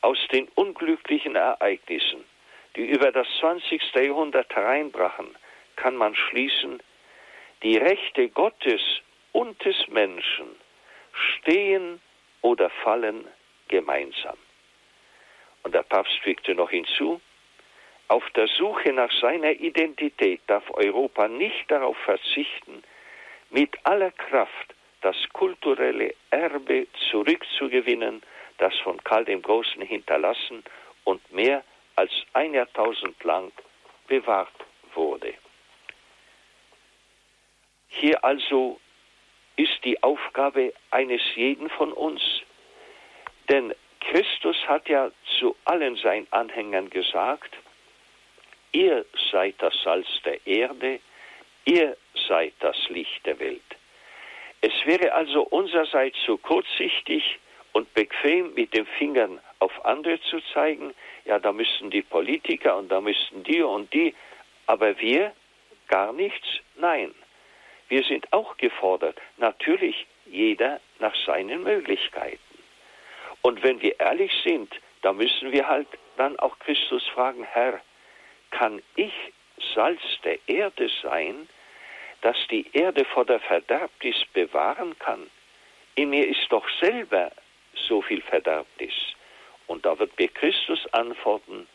Aus 0.00 0.18
den 0.32 0.48
unglücklichen 0.54 1.36
Ereignissen, 1.36 2.24
die 2.76 2.86
über 2.86 3.12
das 3.12 3.26
20. 3.40 3.94
Jahrhundert 3.94 4.54
hereinbrachen, 4.54 5.36
kann 5.76 5.96
man 5.96 6.14
schließen, 6.14 6.82
die 7.62 7.76
Rechte 7.76 8.28
Gottes 8.28 8.82
und 9.32 9.64
des 9.64 9.88
Menschen 9.88 10.48
stehen 11.12 12.00
oder 12.44 12.68
fallen 12.68 13.26
gemeinsam. 13.68 14.36
Und 15.62 15.74
der 15.74 15.82
Papst 15.82 16.16
fügte 16.22 16.54
noch 16.54 16.68
hinzu, 16.68 17.20
auf 18.08 18.28
der 18.36 18.46
Suche 18.48 18.92
nach 18.92 19.10
seiner 19.22 19.52
Identität 19.52 20.42
darf 20.46 20.70
Europa 20.74 21.26
nicht 21.26 21.70
darauf 21.70 21.96
verzichten, 22.04 22.84
mit 23.48 23.70
aller 23.84 24.10
Kraft 24.10 24.74
das 25.00 25.16
kulturelle 25.32 26.14
Erbe 26.30 26.86
zurückzugewinnen, 27.10 28.22
das 28.58 28.78
von 28.80 29.02
Karl 29.02 29.24
dem 29.24 29.40
Großen 29.40 29.80
hinterlassen 29.80 30.62
und 31.04 31.32
mehr 31.32 31.64
als 31.96 32.12
ein 32.34 32.52
Jahrtausend 32.52 33.24
lang 33.24 33.52
bewahrt 34.06 34.52
wurde. 34.94 35.32
Hier 37.88 38.22
also 38.22 38.78
ist 39.56 39.84
die 39.84 40.02
Aufgabe 40.02 40.72
eines 40.90 41.22
jeden 41.34 41.70
von 41.70 41.92
uns. 41.92 42.22
Denn 43.48 43.74
Christus 44.00 44.56
hat 44.66 44.88
ja 44.88 45.10
zu 45.38 45.56
allen 45.64 45.96
seinen 45.96 46.26
Anhängern 46.30 46.90
gesagt, 46.90 47.56
ihr 48.72 49.04
seid 49.30 49.54
das 49.58 49.74
Salz 49.82 50.06
der 50.24 50.46
Erde, 50.46 51.00
ihr 51.64 51.96
seid 52.28 52.54
das 52.60 52.76
Licht 52.88 53.24
der 53.24 53.38
Welt. 53.38 53.62
Es 54.60 54.72
wäre 54.84 55.12
also 55.12 55.42
unsererseits 55.42 56.16
so 56.26 56.36
kurzsichtig 56.36 57.38
und 57.72 57.92
bequem 57.94 58.54
mit 58.54 58.72
den 58.74 58.86
Fingern 58.86 59.40
auf 59.58 59.84
andere 59.84 60.20
zu 60.22 60.40
zeigen, 60.52 60.94
ja, 61.24 61.38
da 61.38 61.52
müssten 61.52 61.90
die 61.90 62.02
Politiker 62.02 62.76
und 62.76 62.88
da 62.88 63.00
müssten 63.00 63.42
die 63.44 63.62
und 63.62 63.92
die, 63.92 64.14
aber 64.66 64.98
wir 64.98 65.32
gar 65.88 66.12
nichts, 66.12 66.46
nein. 66.76 67.14
Wir 67.94 68.02
sind 68.02 68.32
auch 68.32 68.56
gefordert, 68.56 69.20
natürlich 69.36 70.08
jeder 70.26 70.80
nach 70.98 71.14
seinen 71.26 71.62
Möglichkeiten. 71.62 72.58
Und 73.40 73.62
wenn 73.62 73.80
wir 73.82 74.00
ehrlich 74.00 74.32
sind, 74.42 74.74
da 75.02 75.12
müssen 75.12 75.52
wir 75.52 75.68
halt 75.68 75.86
dann 76.16 76.36
auch 76.40 76.58
Christus 76.58 77.06
fragen, 77.14 77.44
Herr, 77.44 77.80
kann 78.50 78.82
ich 78.96 79.12
Salz 79.76 80.00
der 80.24 80.40
Erde 80.48 80.90
sein, 81.02 81.48
das 82.22 82.36
die 82.50 82.68
Erde 82.72 83.04
vor 83.04 83.26
der 83.26 83.38
Verderbnis 83.38 84.16
bewahren 84.32 84.98
kann? 84.98 85.30
In 85.94 86.10
mir 86.10 86.26
ist 86.26 86.50
doch 86.50 86.68
selber 86.80 87.30
so 87.76 88.02
viel 88.02 88.22
Verderbnis. 88.22 89.14
Und 89.68 89.86
da 89.86 89.96
wird 90.00 90.18
mir 90.18 90.26
Christus 90.26 90.84
antworten, 90.92 91.68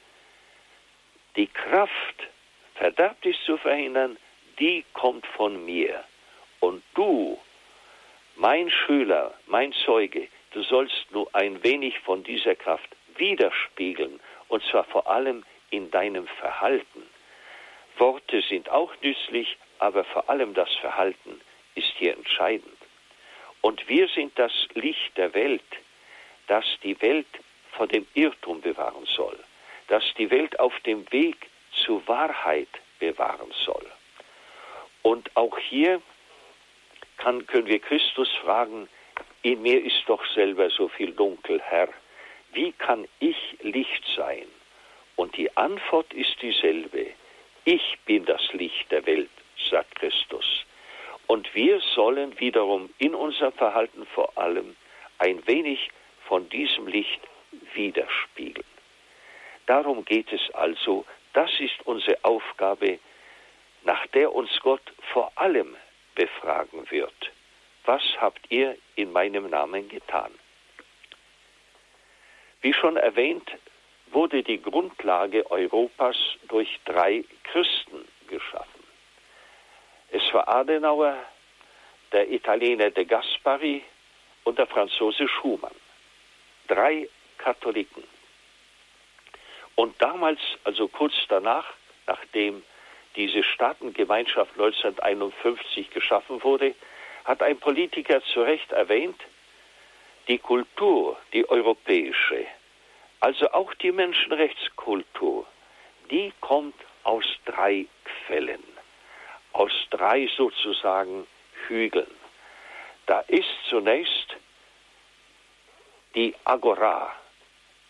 die 1.37 1.47
Kraft, 1.47 2.27
Verderbnis 2.75 3.37
zu 3.45 3.55
verhindern, 3.55 4.17
die 4.59 4.83
kommt 4.91 5.25
von 5.27 5.63
mir. 5.65 6.03
Und 6.59 6.83
du, 6.93 7.39
mein 8.35 8.69
Schüler, 8.69 9.33
mein 9.47 9.73
Zeuge, 9.85 10.27
du 10.51 10.63
sollst 10.63 11.11
nur 11.11 11.33
ein 11.33 11.63
wenig 11.63 11.99
von 11.99 12.23
dieser 12.23 12.55
Kraft 12.55 12.89
widerspiegeln, 13.15 14.19
und 14.47 14.63
zwar 14.63 14.83
vor 14.85 15.07
allem 15.07 15.43
in 15.69 15.91
deinem 15.91 16.27
Verhalten. 16.27 17.03
Worte 17.97 18.41
sind 18.41 18.69
auch 18.69 18.93
nützlich, 19.01 19.57
aber 19.77 20.03
vor 20.03 20.29
allem 20.29 20.53
das 20.53 20.73
Verhalten 20.77 21.41
ist 21.75 21.91
hier 21.97 22.13
entscheidend. 22.13 22.77
Und 23.61 23.87
wir 23.89 24.07
sind 24.07 24.37
das 24.39 24.51
Licht 24.73 25.17
der 25.17 25.33
Welt, 25.33 25.61
das 26.47 26.65
die 26.83 26.99
Welt 27.01 27.27
vor 27.71 27.87
dem 27.87 28.07
Irrtum 28.13 28.61
bewahren 28.61 29.05
soll, 29.05 29.37
das 29.87 30.03
die 30.17 30.31
Welt 30.31 30.59
auf 30.59 30.77
dem 30.81 31.09
Weg 31.11 31.49
zur 31.71 32.05
Wahrheit 32.07 32.69
bewahren 32.99 33.51
soll. 33.65 33.85
Und 35.01 35.35
auch 35.35 35.57
hier 35.57 36.01
kann, 37.19 37.45
können 37.47 37.67
wir 37.67 37.79
Christus 37.79 38.29
fragen, 38.41 38.89
in 39.41 39.61
mir 39.61 39.83
ist 39.83 40.03
doch 40.07 40.25
selber 40.33 40.69
so 40.69 40.87
viel 40.87 41.11
Dunkel, 41.11 41.61
Herr, 41.61 41.89
wie 42.53 42.71
kann 42.73 43.07
ich 43.19 43.37
Licht 43.61 44.03
sein? 44.15 44.47
Und 45.15 45.37
die 45.37 45.55
Antwort 45.55 46.13
ist 46.13 46.41
dieselbe. 46.41 47.07
Ich 47.65 47.97
bin 48.05 48.25
das 48.25 48.41
Licht 48.53 48.91
der 48.91 49.05
Welt, 49.05 49.29
sagt 49.69 49.95
Christus. 49.95 50.65
Und 51.27 51.53
wir 51.53 51.79
sollen 51.93 52.39
wiederum 52.39 52.89
in 52.97 53.13
unserem 53.13 53.53
Verhalten 53.53 54.05
vor 54.07 54.35
allem 54.37 54.75
ein 55.19 55.45
wenig 55.45 55.89
von 56.27 56.49
diesem 56.49 56.87
Licht 56.87 57.21
widerspiegeln. 57.73 58.65
Darum 59.67 60.03
geht 60.05 60.31
es 60.33 60.49
also, 60.55 61.05
das 61.33 61.51
ist 61.59 61.85
unsere 61.85 62.17
Aufgabe, 62.23 62.99
nach 63.83 64.07
der 64.07 64.33
uns 64.33 64.49
Gott 64.61 64.81
vor 65.13 65.31
allem 65.35 65.75
befragen 66.15 66.89
wird. 66.91 67.31
Was 67.85 68.03
habt 68.19 68.51
ihr 68.51 68.77
in 68.95 69.11
meinem 69.11 69.49
Namen 69.49 69.89
getan? 69.89 70.31
Wie 72.61 72.73
schon 72.73 72.97
erwähnt, 72.97 73.49
wurde 74.11 74.43
die 74.43 74.61
Grundlage 74.61 75.49
Europas 75.49 76.17
durch 76.47 76.79
drei 76.85 77.23
Christen 77.43 78.07
geschaffen. 78.27 78.83
Es 80.11 80.33
war 80.33 80.47
Adenauer, 80.47 81.17
der 82.11 82.29
Italiener 82.31 82.89
de 82.89 83.05
Gaspari 83.05 83.83
und 84.43 84.57
der 84.57 84.67
Franzose 84.67 85.27
Schumann. 85.27 85.75
Drei 86.67 87.07
Katholiken. 87.37 88.03
Und 89.75 90.01
damals, 90.01 90.39
also 90.63 90.87
kurz 90.87 91.13
danach, 91.29 91.65
nachdem 92.07 92.63
diese 93.19 93.43
Staatengemeinschaft 93.43 94.53
1951 94.53 95.89
geschaffen 95.89 96.41
wurde, 96.41 96.73
hat 97.25 97.43
ein 97.43 97.59
Politiker 97.59 98.23
zu 98.23 98.41
Recht 98.41 98.71
erwähnt, 98.71 99.19
die 100.29 100.37
Kultur, 100.37 101.17
die 101.33 101.47
europäische, 101.49 102.45
also 103.19 103.51
auch 103.51 103.73
die 103.73 103.91
Menschenrechtskultur, 103.91 105.45
die 106.09 106.31
kommt 106.39 106.75
aus 107.03 107.25
drei 107.43 107.87
Quellen, 108.05 108.63
aus 109.51 109.73
drei 109.89 110.29
sozusagen 110.37 111.27
Hügeln. 111.67 112.15
Da 113.05 113.19
ist 113.27 113.49
zunächst 113.67 114.37
die 116.15 116.33
Agora 116.45 117.13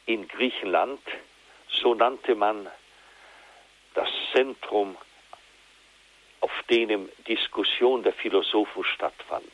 in 0.08 0.28
Griechenland, 0.28 1.02
so 1.68 1.94
nannte 1.94 2.34
man 2.34 2.68
das 3.94 4.10
Zentrum, 4.34 4.98
auf 6.42 6.52
dem 6.70 7.10
Diskussion 7.28 8.04
der 8.04 8.14
Philosophen 8.14 8.84
stattfanden. 8.84 9.52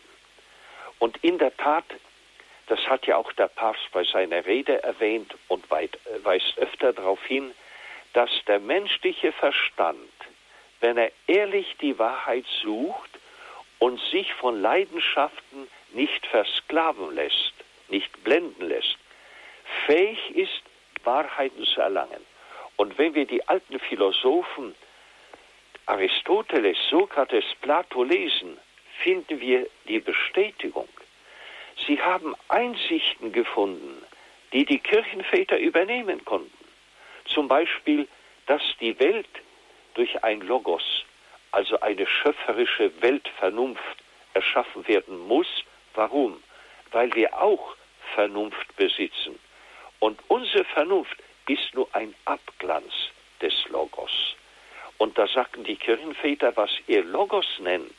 Und 0.99 1.17
in 1.23 1.37
der 1.37 1.55
Tat, 1.57 1.85
das 2.67 2.79
hat 2.87 3.05
ja 3.05 3.17
auch 3.17 3.31
der 3.33 3.47
Papst 3.47 3.91
bei 3.91 4.03
seiner 4.03 4.45
Rede 4.45 4.81
erwähnt 4.83 5.35
und 5.47 5.65
äh, 5.71 5.89
weist 6.23 6.57
öfter 6.57 6.93
darauf 6.93 7.23
hin, 7.25 7.51
dass 8.13 8.29
der 8.47 8.59
menschliche 8.59 9.31
Verstand, 9.33 9.99
wenn 10.79 10.97
er 10.97 11.11
ehrlich 11.27 11.75
die 11.81 11.97
Wahrheit 11.99 12.45
sucht 12.61 13.09
und 13.79 13.99
sich 14.11 14.33
von 14.35 14.61
Leidenschaften 14.61 15.67
nicht 15.93 16.25
versklaven 16.27 17.13
lässt, 17.13 17.53
nicht 17.89 18.23
blenden 18.23 18.69
lässt, 18.69 18.97
fähig 19.85 20.19
ist, 20.35 20.61
Wahrheiten 21.03 21.65
zu 21.65 21.81
erlangen. 21.81 22.25
Und 22.77 22.97
wenn 22.97 23.13
wir 23.13 23.25
die 23.25 23.47
alten 23.47 23.79
Philosophen 23.79 24.75
Aristoteles, 25.87 26.77
Sokrates, 26.89 27.45
Plato 27.61 28.03
lesen, 28.03 28.57
finden 29.03 29.39
wir 29.39 29.67
die 29.87 29.99
Bestätigung. 29.99 30.87
Sie 31.85 32.01
haben 32.01 32.35
Einsichten 32.47 33.31
gefunden, 33.31 34.03
die 34.53 34.65
die 34.65 34.79
Kirchenväter 34.79 35.59
übernehmen 35.59 36.23
konnten. 36.25 36.65
Zum 37.25 37.47
Beispiel, 37.47 38.07
dass 38.47 38.61
die 38.79 38.97
Welt 38.99 39.27
durch 39.93 40.23
ein 40.23 40.41
Logos, 40.41 41.05
also 41.51 41.79
eine 41.81 42.07
schöpferische 42.07 42.91
Weltvernunft, 43.01 43.97
erschaffen 44.33 44.87
werden 44.87 45.17
muss. 45.27 45.47
Warum? 45.93 46.41
Weil 46.91 47.13
wir 47.15 47.41
auch 47.41 47.75
Vernunft 48.13 48.75
besitzen. 48.75 49.39
Und 49.99 50.19
unsere 50.27 50.65
Vernunft 50.65 51.17
ist 51.47 51.73
nur 51.73 51.87
ein 51.93 52.13
Abglanz. 52.25 53.04
Und 55.15 55.29
da 55.29 55.33
sagten 55.33 55.63
die 55.63 55.77
Kirchenväter, 55.77 56.57
was 56.57 56.71
ihr 56.87 57.01
Logos 57.01 57.47
nennt, 57.59 57.95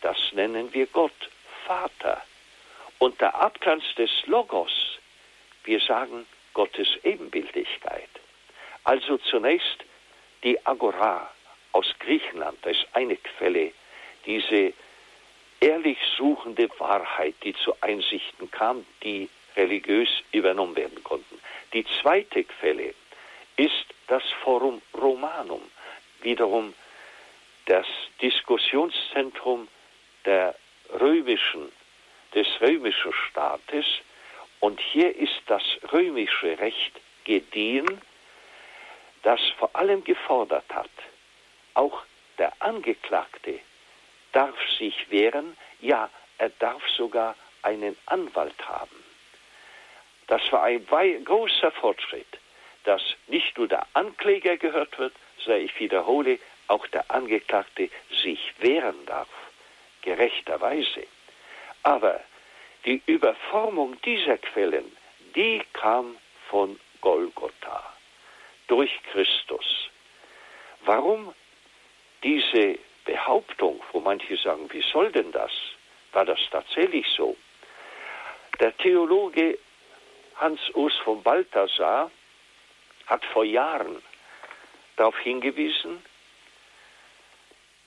das 0.00 0.16
nennen 0.32 0.74
wir 0.74 0.88
Gott, 0.88 1.30
Vater. 1.66 2.20
Und 2.98 3.20
der 3.20 3.36
Abglanz 3.36 3.84
des 3.96 4.10
Logos, 4.26 4.98
wir 5.62 5.78
sagen 5.78 6.26
Gottes 6.52 6.88
Ebenbildigkeit. 7.04 8.08
Also 8.82 9.18
zunächst 9.18 9.84
die 10.42 10.58
Agora 10.66 11.30
aus 11.70 11.94
Griechenland, 12.00 12.58
das 12.62 12.76
ist 12.76 12.88
eine 12.92 13.18
Quelle, 13.18 13.70
diese 14.26 14.72
ehrlich 15.60 15.98
suchende 16.16 16.68
Wahrheit, 16.80 17.36
die 17.44 17.54
zu 17.54 17.72
Einsichten 17.82 18.50
kam, 18.50 18.84
die 19.04 19.28
religiös 19.54 20.08
übernommen 20.32 20.74
werden 20.74 21.04
konnten. 21.04 21.40
Die 21.72 21.86
zweite 22.00 22.42
Quelle 22.42 22.94
ist 23.56 23.86
das 24.08 24.24
Forum 24.42 24.82
Romanum, 24.92 25.62
wiederum 26.22 26.74
das 27.66 27.86
Diskussionszentrum 28.20 29.68
der 30.24 30.54
römischen, 31.00 31.70
des 32.34 32.46
römischen 32.60 33.12
Staates. 33.28 33.86
Und 34.60 34.80
hier 34.80 35.14
ist 35.16 35.42
das 35.46 35.62
römische 35.92 36.58
Recht 36.58 36.92
gediehen, 37.24 38.00
das 39.22 39.40
vor 39.58 39.74
allem 39.74 40.02
gefordert 40.04 40.64
hat, 40.72 40.90
auch 41.74 42.02
der 42.38 42.52
Angeklagte 42.60 43.60
darf 44.32 44.56
sich 44.78 45.10
wehren, 45.10 45.56
ja, 45.80 46.10
er 46.38 46.48
darf 46.58 46.82
sogar 46.96 47.36
einen 47.62 47.96
Anwalt 48.06 48.66
haben. 48.66 49.04
Das 50.26 50.40
war 50.50 50.64
ein 50.64 50.84
großer 51.24 51.70
Fortschritt, 51.72 52.38
dass 52.84 53.02
nicht 53.28 53.56
nur 53.58 53.68
der 53.68 53.86
Ankläger 53.92 54.56
gehört 54.56 54.98
wird, 54.98 55.14
sondern 55.44 55.64
ich 55.64 55.78
wiederhole, 55.78 56.38
auch 56.68 56.86
der 56.88 57.10
Angeklagte 57.10 57.90
sich 58.22 58.40
wehren 58.58 59.06
darf, 59.06 59.28
gerechterweise. 60.02 61.06
Aber 61.82 62.20
die 62.84 63.02
Überformung 63.06 64.00
dieser 64.02 64.38
Quellen, 64.38 64.96
die 65.34 65.62
kam 65.72 66.16
von 66.48 66.78
Golgotha, 67.00 67.92
durch 68.68 68.90
Christus. 69.12 69.90
Warum 70.84 71.34
diese 72.22 72.78
Behauptung, 73.04 73.82
wo 73.92 74.00
manche 74.00 74.36
sagen, 74.36 74.72
wie 74.72 74.82
soll 74.92 75.10
denn 75.12 75.32
das? 75.32 75.50
War 76.12 76.24
das 76.24 76.38
tatsächlich 76.50 77.06
so? 77.16 77.36
Der 78.60 78.76
Theologe 78.76 79.58
Hans 80.36 80.60
Urs 80.74 80.94
von 81.04 81.22
Balthasar 81.22 82.10
hat 83.06 83.24
vor 83.26 83.44
Jahren 83.44 84.02
darauf 84.96 85.18
hingewiesen, 85.18 86.02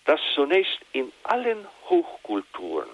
dass 0.06 0.22
zunächst 0.34 0.80
in 0.92 1.12
allen 1.24 1.68
Hochkulturen, 1.90 2.90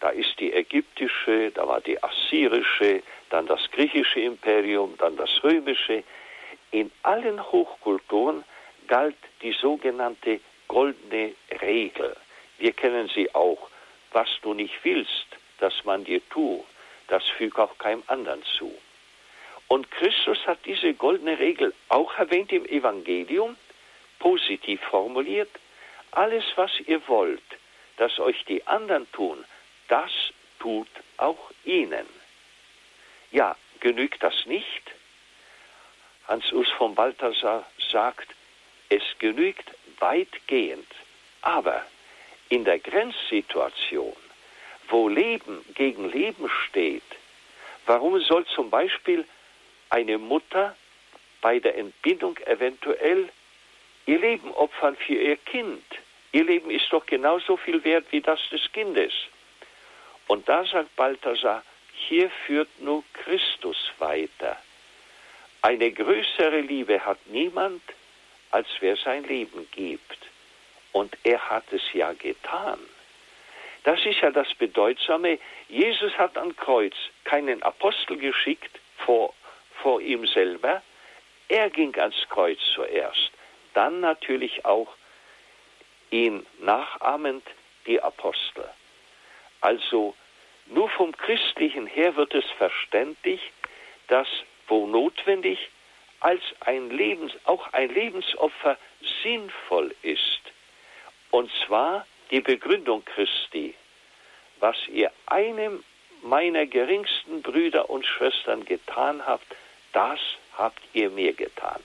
da 0.00 0.10
ist 0.10 0.38
die 0.40 0.52
ägyptische, 0.52 1.50
da 1.52 1.66
war 1.66 1.80
die 1.80 2.02
assyrische, 2.02 3.02
dann 3.30 3.46
das 3.46 3.70
griechische 3.70 4.20
Imperium, 4.20 4.94
dann 4.98 5.16
das 5.16 5.30
römische, 5.42 6.04
in 6.70 6.90
allen 7.02 7.40
Hochkulturen 7.52 8.44
galt 8.86 9.16
die 9.42 9.52
sogenannte 9.52 10.40
goldene 10.68 11.34
Regel. 11.62 12.16
Wir 12.58 12.72
kennen 12.72 13.08
sie 13.14 13.34
auch. 13.34 13.70
Was 14.12 14.28
du 14.42 14.54
nicht 14.54 14.74
willst, 14.84 15.26
dass 15.58 15.84
man 15.84 16.04
dir 16.04 16.20
tue, 16.28 16.62
das 17.08 17.24
füg 17.36 17.58
auch 17.58 17.76
keinem 17.78 18.02
anderen 18.06 18.42
zu. 18.44 18.72
Und 19.74 19.90
Christus 19.90 20.38
hat 20.46 20.60
diese 20.66 20.94
goldene 20.94 21.36
Regel 21.40 21.74
auch 21.88 22.16
erwähnt 22.16 22.52
im 22.52 22.64
Evangelium, 22.64 23.56
positiv 24.20 24.80
formuliert. 24.82 25.50
Alles, 26.12 26.44
was 26.54 26.70
ihr 26.86 27.02
wollt, 27.08 27.42
dass 27.96 28.20
euch 28.20 28.44
die 28.44 28.64
anderen 28.68 29.10
tun, 29.10 29.44
das 29.88 30.12
tut 30.60 30.86
auch 31.16 31.50
ihnen. 31.64 32.06
Ja, 33.32 33.56
genügt 33.80 34.22
das 34.22 34.46
nicht? 34.46 34.92
Hans 36.28 36.52
Urs 36.52 36.70
von 36.78 36.94
Balthasar 36.94 37.66
sagt, 37.90 38.28
es 38.90 39.02
genügt 39.18 39.72
weitgehend, 39.98 40.86
aber 41.42 41.84
in 42.48 42.64
der 42.64 42.78
Grenzsituation, 42.78 44.14
wo 44.86 45.08
Leben 45.08 45.64
gegen 45.74 46.08
Leben 46.12 46.48
steht, 46.68 47.02
warum 47.86 48.20
soll 48.20 48.46
zum 48.46 48.70
Beispiel 48.70 49.26
eine 49.94 50.18
Mutter 50.18 50.74
bei 51.40 51.60
der 51.60 51.78
Entbindung 51.78 52.36
eventuell 52.46 53.28
ihr 54.06 54.18
Leben 54.18 54.50
opfern 54.50 54.96
für 54.96 55.14
ihr 55.14 55.36
Kind. 55.36 55.84
Ihr 56.32 56.42
Leben 56.42 56.68
ist 56.68 56.86
doch 56.90 57.06
genauso 57.06 57.56
viel 57.56 57.84
wert 57.84 58.06
wie 58.10 58.20
das 58.20 58.40
des 58.50 58.72
Kindes. 58.72 59.12
Und 60.26 60.48
da 60.48 60.64
sagt 60.64 60.96
Balthasar, 60.96 61.62
hier 62.08 62.28
führt 62.44 62.68
nur 62.80 63.04
Christus 63.12 63.92
weiter. 63.98 64.56
Eine 65.62 65.92
größere 65.92 66.60
Liebe 66.60 67.04
hat 67.06 67.24
niemand, 67.26 67.82
als 68.50 68.66
wer 68.80 68.96
sein 68.96 69.22
Leben 69.22 69.68
gibt. 69.70 70.18
Und 70.90 71.16
er 71.22 71.38
hat 71.50 71.72
es 71.72 71.82
ja 71.92 72.12
getan. 72.14 72.80
Das 73.84 74.04
ist 74.04 74.20
ja 74.20 74.32
das 74.32 74.52
Bedeutsame. 74.54 75.38
Jesus 75.68 76.18
hat 76.18 76.36
am 76.36 76.56
Kreuz 76.56 76.94
keinen 77.22 77.62
Apostel 77.62 78.16
geschickt 78.16 78.80
vor 78.98 79.32
vor 79.84 80.00
ihm 80.00 80.26
selber. 80.26 80.82
Er 81.48 81.68
ging 81.70 81.94
ans 81.96 82.16
Kreuz 82.30 82.58
zuerst, 82.74 83.30
dann 83.74 84.00
natürlich 84.00 84.64
auch 84.64 84.88
ihn 86.10 86.44
nachahmend 86.60 87.46
die 87.86 88.00
Apostel. 88.00 88.68
Also 89.60 90.16
nur 90.66 90.88
vom 90.88 91.14
Christlichen 91.16 91.86
her 91.86 92.16
wird 92.16 92.34
es 92.34 92.46
verständlich, 92.58 93.40
dass 94.08 94.28
wo 94.66 94.86
notwendig 94.86 95.58
als 96.20 96.42
ein 96.60 96.88
Lebens, 96.88 97.32
auch 97.44 97.70
ein 97.74 97.90
Lebensopfer 97.90 98.78
sinnvoll 99.22 99.94
ist. 100.00 100.40
Und 101.30 101.50
zwar 101.66 102.06
die 102.30 102.40
Begründung 102.40 103.04
Christi, 103.04 103.74
was 104.60 104.76
ihr 104.88 105.12
einem 105.26 105.84
meiner 106.22 106.64
geringsten 106.64 107.42
Brüder 107.42 107.90
und 107.90 108.06
Schwestern 108.06 108.64
getan 108.64 109.26
habt, 109.26 109.44
das 109.94 110.20
habt 110.58 110.82
ihr 110.92 111.08
mir 111.10 111.32
getan. 111.32 111.82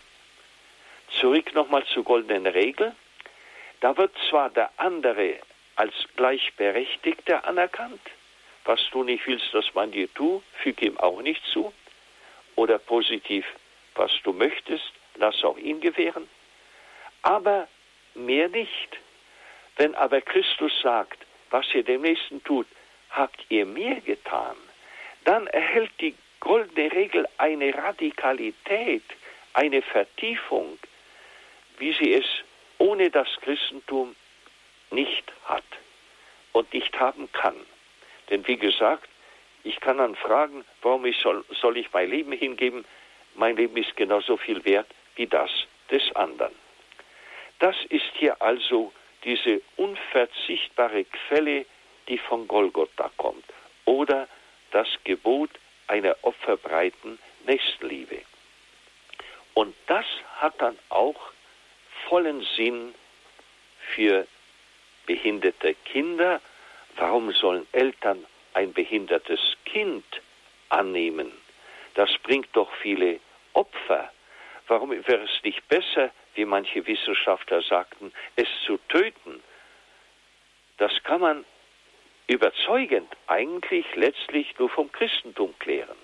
Zurück 1.19 1.53
nochmal 1.53 1.85
zur 1.85 2.03
goldenen 2.03 2.45
Regel. 2.47 2.95
Da 3.79 3.95
wird 3.97 4.13
zwar 4.29 4.49
der 4.49 4.69
andere 4.77 5.39
als 5.75 5.93
Gleichberechtigter 6.17 7.45
anerkannt, 7.45 8.01
was 8.65 8.81
du 8.91 9.03
nicht 9.03 9.25
willst, 9.25 9.53
dass 9.53 9.73
man 9.73 9.91
dir 9.91 10.13
tut, 10.13 10.43
füge 10.61 10.87
ihm 10.87 10.97
auch 10.97 11.21
nicht 11.21 11.41
zu. 11.53 11.71
Oder 12.55 12.77
positiv, 12.77 13.45
was 13.95 14.11
du 14.23 14.33
möchtest, 14.33 14.91
lass 15.15 15.43
auch 15.43 15.57
ihn 15.57 15.79
gewähren. 15.79 16.27
Aber 17.21 17.67
mehr 18.15 18.49
nicht. 18.49 18.97
Wenn 19.77 19.95
aber 19.95 20.19
Christus 20.21 20.73
sagt, 20.81 21.25
was 21.51 21.65
ihr 21.73 21.83
dem 21.83 22.01
Nächsten 22.01 22.43
tut, 22.43 22.67
habt 23.11 23.39
ihr 23.49 23.65
mir 23.65 24.01
getan, 24.01 24.57
dann 25.23 25.47
erhält 25.47 25.91
die 26.01 26.15
goldene 26.39 26.91
Regel 26.91 27.27
eine 27.37 27.73
Radikalität, 27.73 29.03
eine 29.53 29.81
Vertiefung, 29.81 30.77
wie 31.77 31.93
sie 31.93 32.13
es 32.13 32.25
ohne 32.77 33.09
das 33.09 33.27
Christentum 33.41 34.15
nicht 34.91 35.31
hat 35.45 35.63
und 36.53 36.73
nicht 36.73 36.99
haben 36.99 37.31
kann. 37.31 37.55
Denn 38.29 38.47
wie 38.47 38.57
gesagt, 38.57 39.07
ich 39.63 39.79
kann 39.79 39.97
dann 39.97 40.15
fragen, 40.15 40.63
warum 40.81 41.05
ich 41.05 41.17
soll, 41.17 41.43
soll 41.61 41.77
ich 41.77 41.91
mein 41.91 42.09
Leben 42.09 42.31
hingeben? 42.31 42.85
Mein 43.35 43.57
Leben 43.57 43.77
ist 43.77 43.95
genauso 43.95 44.37
viel 44.37 44.63
wert 44.65 44.87
wie 45.15 45.27
das 45.27 45.51
des 45.91 46.15
anderen. 46.15 46.53
Das 47.59 47.75
ist 47.89 48.09
hier 48.15 48.41
also 48.41 48.93
diese 49.23 49.61
unverzichtbare 49.75 51.03
Quelle, 51.05 51.65
die 52.07 52.17
von 52.17 52.47
Golgotha 52.47 53.11
kommt, 53.17 53.43
oder 53.85 54.27
das 54.71 54.87
Gebot 55.03 55.49
einer 55.89 56.15
opferbreiten 56.21 57.19
Nächstenliebe. 57.45 58.21
Und 59.53 59.75
das 59.87 60.05
hat 60.37 60.53
dann 60.61 60.77
auch 60.89 61.19
vollen 62.07 62.45
Sinn 62.55 62.93
für 63.93 64.25
behinderte 65.05 65.73
Kinder. 65.85 66.39
Warum 66.95 67.31
sollen 67.33 67.67
Eltern 67.71 68.25
ein 68.53 68.71
behindertes 68.71 69.57
Kind 69.65 70.05
annehmen? 70.69 71.31
Das 71.95 72.09
bringt 72.23 72.47
doch 72.53 72.71
viele 72.81 73.19
Opfer. 73.53 74.11
Warum 74.67 74.91
wäre 74.91 75.23
es 75.23 75.43
nicht 75.43 75.67
besser, 75.67 76.11
wie 76.35 76.45
manche 76.45 76.85
Wissenschaftler 76.85 77.61
sagten, 77.63 78.13
es 78.35 78.47
zu 78.65 78.77
töten? 78.87 79.41
Das 80.77 80.91
kann 81.03 81.21
man 81.21 81.45
überzeugend 82.29 83.11
eigentlich 83.27 83.85
letztlich 83.95 84.57
nur 84.59 84.69
vom 84.69 84.91
Christentum 84.91 85.53
klären. 85.59 85.97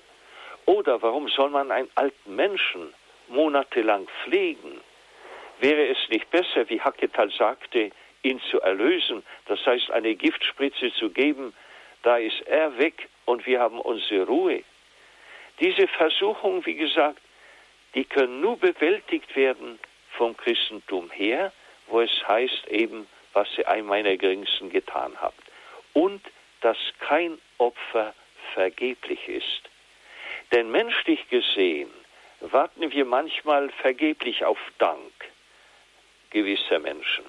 Oder 0.65 1.01
warum 1.01 1.30
soll 1.30 1.51
man 1.51 1.71
einen 1.71 1.89
alten 1.95 2.36
Menschen 2.36 2.93
monatelang 3.28 4.07
pflegen? 4.23 4.82
Wäre 5.59 5.88
es 5.88 5.97
nicht 6.09 6.30
besser, 6.32 6.67
wie 6.69 6.82
Hacketal 6.82 7.32
sagte, 7.32 7.91
ihn 8.23 8.41
zu 8.49 8.59
erlösen, 8.59 9.23
das 9.45 9.63
heißt 9.65 9.91
eine 9.91 10.15
Giftspritze 10.15 10.91
zu 10.93 11.11
geben, 11.11 11.53
da 12.01 12.17
ist 12.17 12.41
er 12.47 12.78
weg 12.78 13.07
und 13.26 13.45
wir 13.45 13.59
haben 13.59 13.80
unsere 13.80 14.26
Ruhe. 14.26 14.63
Diese 15.59 15.88
Versuchungen, 15.88 16.65
wie 16.65 16.76
gesagt, 16.76 17.21
die 17.93 18.03
können 18.03 18.41
nur 18.41 18.57
bewältigt 18.57 19.36
werden 19.36 19.80
vom 20.17 20.36
Christentum 20.36 21.09
her, 21.11 21.53
wo 21.88 22.01
es 22.01 22.28
heißt 22.28 22.67
eben, 22.67 23.07
was 23.34 23.47
ihr 23.57 23.67
einem 23.69 23.88
meiner 23.88 24.17
Geringsten 24.17 24.69
getan 24.69 25.13
habt. 25.21 25.44
Und 25.95 26.21
dass 26.61 26.77
kein 26.99 27.39
Opfer 27.57 28.13
vergeblich 28.53 29.27
ist. 29.27 29.61
Denn 30.51 30.69
menschlich 30.69 31.27
gesehen 31.29 31.89
warten 32.41 32.91
wir 32.91 33.05
manchmal 33.05 33.69
vergeblich 33.81 34.43
auf 34.45 34.59
Dank 34.77 35.13
gewisser 36.31 36.79
Menschen. 36.79 37.25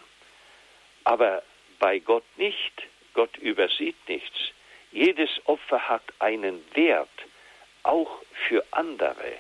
Aber 1.05 1.43
bei 1.79 2.01
Gott 2.01 2.25
nicht. 2.37 2.73
Gott 3.15 3.37
übersieht 3.39 3.97
nichts. 4.09 4.37
Jedes 4.91 5.31
Opfer 5.45 5.89
hat 5.89 6.03
einen 6.19 6.65
Wert, 6.75 7.09
auch 7.83 8.23
für 8.49 8.65
andere. 8.73 9.33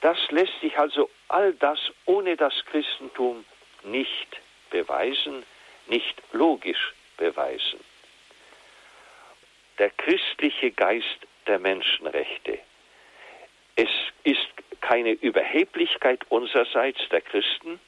Das 0.00 0.16
lässt 0.30 0.58
sich 0.60 0.78
also 0.78 1.10
all 1.28 1.52
das 1.54 1.78
ohne 2.06 2.36
das 2.36 2.54
Christentum 2.66 3.44
nicht 3.82 4.40
beweisen, 4.70 5.44
nicht 5.88 6.22
logisch 6.32 6.94
beweisen. 7.20 7.78
Der 9.78 9.90
christliche 9.90 10.72
Geist 10.72 11.20
der 11.46 11.60
Menschenrechte. 11.60 12.58
Es 13.76 13.90
ist 14.24 14.48
keine 14.80 15.12
Überheblichkeit 15.12 16.20
unsererseits 16.28 17.00
der 17.10 17.20
Christen, 17.20 17.78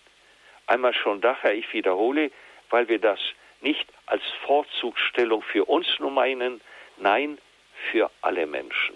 Einmal 0.66 0.95
schon 0.95 1.20
daher, 1.20 1.55
ich 1.55 1.70
wiederhole, 1.72 2.30
weil 2.70 2.89
wir 2.89 2.99
das 2.99 3.18
nicht 3.61 3.87
als 4.07 4.22
Vorzugsstellung 4.47 5.43
für 5.43 5.66
uns 5.66 5.87
nur 5.99 6.11
meinen, 6.11 6.61
nein, 6.97 7.39
für 7.91 8.11
alle 8.22 8.47
Menschen. 8.47 8.95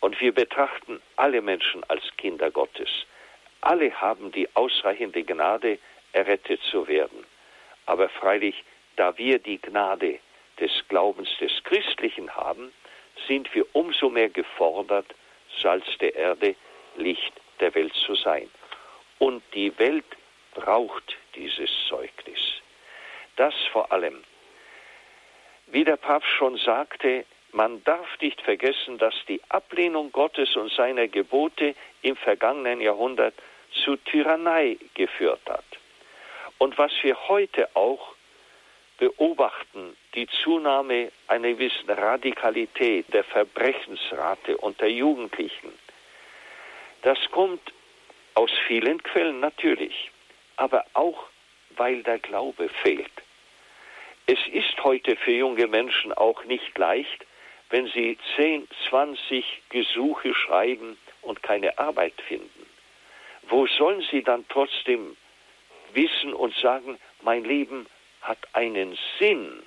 Und 0.00 0.20
wir 0.20 0.32
betrachten 0.32 1.00
alle 1.16 1.42
Menschen 1.42 1.84
als 1.88 2.02
Kinder 2.16 2.50
Gottes. 2.50 2.88
Alle 3.60 3.92
haben 4.00 4.32
die 4.32 4.48
ausreichende 4.54 5.22
Gnade, 5.24 5.78
errettet 6.12 6.62
zu 6.70 6.88
werden. 6.88 7.24
Aber 7.86 8.08
freilich, 8.08 8.64
da 8.96 9.16
wir 9.18 9.38
die 9.38 9.60
Gnade 9.60 10.18
des 10.60 10.70
Glaubens 10.88 11.28
des 11.40 11.52
Christlichen 11.64 12.34
haben, 12.34 12.72
sind 13.26 13.52
wir 13.54 13.66
umso 13.74 14.08
mehr 14.08 14.28
gefordert, 14.28 15.06
Salz 15.60 15.86
der 15.98 16.14
Erde, 16.14 16.56
Licht 16.96 17.32
der 17.60 17.74
Welt 17.74 17.94
zu 17.94 18.14
sein. 18.14 18.48
Und 19.18 19.42
die 19.54 19.76
Welt 19.78 20.04
braucht 20.54 21.16
dieses 21.34 21.70
Zeugnis. 21.88 22.40
Das 23.36 23.54
vor 23.72 23.92
allem. 23.92 24.22
Wie 25.66 25.84
der 25.84 25.96
Papst 25.96 26.28
schon 26.30 26.56
sagte, 26.58 27.24
man 27.52 27.84
darf 27.84 28.18
nicht 28.20 28.40
vergessen, 28.40 28.98
dass 28.98 29.14
die 29.28 29.40
Ablehnung 29.48 30.10
Gottes 30.10 30.56
und 30.56 30.72
seiner 30.72 31.08
Gebote 31.08 31.74
im 32.02 32.16
vergangenen 32.16 32.80
Jahrhundert 32.80 33.34
zu 33.84 33.96
Tyrannei 33.96 34.78
geführt 34.94 35.42
hat. 35.48 35.64
Und 36.58 36.76
was 36.78 36.92
wir 37.02 37.16
heute 37.28 37.68
auch 37.74 38.14
beobachten, 39.02 39.96
die 40.14 40.28
Zunahme 40.42 41.10
einer 41.26 41.48
gewissen 41.48 41.90
Radikalität 41.90 43.12
der 43.12 43.24
Verbrechensrate 43.24 44.56
unter 44.58 44.86
Jugendlichen, 44.86 45.72
das 47.02 47.18
kommt 47.30 47.72
aus 48.34 48.50
vielen 48.68 49.02
Quellen 49.02 49.40
natürlich 49.40 50.12
aber 50.56 50.84
auch 50.94 51.28
weil 51.76 52.02
der 52.02 52.18
Glaube 52.18 52.68
fehlt. 52.68 53.10
Es 54.26 54.38
ist 54.52 54.84
heute 54.84 55.16
für 55.16 55.32
junge 55.32 55.66
Menschen 55.66 56.12
auch 56.12 56.44
nicht 56.44 56.76
leicht, 56.78 57.26
wenn 57.70 57.86
sie 57.88 58.18
10, 58.36 58.68
20 58.88 59.62
Gesuche 59.70 60.34
schreiben 60.34 60.98
und 61.22 61.42
keine 61.42 61.78
Arbeit 61.78 62.14
finden. 62.28 62.66
Wo 63.48 63.66
sollen 63.66 64.04
sie 64.10 64.22
dann 64.22 64.44
trotzdem 64.48 65.16
wissen 65.94 66.32
und 66.34 66.54
sagen, 66.56 66.98
mein 67.22 67.44
Leben 67.44 67.86
hat 68.22 68.38
einen 68.52 68.98
Sinn, 69.18 69.62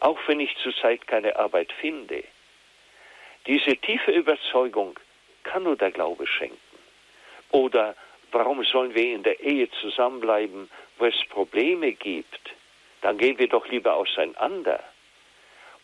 auch 0.00 0.18
wenn 0.26 0.40
ich 0.40 0.56
zurzeit 0.62 1.06
keine 1.06 1.36
Arbeit 1.36 1.72
finde? 1.72 2.24
Diese 3.46 3.76
tiefe 3.76 4.10
Überzeugung 4.10 4.98
kann 5.42 5.62
nur 5.62 5.76
der 5.76 5.90
Glaube 5.90 6.26
schenken. 6.26 6.58
Oder 7.50 7.94
Warum 8.34 8.64
sollen 8.64 8.96
wir 8.96 9.14
in 9.14 9.22
der 9.22 9.38
Ehe 9.38 9.70
zusammenbleiben, 9.80 10.68
wo 10.98 11.04
es 11.04 11.14
Probleme 11.28 11.92
gibt? 11.92 12.50
Dann 13.00 13.16
gehen 13.16 13.38
wir 13.38 13.46
doch 13.46 13.68
lieber 13.68 13.94
auseinander. 13.94 14.82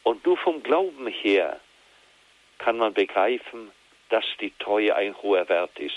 Und 0.03 0.27
nur 0.27 0.37
vom 0.37 0.61
Glauben 0.61 1.07
her 1.07 1.61
kann 2.59 2.77
man 2.77 2.93
begreifen, 2.93 3.71
dass 4.09 4.25
die 4.41 4.53
Treue 4.59 4.97
ein 4.97 5.17
hoher 5.23 5.49
Wert 5.49 5.79
ist, 5.79 5.95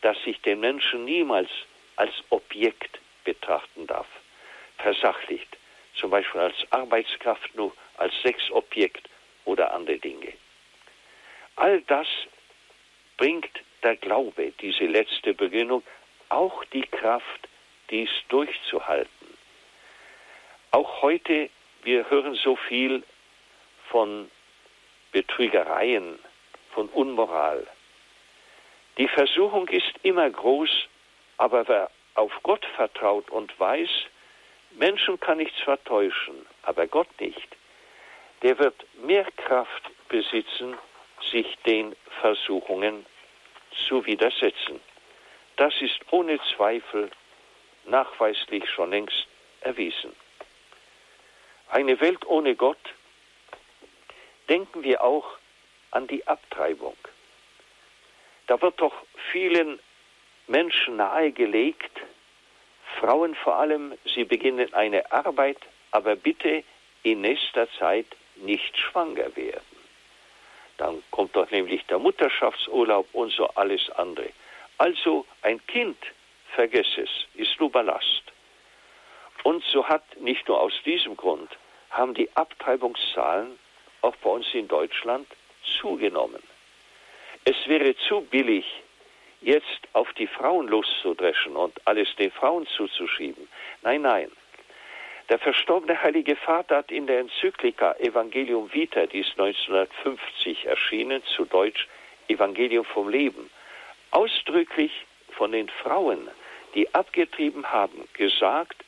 dass 0.00 0.16
ich 0.24 0.40
den 0.40 0.58
Menschen 0.58 1.04
niemals 1.04 1.50
als 1.94 2.14
Objekt 2.30 2.98
betrachten 3.22 3.86
darf, 3.86 4.08
versachlicht, 4.82 5.56
zum 5.94 6.10
Beispiel 6.10 6.40
als 6.40 6.56
Arbeitskraft 6.70 7.54
nur 7.54 7.72
als 7.96 8.12
Sexobjekt 8.22 9.08
oder 9.44 9.72
andere 9.72 9.98
Dinge. 9.98 10.32
All 11.56 11.80
das 11.82 12.06
bringt 13.16 13.50
der 13.82 13.96
Glaube, 13.96 14.52
diese 14.60 14.84
letzte 14.84 15.34
Beginnung, 15.34 15.82
auch 16.28 16.64
die 16.66 16.86
Kraft, 16.86 17.48
dies 17.90 18.10
durchzuhalten. 18.28 19.10
Auch 20.70 21.02
heute, 21.02 21.50
wir 21.82 22.08
hören 22.08 22.34
so 22.34 22.56
viel 22.56 23.02
von 23.88 24.30
Betrügereien, 25.12 26.18
von 26.72 26.88
Unmoral. 26.90 27.66
Die 28.98 29.08
Versuchung 29.08 29.68
ist 29.68 29.92
immer 30.02 30.30
groß, 30.30 30.70
aber 31.38 31.66
wer 31.66 31.90
auf 32.14 32.32
Gott 32.42 32.64
vertraut 32.76 33.28
und 33.30 33.58
weiß, 33.58 33.90
Menschen 34.72 35.18
kann 35.20 35.38
nichts 35.38 35.60
vertäuschen, 35.60 36.46
aber 36.62 36.86
Gott 36.86 37.08
nicht, 37.20 37.56
der 38.42 38.58
wird 38.58 38.74
mehr 39.02 39.26
Kraft 39.36 39.90
besitzen, 40.08 40.76
sich 41.30 41.56
den 41.66 41.94
Versuchungen 42.20 43.04
zu 43.88 44.04
widersetzen. 44.06 44.80
Das 45.56 45.74
ist 45.80 46.00
ohne 46.10 46.38
Zweifel 46.56 47.10
nachweislich 47.84 48.68
schon 48.70 48.90
längst 48.90 49.26
erwiesen. 49.60 50.14
Eine 51.68 52.00
Welt 52.00 52.26
ohne 52.26 52.56
Gott, 52.56 52.94
denken 54.48 54.82
wir 54.82 55.02
auch 55.02 55.38
an 55.90 56.06
die 56.06 56.26
Abtreibung. 56.26 56.96
Da 58.46 58.60
wird 58.60 58.80
doch 58.80 58.94
vielen 59.30 59.78
Menschen 60.48 60.96
nahegelegt, 60.96 62.00
Frauen 63.00 63.34
vor 63.34 63.56
allem, 63.56 63.94
sie 64.14 64.24
beginnen 64.24 64.72
eine 64.74 65.10
Arbeit, 65.10 65.56
aber 65.90 66.16
bitte 66.16 66.62
in 67.02 67.22
nächster 67.22 67.66
Zeit 67.78 68.06
nicht 68.36 68.76
schwanger 68.76 69.34
werden. 69.36 69.80
Dann 70.76 71.02
kommt 71.10 71.34
doch 71.34 71.50
nämlich 71.50 71.84
der 71.86 71.98
Mutterschaftsurlaub 71.98 73.08
und 73.14 73.32
so 73.32 73.48
alles 73.48 73.88
andere. 73.90 74.30
Also 74.76 75.26
ein 75.42 75.64
Kind, 75.66 75.96
vergess 76.54 76.86
es, 76.96 77.10
ist 77.34 77.58
nur 77.58 77.72
Ballast. 77.72 78.22
Und 79.44 79.64
so 79.64 79.86
hat 79.88 80.04
nicht 80.20 80.46
nur 80.48 80.60
aus 80.60 80.74
diesem 80.84 81.16
Grund, 81.16 81.50
haben 81.90 82.12
die 82.12 82.28
Abtreibungszahlen 82.36 83.58
auch 84.02 84.16
bei 84.16 84.30
uns 84.30 84.46
in 84.52 84.68
Deutschland 84.68 85.26
zugenommen. 85.80 86.42
Es 87.44 87.56
wäre 87.66 87.96
zu 87.96 88.20
billig, 88.20 88.66
jetzt 89.40 89.80
auf 89.92 90.12
die 90.14 90.26
Frauen 90.26 90.68
loszudreschen 90.68 91.56
und 91.56 91.80
alles 91.86 92.14
den 92.16 92.30
Frauen 92.30 92.66
zuzuschieben. 92.66 93.48
Nein, 93.82 94.02
nein. 94.02 94.30
Der 95.28 95.38
verstorbene 95.38 96.02
Heilige 96.02 96.34
Vater 96.34 96.78
hat 96.78 96.90
in 96.90 97.06
der 97.06 97.20
Enzyklika 97.20 97.94
Evangelium 98.00 98.72
Vita, 98.72 99.06
die 99.06 99.20
ist 99.20 99.38
1950 99.38 100.66
erschienen, 100.66 101.22
zu 101.36 101.44
Deutsch 101.44 101.86
Evangelium 102.26 102.84
vom 102.84 103.08
Leben, 103.08 103.48
ausdrücklich 104.10 104.92
von 105.30 105.52
den 105.52 105.68
Frauen, 105.68 106.28
die 106.74 106.92
abgetrieben 106.94 107.70
haben, 107.70 108.08
gesagt, 108.14 108.84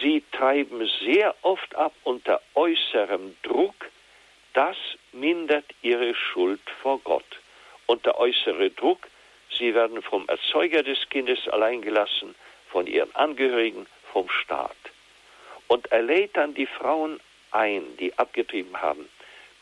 sie 0.00 0.24
treiben 0.32 0.88
sehr 1.04 1.34
oft 1.42 1.74
ab 1.76 1.92
unter 2.02 2.40
äußerem 2.54 3.36
Druck, 3.42 3.88
das 4.54 4.76
mindert 5.12 5.64
ihre 5.82 6.14
Schuld 6.14 6.60
vor 6.82 6.98
Gott. 7.04 7.24
Und 7.86 8.04
der 8.04 8.18
äußere 8.18 8.70
Druck, 8.70 9.06
sie 9.58 9.74
werden 9.74 10.02
vom 10.02 10.28
Erzeuger 10.28 10.82
des 10.82 11.08
Kindes 11.10 11.48
allein 11.48 11.82
gelassen, 11.82 12.34
von 12.70 12.86
ihren 12.86 13.14
Angehörigen, 13.14 13.86
vom 14.12 14.28
Staat. 14.28 14.76
Und 15.68 15.90
er 15.92 16.02
lädt 16.02 16.36
dann 16.36 16.54
die 16.54 16.66
Frauen 16.66 17.20
ein, 17.50 17.96
die 17.98 18.16
abgetrieben 18.18 18.80
haben, 18.80 19.08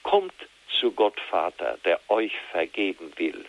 kommt 0.03 0.35
zu 0.81 0.93
Gott 0.93 1.21
Vater, 1.31 1.79
der 1.85 2.01
euch 2.09 2.33
vergeben 2.53 3.13
will. 3.17 3.45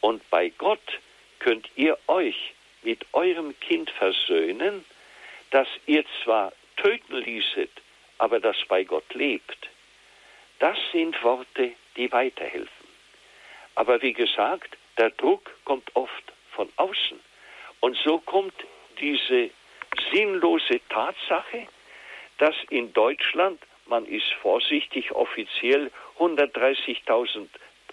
Und 0.00 0.28
bei 0.30 0.48
Gott 0.50 0.98
könnt 1.38 1.68
ihr 1.76 1.98
euch 2.06 2.54
mit 2.82 3.06
eurem 3.12 3.58
Kind 3.60 3.90
versöhnen, 3.90 4.84
das 5.50 5.68
ihr 5.86 6.04
zwar 6.24 6.52
töten 6.76 7.16
ließet, 7.16 7.70
aber 8.18 8.40
das 8.40 8.56
bei 8.68 8.84
Gott 8.84 9.14
lebt. 9.14 9.68
Das 10.58 10.76
sind 10.92 11.22
Worte, 11.22 11.72
die 11.96 12.10
weiterhelfen. 12.12 12.68
Aber 13.74 14.02
wie 14.02 14.12
gesagt, 14.12 14.76
der 15.00 15.10
Druck 15.10 15.50
kommt 15.64 15.90
oft 15.96 16.24
von 16.52 16.68
außen. 16.76 17.18
Und 17.80 17.96
so 18.04 18.18
kommt 18.18 18.52
diese 19.00 19.48
sinnlose 20.12 20.78
Tatsache, 20.90 21.66
dass 22.36 22.54
in 22.68 22.92
Deutschland, 22.92 23.62
man 23.86 24.04
ist 24.04 24.30
vorsichtig, 24.42 25.12
offiziell 25.12 25.90
130.000 26.18 27.48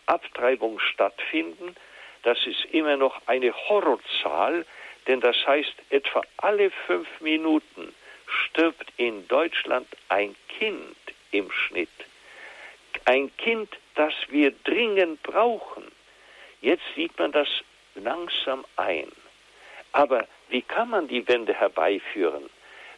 Abtreibungen 0.06 0.82
stattfinden. 0.82 1.78
Das 2.24 2.46
ist 2.46 2.66
immer 2.74 2.98
noch 2.98 3.22
eine 3.26 3.54
Horrorzahl, 3.54 4.66
denn 5.08 5.22
das 5.22 5.38
heißt, 5.48 5.76
etwa 5.90 6.22
alle 6.36 6.72
fünf 6.88 7.08
Minuten 7.22 7.96
stirbt 8.28 8.92
in 8.98 9.26
Deutschland 9.30 9.88
ein 10.10 10.36
Kind 10.50 10.98
im 11.32 11.50
Schnitt. 11.52 11.90
Ein 13.06 13.32
Kind, 13.38 13.70
das 13.96 14.14
wir 14.28 14.52
dringend 14.66 15.24
brauchen. 15.24 15.86
Jetzt 16.62 16.84
sieht 16.96 17.18
man 17.18 17.32
das 17.32 17.48
langsam 17.96 18.66
ein. 18.76 19.12
Aber 19.92 20.28
wie 20.50 20.62
kann 20.62 20.90
man 20.90 21.08
die 21.08 21.28
Wende 21.28 21.54
herbeiführen, 21.54 22.50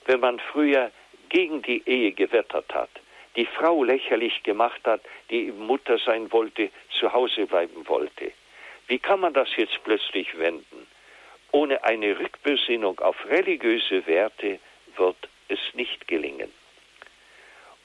wenn 0.06 0.20
man 0.20 0.40
früher 0.40 0.92
gegen 1.30 1.62
die 1.62 1.88
Ehe 1.88 2.12
gewettert 2.12 2.74
hat, 2.74 2.90
die 3.36 3.46
Frau 3.46 3.84
lächerlich 3.84 4.44
gemacht 4.44 4.82
hat, 4.86 5.02
die 5.30 5.52
Mutter 5.52 5.98
sein 6.00 6.32
wollte, 6.32 6.72
zu 7.00 7.12
Hause 7.14 7.46
bleiben 7.46 7.88
wollte? 7.88 8.32
Wie 8.88 9.00
kann 9.00 9.20
man 9.20 9.34
das 9.34 9.50
jetzt 9.56 9.84
plötzlich 9.84 10.38
wenden? 10.38 10.88
Ohne 11.52 11.84
eine 11.84 12.18
Rückbesinnung 12.20 13.00
auf 13.00 13.16
religiöse 13.26 14.06
Werte 14.08 14.60
wird 14.98 15.30
es 15.48 15.60
nicht 15.74 16.08
gelingen. 16.08 16.52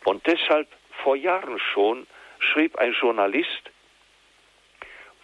Und 0.04 0.26
deshalb 0.26 0.68
vor 1.02 1.16
Jahren 1.16 1.58
schon 1.58 2.06
schrieb 2.38 2.76
ein 2.76 2.92
Journalist, 2.92 3.70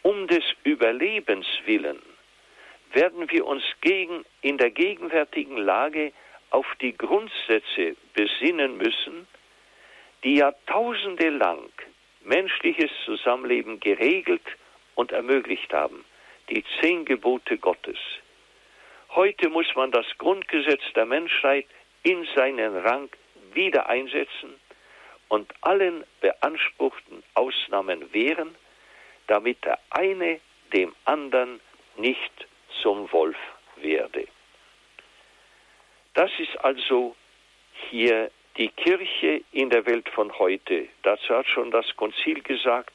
um 0.03 0.26
des 0.28 0.44
Überlebens 0.64 1.46
willen 1.66 2.01
werden 2.92 3.30
wir 3.30 3.46
uns 3.46 3.62
gegen, 3.80 4.24
in 4.42 4.59
der 4.59 4.70
gegenwärtigen 4.70 5.57
Lage 5.57 6.12
auf 6.51 6.66
die 6.80 6.96
Grundsätze 6.96 7.96
besinnen 8.14 8.76
müssen, 8.76 9.28
die 10.24 10.36
Jahrtausende 10.36 11.30
lang 11.30 11.70
menschliches 12.22 12.90
Zusammenleben 13.05 13.80
geregelt 13.80 14.42
und 14.94 15.12
ermöglicht 15.12 15.72
haben, 15.72 16.05
die 16.51 16.64
zehn 16.80 17.05
Gebote 17.05 17.57
Gottes. 17.59 17.98
Heute 19.11 19.48
muss 19.48 19.74
man 19.74 19.90
das 19.90 20.07
Grundgesetz 20.18 20.82
der 20.94 21.07
Menschheit 21.07 21.66
in 22.03 22.26
seinen 22.34 22.76
Rang 22.76 23.09
wieder 23.55 23.88
einsetzen 23.88 24.55
und 25.28 25.53
allen 25.62 26.05
beanspruchten 26.20 27.22
Ausnahmen 27.34 28.12
wehren, 28.12 28.55
damit 29.31 29.64
der 29.64 29.78
eine 29.91 30.41
dem 30.72 30.93
anderen 31.05 31.61
nicht 31.97 32.33
zum 32.83 33.11
Wolf 33.12 33.37
werde. 33.76 34.26
Das 36.14 36.31
ist 36.39 36.57
also 36.64 37.14
hier 37.91 38.31
die 38.57 38.70
Kirche 38.70 39.43
in 39.53 39.70
der 39.70 39.87
Welt 39.87 40.09
von 40.09 40.37
heute. 40.39 40.89
Dazu 41.03 41.28
hat 41.35 41.47
schon 41.47 41.70
das 41.70 41.87
Konzil 41.97 42.43
gesagt, 42.43 42.93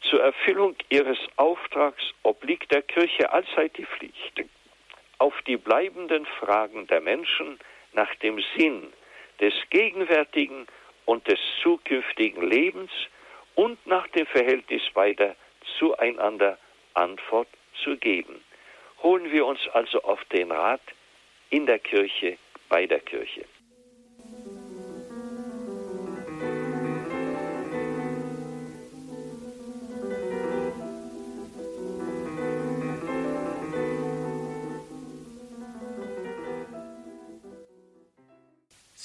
zur 0.00 0.22
Erfüllung 0.22 0.74
ihres 0.88 1.18
Auftrags 1.36 2.14
obliegt 2.22 2.72
der 2.72 2.82
Kirche 2.82 3.30
allzeit 3.30 3.76
die 3.76 3.84
Pflicht, 3.84 4.44
auf 5.18 5.34
die 5.46 5.58
bleibenden 5.58 6.24
Fragen 6.40 6.86
der 6.86 7.02
Menschen 7.02 7.58
nach 7.92 8.14
dem 8.16 8.42
Sinn 8.56 8.92
des 9.40 9.52
gegenwärtigen 9.68 10.66
und 11.04 11.28
des 11.28 11.38
zukünftigen 11.62 12.48
Lebens 12.48 12.90
und 13.56 13.84
nach 13.86 14.06
dem 14.08 14.26
Verhältnis 14.26 14.82
beider 14.94 15.34
zueinander 15.78 16.58
Antwort 16.94 17.48
zu 17.82 17.96
geben. 17.96 18.42
Holen 19.02 19.30
wir 19.32 19.44
uns 19.44 19.60
also 19.72 20.02
auf 20.02 20.24
den 20.26 20.52
Rat 20.52 20.80
in 21.50 21.66
der 21.66 21.78
Kirche, 21.78 22.38
bei 22.68 22.86
der 22.86 23.00
Kirche. 23.00 23.44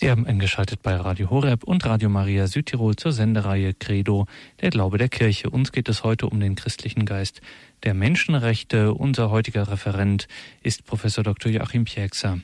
Sie 0.04 0.10
haben 0.10 0.26
eingeschaltet 0.26 0.82
bei 0.82 0.96
Radio 0.96 1.30
Horeb 1.30 1.64
und 1.64 1.86
Radio 1.86 2.10
Maria 2.10 2.48
Südtirol 2.48 2.96
zur 2.96 3.12
Sendereihe 3.12 3.76
Credo, 3.76 4.26
der 4.60 4.72
Glaube 4.72 4.98
der 4.98 5.10
Kirche. 5.10 5.52
Uns 5.52 5.72
geht 5.72 5.88
es 5.90 6.04
heute 6.04 6.26
um 6.26 6.40
den 6.40 6.56
christlichen 6.56 7.06
Geist 7.06 7.40
der 7.84 7.94
Menschenrechte. 7.94 8.96
Unser 8.96 9.30
heutiger 9.30 9.68
Referent 9.68 10.28
ist 10.64 10.88
Professor 10.88 11.24
Dr. 11.24 11.52
Joachim 11.52 11.86
Piekser. 11.86 12.40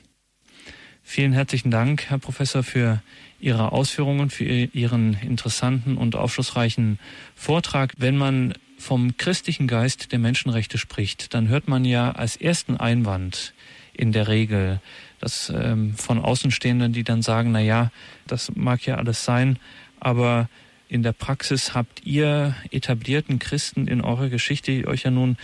Vielen 1.02 1.32
herzlichen 1.32 1.72
Dank, 1.72 2.04
Herr 2.08 2.18
Professor, 2.18 2.62
für 2.62 3.02
Ihre 3.40 3.72
Ausführungen, 3.72 4.30
für 4.30 4.44
Ihren 4.44 5.14
interessanten 5.14 5.96
und 5.96 6.14
aufschlussreichen 6.14 7.00
Vortrag. 7.34 7.92
Wenn 7.96 8.16
man 8.16 8.54
vom 8.78 9.16
christlichen 9.16 9.66
Geist 9.66 10.12
der 10.12 10.20
Menschenrechte 10.20 10.78
spricht, 10.78 11.34
dann 11.34 11.48
hört 11.48 11.66
man 11.66 11.84
ja 11.84 12.12
als 12.12 12.36
ersten 12.36 12.76
Einwand 12.76 13.52
in 13.94 14.12
der 14.12 14.28
Regel, 14.28 14.80
dass 15.20 15.50
ähm, 15.50 15.94
von 15.94 16.18
Außenstehenden, 16.18 16.92
die 16.92 17.04
dann 17.04 17.22
sagen, 17.22 17.52
na 17.52 17.60
ja, 17.60 17.90
das 18.26 18.54
mag 18.54 18.84
ja 18.86 18.96
alles 18.96 19.24
sein, 19.24 19.58
aber 20.00 20.48
in 20.88 21.02
der 21.02 21.12
Praxis 21.12 21.74
habt 21.74 22.06
ihr 22.06 22.54
etablierten 22.70 23.38
Christen 23.38 23.88
in 23.88 24.00
eurer 24.00 24.28
Geschichte 24.28 24.86
euch 24.86 25.02
ja 25.02 25.10
nun 25.10 25.36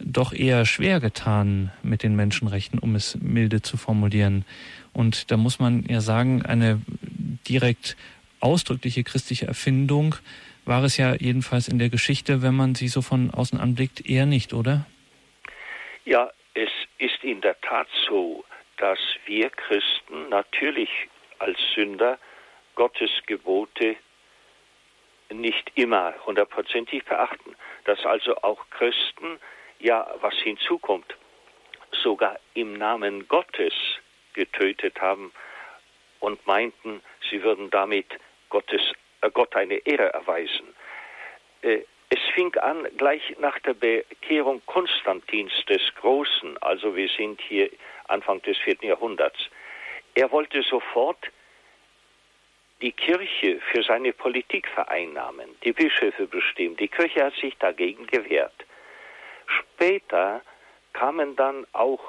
doch 0.00 0.32
eher 0.32 0.64
schwer 0.64 0.98
getan 0.98 1.70
mit 1.82 2.02
den 2.02 2.16
Menschenrechten, 2.16 2.78
um 2.78 2.94
es 2.94 3.16
milde 3.20 3.62
zu 3.62 3.76
formulieren. 3.76 4.44
Und 4.92 5.30
da 5.30 5.36
muss 5.36 5.58
man 5.58 5.84
ja 5.88 6.00
sagen, 6.00 6.42
eine 6.42 6.80
direkt 7.48 7.96
ausdrückliche 8.40 9.04
christliche 9.04 9.46
Erfindung 9.46 10.16
war 10.64 10.82
es 10.84 10.96
ja 10.96 11.14
jedenfalls 11.14 11.68
in 11.68 11.78
der 11.78 11.88
Geschichte, 11.88 12.42
wenn 12.42 12.54
man 12.54 12.74
sie 12.74 12.88
so 12.88 13.02
von 13.02 13.30
außen 13.30 13.60
anblickt, 13.60 14.08
eher 14.08 14.26
nicht, 14.26 14.52
oder? 14.52 14.86
Ja, 16.04 16.30
es 16.54 16.70
ist 16.98 17.22
in 17.22 17.40
der 17.40 17.60
Tat 17.60 17.88
so, 18.08 18.44
dass 18.80 18.98
wir 19.26 19.50
Christen 19.50 20.30
natürlich 20.30 20.90
als 21.38 21.58
Sünder 21.74 22.18
Gottes 22.74 23.10
Gebote 23.26 23.96
nicht 25.30 25.70
immer 25.74 26.14
hundertprozentig 26.24 27.04
beachten. 27.04 27.54
Dass 27.84 28.04
also 28.06 28.36
auch 28.38 28.68
Christen, 28.70 29.38
ja, 29.78 30.06
was 30.20 30.34
hinzukommt, 30.34 31.14
sogar 31.92 32.38
im 32.54 32.72
Namen 32.72 33.28
Gottes 33.28 33.74
getötet 34.32 35.00
haben 35.00 35.32
und 36.20 36.44
meinten, 36.46 37.02
sie 37.28 37.42
würden 37.42 37.70
damit 37.70 38.06
Gottes, 38.48 38.80
äh, 39.20 39.30
Gott 39.30 39.54
eine 39.56 39.74
Ehre 39.86 40.12
erweisen. 40.12 40.74
Äh, 41.62 41.80
es 42.08 42.18
fing 42.34 42.54
an 42.56 42.88
gleich 42.96 43.36
nach 43.38 43.58
der 43.60 43.74
Bekehrung 43.74 44.62
Konstantins 44.66 45.52
des 45.68 45.82
Großen, 46.00 46.58
also 46.58 46.96
wir 46.96 47.08
sind 47.08 47.40
hier 47.42 47.70
Anfang 48.10 48.42
des 48.42 48.58
vierten 48.58 48.86
Jahrhunderts. 48.86 49.38
Er 50.14 50.30
wollte 50.30 50.62
sofort 50.62 51.30
die 52.80 52.92
Kirche 52.92 53.60
für 53.70 53.82
seine 53.82 54.12
Politik 54.12 54.66
vereinnahmen, 54.68 55.48
die 55.64 55.72
Bischöfe 55.72 56.26
bestimmen. 56.26 56.76
Die 56.76 56.88
Kirche 56.88 57.24
hat 57.24 57.34
sich 57.34 57.56
dagegen 57.58 58.06
gewehrt. 58.06 58.54
Später 59.46 60.42
kamen 60.92 61.36
dann 61.36 61.66
auch 61.72 62.00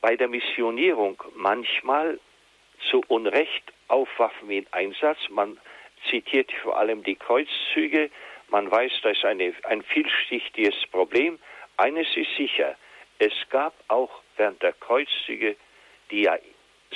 bei 0.00 0.16
der 0.16 0.28
Missionierung 0.28 1.22
manchmal 1.34 2.18
zu 2.90 3.02
Unrecht 3.08 3.72
auf 3.88 4.08
Waffen 4.18 4.50
in 4.50 4.66
Einsatz. 4.72 5.18
Man 5.30 5.58
zitiert 6.10 6.52
vor 6.62 6.78
allem 6.78 7.02
die 7.02 7.16
Kreuzzüge. 7.16 8.10
Man 8.48 8.70
weiß, 8.70 8.92
das 9.02 9.16
ist 9.16 9.24
eine, 9.24 9.54
ein 9.64 9.82
vielschichtiges 9.82 10.74
Problem. 10.90 11.38
Eines 11.76 12.06
ist 12.16 12.34
sicher, 12.36 12.76
es 13.18 13.32
gab 13.50 13.74
auch 13.88 14.23
während 14.36 14.62
der 14.62 14.72
Kreuzzüge, 14.72 15.56
die 16.10 16.22
ja 16.22 16.38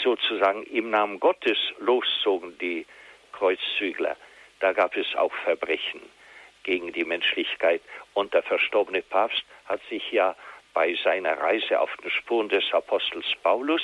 sozusagen 0.03 0.63
im 0.65 0.91
Namen 0.91 1.21
Gottes 1.21 1.59
loszogen, 1.79 2.57
die 2.59 2.87
Kreuzzügler. 3.33 4.17
Da 4.61 4.73
gab 4.73 4.97
es 4.97 5.15
auch 5.17 5.33
Verbrechen 5.45 6.01
gegen 6.63 6.93
die 6.93 7.05
Menschlichkeit. 7.05 7.81
Und 8.15 8.35
der 8.35 8.43
verstorbene 8.43 9.03
Papst 9.03 9.45
hat 9.67 9.81
sich 9.89 10.11
ja 10.11 10.37
bei 10.75 10.95
seiner 11.03 11.39
Reise 11.39 11.81
auf 11.81 11.95
den 11.97 12.11
Spuren 12.11 12.49
des 12.49 12.65
Apostels 12.73 13.27
Paulus 13.43 13.83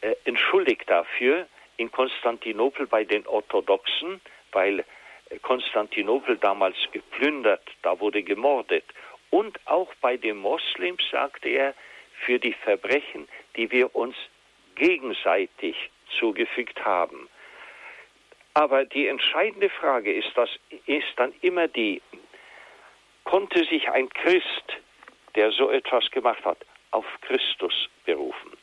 äh, 0.00 0.14
entschuldigt 0.24 0.88
dafür 0.88 1.46
in 1.76 1.90
Konstantinopel 1.90 2.86
bei 2.86 3.04
den 3.04 3.26
Orthodoxen, 3.26 4.20
weil 4.52 4.80
äh, 4.80 5.38
Konstantinopel 5.40 6.36
damals 6.38 6.76
geplündert, 6.92 7.62
da 7.82 7.98
wurde 8.00 8.22
gemordet. 8.22 8.84
Und 9.30 9.58
auch 9.66 9.92
bei 10.00 10.16
den 10.16 10.38
Moslems 10.38 11.02
sagte 11.10 11.48
er, 11.48 11.74
für 12.24 12.38
die 12.38 12.52
Verbrechen, 12.52 13.28
die 13.56 13.70
wir 13.70 13.94
uns 13.94 14.16
gegenseitig 14.74 15.76
zugefügt 16.18 16.84
haben. 16.84 17.28
Aber 18.54 18.84
die 18.84 19.06
entscheidende 19.06 19.68
Frage 19.68 20.12
ist, 20.12 20.30
das 20.34 20.48
ist 20.86 21.12
dann 21.16 21.34
immer 21.42 21.68
die, 21.68 22.00
konnte 23.24 23.64
sich 23.64 23.88
ein 23.90 24.08
Christ, 24.08 24.78
der 25.34 25.50
so 25.50 25.70
etwas 25.70 26.10
gemacht 26.10 26.44
hat, 26.44 26.58
auf 26.90 27.04
Christus 27.22 27.88
berufen? 28.04 28.56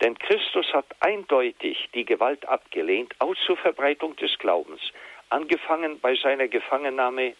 Denn 0.00 0.18
Christus 0.18 0.72
hat 0.72 0.86
eindeutig 1.00 1.90
die 1.92 2.06
Gewalt 2.06 2.48
abgelehnt, 2.48 3.14
auch 3.18 3.34
zur 3.44 3.58
Verbreitung 3.58 4.16
des 4.16 4.38
Glaubens, 4.38 4.80
angefangen 5.28 6.00
bei 6.00 6.14
seiner 6.14 6.48
Gefangennahme 6.48 7.34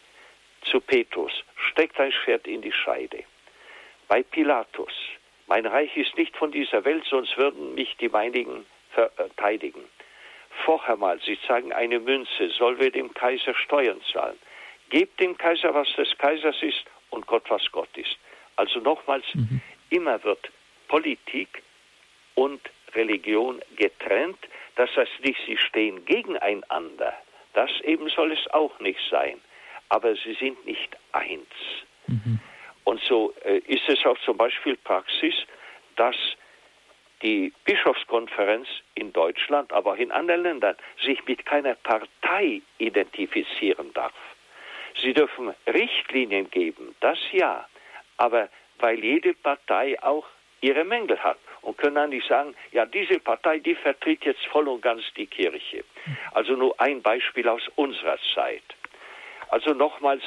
zu 0.62 0.80
Petrus, 0.80 1.32
steckt 1.56 1.98
ein 1.98 2.12
Schwert 2.12 2.46
in 2.46 2.60
die 2.60 2.72
Scheide. 2.72 3.24
Bei 4.08 4.22
Pilatus, 4.22 4.92
mein 5.50 5.66
Reich 5.66 5.96
ist 5.96 6.16
nicht 6.16 6.36
von 6.36 6.52
dieser 6.52 6.84
Welt, 6.84 7.04
sonst 7.10 7.36
würden 7.36 7.74
mich 7.74 7.96
die 7.96 8.08
meinigen 8.08 8.64
verteidigen. 8.92 9.82
Vorher 10.64 10.96
mal, 10.96 11.20
Sie 11.20 11.36
zeigen 11.44 11.72
eine 11.72 11.98
Münze, 11.98 12.50
soll 12.50 12.78
wir 12.78 12.92
dem 12.92 13.12
Kaiser 13.14 13.52
Steuern 13.56 14.00
zahlen. 14.12 14.38
Gebt 14.90 15.18
dem 15.18 15.36
Kaiser, 15.36 15.74
was 15.74 15.92
des 15.94 16.16
Kaisers 16.18 16.62
ist 16.62 16.84
und 17.10 17.26
Gott, 17.26 17.42
was 17.48 17.68
Gott 17.72 17.88
ist. 17.96 18.16
Also 18.54 18.78
nochmals, 18.78 19.24
mhm. 19.34 19.60
immer 19.90 20.22
wird 20.22 20.52
Politik 20.86 21.64
und 22.36 22.60
Religion 22.94 23.60
getrennt. 23.74 24.38
Das 24.76 24.96
heißt 24.96 25.24
nicht, 25.24 25.40
sie 25.46 25.56
stehen 25.56 26.04
gegeneinander. 26.04 27.12
Das 27.54 27.72
eben 27.80 28.08
soll 28.08 28.30
es 28.30 28.46
auch 28.52 28.78
nicht 28.78 29.00
sein. 29.10 29.40
Aber 29.88 30.14
sie 30.14 30.34
sind 30.34 30.64
nicht 30.64 30.96
eins. 31.10 31.48
Mhm. 32.06 32.38
Und 32.84 33.00
so 33.02 33.34
äh, 33.44 33.58
ist 33.66 33.88
es 33.88 34.04
auch 34.04 34.18
zum 34.24 34.36
Beispiel 34.36 34.76
Praxis, 34.76 35.34
dass 35.96 36.16
die 37.22 37.52
Bischofskonferenz 37.64 38.66
in 38.94 39.12
Deutschland, 39.12 39.72
aber 39.72 39.92
auch 39.92 39.96
in 39.96 40.10
anderen 40.10 40.42
Ländern 40.42 40.76
sich 41.02 41.24
mit 41.26 41.44
keiner 41.44 41.74
Partei 41.74 42.62
identifizieren 42.78 43.92
darf. 43.92 44.14
Sie 45.00 45.12
dürfen 45.12 45.54
Richtlinien 45.66 46.50
geben, 46.50 46.94
das 47.00 47.18
ja, 47.32 47.66
aber 48.16 48.48
weil 48.78 48.98
jede 49.04 49.34
Partei 49.34 50.02
auch 50.02 50.26
ihre 50.62 50.84
Mängel 50.84 51.22
hat 51.22 51.38
und 51.62 51.78
können 51.78 51.94
dann 51.94 52.10
nicht 52.10 52.26
sagen, 52.26 52.54
ja, 52.72 52.86
diese 52.86 53.18
Partei, 53.18 53.58
die 53.58 53.74
vertritt 53.74 54.24
jetzt 54.24 54.44
voll 54.46 54.68
und 54.68 54.82
ganz 54.82 55.02
die 55.16 55.26
Kirche. 55.26 55.84
Also 56.32 56.54
nur 56.54 56.78
ein 56.80 57.02
Beispiel 57.02 57.48
aus 57.48 57.62
unserer 57.76 58.18
Zeit. 58.34 58.62
Also 59.48 59.72
nochmals 59.72 60.22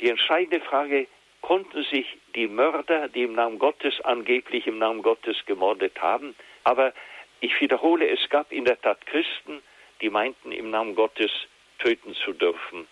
die 0.00 0.10
entscheidende 0.10 0.60
Frage, 0.60 1.06
konnten 1.46 1.84
sich 1.84 2.06
die 2.34 2.48
Mörder, 2.48 3.08
die 3.08 3.22
im 3.22 3.34
Namen 3.34 3.60
Gottes 3.60 4.00
angeblich 4.02 4.66
im 4.66 4.78
Namen 4.78 5.02
Gottes 5.02 5.36
gemordet 5.46 6.02
haben, 6.02 6.34
aber 6.64 6.92
ich 7.40 7.60
wiederhole, 7.60 8.08
es 8.08 8.28
gab 8.30 8.50
in 8.50 8.64
der 8.64 8.80
Tat 8.80 9.06
Christen, 9.06 9.62
die 10.00 10.10
meinten, 10.10 10.50
im 10.50 10.70
Namen 10.70 10.96
Gottes 10.96 11.30
töten 11.78 12.16
zu 12.24 12.32
dürfen. 12.32 12.88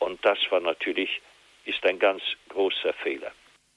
Und 0.00 0.22
das 0.22 0.36
war 0.50 0.60
natürlich, 0.60 1.22
ist 1.64 1.82
ein 1.86 1.98
ganz 1.98 2.20
großer 2.50 2.92
Fehler. 3.02 3.32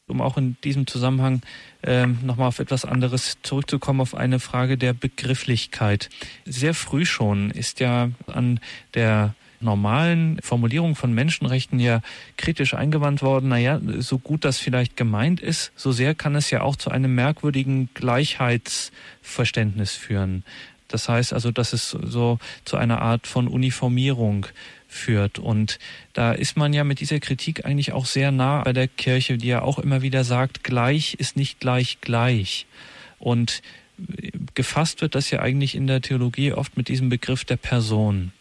Um 0.10 0.22
auch 0.22 0.36
in 0.36 0.58
diesem 0.62 0.88
Zusammenhang 0.88 1.42
ähm, 1.84 2.20
nochmal 2.26 2.50
auf 2.50 2.60
etwas 2.60 2.84
anderes 2.84 3.42
zurückzukommen, 3.44 4.02
auf 4.02 4.14
eine 4.14 4.40
Frage 4.40 4.78
der 4.78 4.92
Begrifflichkeit. 4.92 6.10
Sehr 6.44 6.74
früh 6.74 7.06
schon 7.06 7.52
ist 7.52 7.80
ja 7.80 8.10
an 8.28 8.60
der 8.94 9.36
normalen 9.60 10.40
Formulierung 10.42 10.96
von 10.96 11.14
Menschenrechten 11.14 11.80
ja 11.80 12.02
kritisch 12.38 12.74
eingewandt 12.74 13.22
worden. 13.22 13.50
Naja, 13.50 13.80
so 14.00 14.20
gut 14.20 14.46
das 14.46 14.60
vielleicht 14.60 14.98
gemeint 14.98 15.40
ist, 15.40 15.72
so 15.76 15.92
sehr 15.92 16.16
kann 16.16 16.36
es 16.36 16.52
ja 16.52 16.62
auch 16.62 16.76
zu 16.76 16.92
einem 16.92 17.16
merkwürdigen 17.16 17.90
Gleichheitsverständnis 17.94 19.94
führen. 19.94 20.44
Das 20.88 21.10
heißt 21.10 21.34
also, 21.34 21.52
dass 21.52 21.74
es 21.74 21.90
so 21.90 22.40
zu 22.64 22.78
einer 22.78 23.02
Art 23.02 23.28
von 23.28 23.48
Uniformierung 23.48 24.46
führt. 24.88 25.38
Und 25.38 25.80
da 26.14 26.32
ist 26.32 26.56
man 26.56 26.74
ja 26.74 26.84
mit 26.84 27.02
dieser 27.02 27.20
Kritik 27.20 27.66
eigentlich 27.66 27.92
auch 27.92 28.06
sehr 28.06 28.32
nah 28.32 28.64
bei 28.64 28.74
der 28.74 28.88
Kirche, 28.88 29.38
die 29.38 29.48
ja 29.48 29.62
auch 29.62 29.80
immer 29.80 30.02
wieder 30.02 30.24
sagt, 30.24 30.64
gleich 30.64 31.16
ist 31.16 31.36
nicht 31.36 31.60
gleich 31.60 32.00
gleich. 32.00 32.68
Und 33.20 33.62
gefasst 34.54 35.02
wird 35.02 35.16
das 35.16 35.32
ja 35.32 35.40
eigentlich 35.40 35.76
in 35.76 35.88
der 35.88 36.02
Theologie 36.02 36.54
oft 36.54 36.78
mit 36.78 36.88
diesem 36.88 37.10
Begriff 37.10 37.44
der 37.44 37.58
Person. 37.58 38.32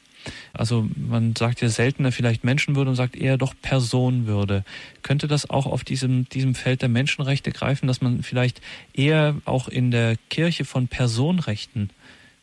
Also 0.52 0.88
man 0.96 1.34
sagt 1.36 1.60
ja 1.60 1.68
seltener 1.68 2.12
vielleicht 2.12 2.44
Menschenwürde 2.44 2.90
und 2.90 2.96
sagt 2.96 3.16
eher 3.16 3.36
doch 3.36 3.54
Personenwürde. 3.60 4.64
Könnte 5.02 5.28
das 5.28 5.48
auch 5.50 5.66
auf 5.66 5.84
diesem, 5.84 6.28
diesem 6.28 6.54
Feld 6.54 6.82
der 6.82 6.88
Menschenrechte 6.88 7.52
greifen, 7.52 7.86
dass 7.86 8.00
man 8.00 8.22
vielleicht 8.22 8.60
eher 8.94 9.36
auch 9.44 9.68
in 9.68 9.90
der 9.90 10.16
Kirche 10.30 10.64
von 10.64 10.88
Personenrechten 10.88 11.90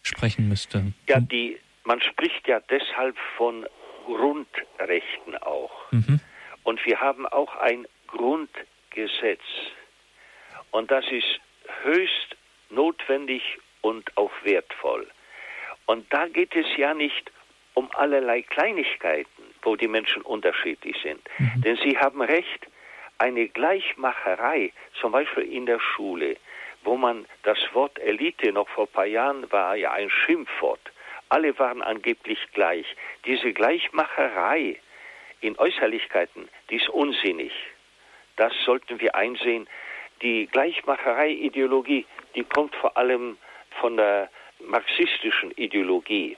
sprechen 0.01 0.49
müsste? 0.49 0.93
Ja, 1.07 1.19
die, 1.19 1.57
man 1.83 2.01
spricht 2.01 2.47
ja 2.47 2.59
deshalb 2.69 3.15
von 3.37 3.65
Grundrechten 4.05 5.37
auch. 5.41 5.91
Mhm. 5.91 6.19
Und 6.63 6.85
wir 6.85 6.99
haben 6.99 7.25
auch 7.25 7.55
ein 7.57 7.85
Grundgesetz. 8.07 9.41
Und 10.71 10.91
das 10.91 11.05
ist 11.11 11.39
höchst 11.83 12.35
notwendig 12.69 13.41
und 13.81 14.15
auch 14.17 14.31
wertvoll. 14.43 15.07
Und 15.85 16.11
da 16.11 16.27
geht 16.27 16.55
es 16.55 16.65
ja 16.77 16.93
nicht 16.93 17.31
um 17.73 17.89
allerlei 17.93 18.41
Kleinigkeiten, 18.41 19.43
wo 19.61 19.75
die 19.75 19.87
Menschen 19.87 20.21
unterschiedlich 20.21 20.97
sind. 21.01 21.21
Mhm. 21.37 21.61
Denn 21.61 21.77
Sie 21.77 21.97
haben 21.97 22.21
recht, 22.21 22.67
eine 23.17 23.47
Gleichmacherei, 23.47 24.73
zum 24.99 25.11
Beispiel 25.11 25.43
in 25.43 25.65
der 25.65 25.79
Schule, 25.79 26.37
wo 26.83 26.97
man 26.97 27.25
das 27.43 27.57
Wort 27.73 27.97
Elite 27.99 28.51
noch 28.51 28.67
vor 28.69 28.85
ein 28.85 28.91
paar 28.91 29.05
Jahren 29.05 29.51
war 29.51 29.75
ja 29.75 29.91
ein 29.91 30.09
Schimpfwort. 30.09 30.91
alle 31.29 31.57
waren 31.57 31.81
angeblich 31.81 32.39
gleich. 32.53 32.85
Diese 33.25 33.53
Gleichmacherei 33.53 34.79
in 35.41 35.57
Äußerlichkeiten, 35.57 36.49
die 36.69 36.75
ist 36.75 36.89
unsinnig. 36.89 37.53
Das 38.35 38.53
sollten 38.65 38.99
wir 38.99 39.15
einsehen. 39.15 39.67
Die 40.21 40.47
Gleichmacherei-Ideologie, 40.47 42.05
die 42.35 42.43
kommt 42.43 42.75
vor 42.75 42.97
allem 42.97 43.37
von 43.81 43.97
der 43.97 44.29
marxistischen 44.59 45.51
Ideologie. 45.51 46.37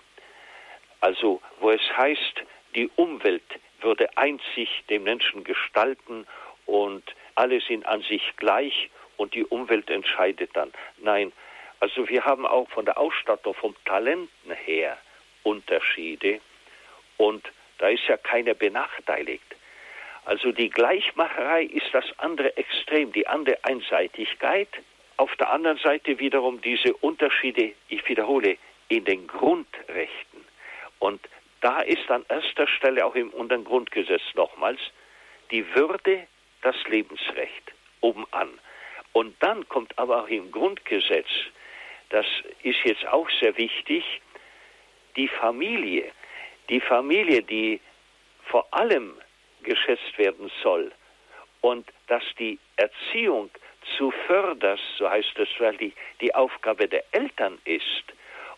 Also, 1.06 1.40
wo 1.60 1.70
es 1.70 1.84
heißt, 1.96 2.42
die 2.74 2.90
Umwelt 2.96 3.44
würde 3.82 4.10
einzig 4.18 4.84
den 4.90 5.04
Menschen 5.04 5.44
gestalten 5.44 6.26
und 6.66 7.04
alle 7.36 7.62
sind 7.62 7.86
an 7.86 8.02
sich 8.02 8.24
gleich 8.38 8.90
und 9.16 9.36
die 9.36 9.46
Umwelt 9.46 9.92
entscheidet 9.92 10.50
dann. 10.56 10.74
Nein, 10.98 11.32
also 11.80 12.10
wir 12.10 12.26
haben 12.26 12.48
auch 12.48 12.68
von 12.70 12.86
der 12.86 12.98
Ausstattung, 12.98 13.54
vom 13.54 13.76
Talenten 13.86 14.52
her 14.66 14.98
Unterschiede 15.44 16.42
und 17.18 17.52
da 17.78 17.90
ist 17.90 18.08
ja 18.08 18.18
keiner 18.18 18.56
benachteiligt. 18.56 19.56
Also 20.26 20.52
die 20.54 20.72
Gleichmacherei 20.72 21.66
ist 21.66 21.94
das 21.94 22.06
andere 22.18 22.58
Extrem, 22.58 23.12
die 23.12 23.28
andere 23.28 23.64
Einseitigkeit. 23.64 24.70
Auf 25.18 25.36
der 25.36 25.52
anderen 25.52 25.78
Seite 25.78 26.18
wiederum 26.18 26.62
diese 26.62 26.96
Unterschiede, 26.96 27.74
ich 27.90 28.10
wiederhole, 28.10 28.58
in 28.88 29.06
den 29.06 29.28
Grundrechten. 29.28 30.35
Und 31.06 31.22
da 31.62 31.82
ist 31.82 32.10
an 32.10 32.26
erster 32.30 32.68
Stelle 32.68 33.06
auch 33.06 33.14
im 33.14 33.30
unteren 33.30 33.64
Grundgesetz 33.64 34.24
nochmals 34.34 34.80
die 35.52 35.64
Würde, 35.76 36.26
das 36.64 36.76
Lebensrecht 36.88 37.74
oben 38.02 38.26
an. 38.32 38.50
Und 39.14 39.36
dann 39.40 39.70
kommt 39.70 39.96
aber 40.00 40.24
auch 40.24 40.28
im 40.28 40.52
Grundgesetz, 40.52 41.28
das 42.10 42.26
ist 42.64 42.80
jetzt 42.86 43.06
auch 43.08 43.30
sehr 43.40 43.56
wichtig, 43.56 44.04
die 45.16 45.28
Familie. 45.28 46.12
Die 46.70 46.82
Familie, 46.82 47.44
die 47.44 47.80
vor 48.46 48.66
allem 48.74 49.14
geschätzt 49.62 50.18
werden 50.18 50.50
soll 50.64 50.92
und 51.62 51.88
dass 52.08 52.24
die 52.40 52.58
Erziehung 52.78 53.52
zu 53.96 54.10
fördern, 54.26 54.80
so 54.98 55.08
heißt 55.08 55.38
es 55.38 55.50
wörtlich, 55.60 55.94
die 56.20 56.34
Aufgabe 56.34 56.88
der 56.88 57.04
Eltern 57.12 57.60
ist 57.64 58.06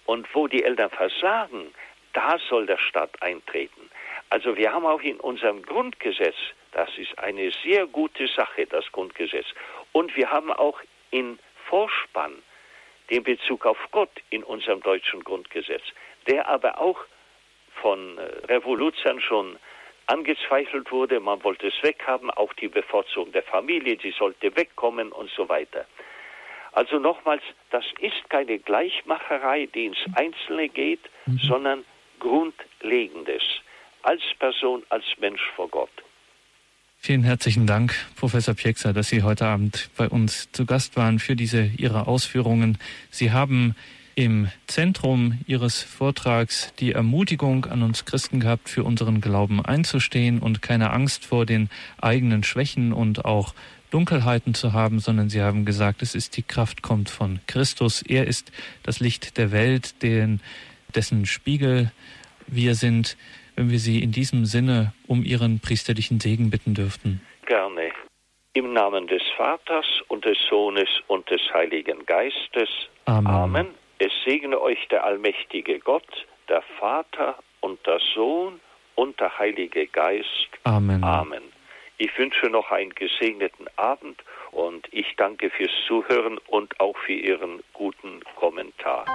und 0.05 0.33
wo 0.33 0.47
die 0.47 0.63
Eltern 0.63 0.89
versagen, 0.91 1.73
da 2.13 2.37
soll 2.49 2.65
der 2.65 2.77
Staat 2.77 3.21
eintreten. 3.21 3.89
Also 4.29 4.57
wir 4.57 4.73
haben 4.73 4.85
auch 4.85 5.01
in 5.01 5.19
unserem 5.19 5.61
Grundgesetz, 5.61 6.35
das 6.71 6.89
ist 6.97 7.17
eine 7.19 7.51
sehr 7.63 7.87
gute 7.87 8.27
Sache, 8.27 8.65
das 8.65 8.91
Grundgesetz, 8.91 9.45
und 9.93 10.15
wir 10.15 10.29
haben 10.29 10.51
auch 10.51 10.79
in 11.11 11.39
Vorspann 11.69 12.33
den 13.09 13.23
Bezug 13.23 13.65
auf 13.65 13.77
Gott 13.91 14.11
in 14.29 14.43
unserem 14.43 14.81
deutschen 14.81 15.23
Grundgesetz, 15.23 15.83
der 16.27 16.47
aber 16.47 16.79
auch 16.79 16.99
von 17.81 18.17
äh, 18.17 18.21
Revolution 18.47 19.21
schon 19.21 19.57
angezweifelt 20.07 20.91
wurde, 20.91 21.19
man 21.19 21.43
wollte 21.43 21.67
es 21.67 21.83
weghaben, 21.83 22.31
auch 22.31 22.53
die 22.53 22.69
Bevorzugung 22.69 23.31
der 23.31 23.43
Familie, 23.43 23.97
sie 24.01 24.11
sollte 24.11 24.55
wegkommen 24.55 25.11
und 25.11 25.29
so 25.31 25.47
weiter. 25.49 25.85
Also 26.71 26.99
nochmals, 26.99 27.43
das 27.71 27.85
ist 27.99 28.29
keine 28.29 28.59
Gleichmacherei, 28.59 29.67
die 29.73 29.87
ins 29.87 30.05
Einzelne 30.15 30.69
geht, 30.69 31.01
mhm. 31.25 31.39
sondern 31.39 31.85
Grundlegendes 32.19 33.43
als 34.03 34.21
Person, 34.39 34.83
als 34.89 35.03
Mensch 35.19 35.41
vor 35.55 35.67
Gott. 35.69 35.89
Vielen 36.99 37.23
herzlichen 37.23 37.67
Dank, 37.67 37.95
Professor 38.15 38.53
Piekser, 38.53 38.91
dass 38.91 39.09
Sie 39.09 39.23
heute 39.23 39.45
Abend 39.45 39.89
bei 39.95 40.09
uns 40.09 40.51
zu 40.51 40.65
Gast 40.65 40.97
waren 40.97 41.19
für 41.19 41.35
diese 41.35 41.69
Ihre 41.77 42.07
Ausführungen. 42.07 42.77
Sie 43.11 43.31
haben 43.31 43.75
im 44.15 44.49
Zentrum 44.65 45.39
Ihres 45.45 45.83
Vortrags 45.83 46.73
die 46.79 46.93
Ermutigung 46.93 47.65
an 47.65 47.83
uns 47.83 48.03
Christen 48.05 48.39
gehabt, 48.39 48.67
für 48.67 48.83
unseren 48.83 49.21
Glauben 49.21 49.63
einzustehen 49.63 50.39
und 50.39 50.63
keine 50.63 50.89
Angst 50.89 51.23
vor 51.23 51.45
den 51.45 51.69
eigenen 52.01 52.43
Schwächen 52.43 52.93
und 52.93 53.25
auch 53.25 53.53
Dunkelheiten 53.91 54.53
zu 54.53 54.73
haben, 54.73 54.99
sondern 54.99 55.29
Sie 55.29 55.41
haben 55.41 55.65
gesagt, 55.65 56.01
es 56.01 56.15
ist 56.15 56.35
die 56.35 56.43
Kraft 56.43 56.81
kommt 56.81 57.09
von 57.09 57.39
Christus. 57.47 58.01
Er 58.01 58.25
ist 58.25 58.51
das 58.83 58.99
Licht 58.99 59.37
der 59.37 59.51
Welt, 59.51 60.01
den, 60.01 60.41
dessen 60.95 61.25
Spiegel 61.25 61.91
wir 62.47 62.75
sind, 62.75 63.17
wenn 63.55 63.69
wir 63.69 63.79
Sie 63.79 64.01
in 64.01 64.11
diesem 64.11 64.45
Sinne 64.45 64.93
um 65.07 65.23
Ihren 65.23 65.59
priesterlichen 65.59 66.19
Segen 66.19 66.49
bitten 66.49 66.73
dürften. 66.73 67.21
Gerne. 67.45 67.91
Im 68.53 68.73
Namen 68.73 69.07
des 69.07 69.21
Vaters 69.35 69.85
und 70.07 70.25
des 70.25 70.37
Sohnes 70.49 70.89
und 71.07 71.29
des 71.29 71.41
Heiligen 71.53 72.05
Geistes. 72.05 72.69
Amen. 73.05 73.27
Amen. 73.27 73.67
Es 73.99 74.11
segne 74.25 74.59
euch 74.59 74.87
der 74.89 75.03
allmächtige 75.03 75.79
Gott, 75.79 76.25
der 76.49 76.63
Vater 76.79 77.37
und 77.61 77.85
der 77.85 77.99
Sohn 78.15 78.59
und 78.95 79.19
der 79.19 79.37
Heilige 79.37 79.87
Geist. 79.87 80.49
Amen. 80.63 81.03
Amen. 81.03 81.43
Ich 81.99 82.15
wünsche 82.17 82.47
noch 82.47 82.71
einen 82.71 82.93
gesegneten 82.93 83.67
Abend 83.75 84.23
und 84.51 84.87
ich 84.91 85.15
danke 85.17 85.49
fürs 85.49 85.71
Zuhören 85.87 86.37
und 86.47 86.79
auch 86.79 86.97
für 86.97 87.13
Ihren 87.13 87.63
guten 87.73 88.21
Kommentar. 88.35 89.05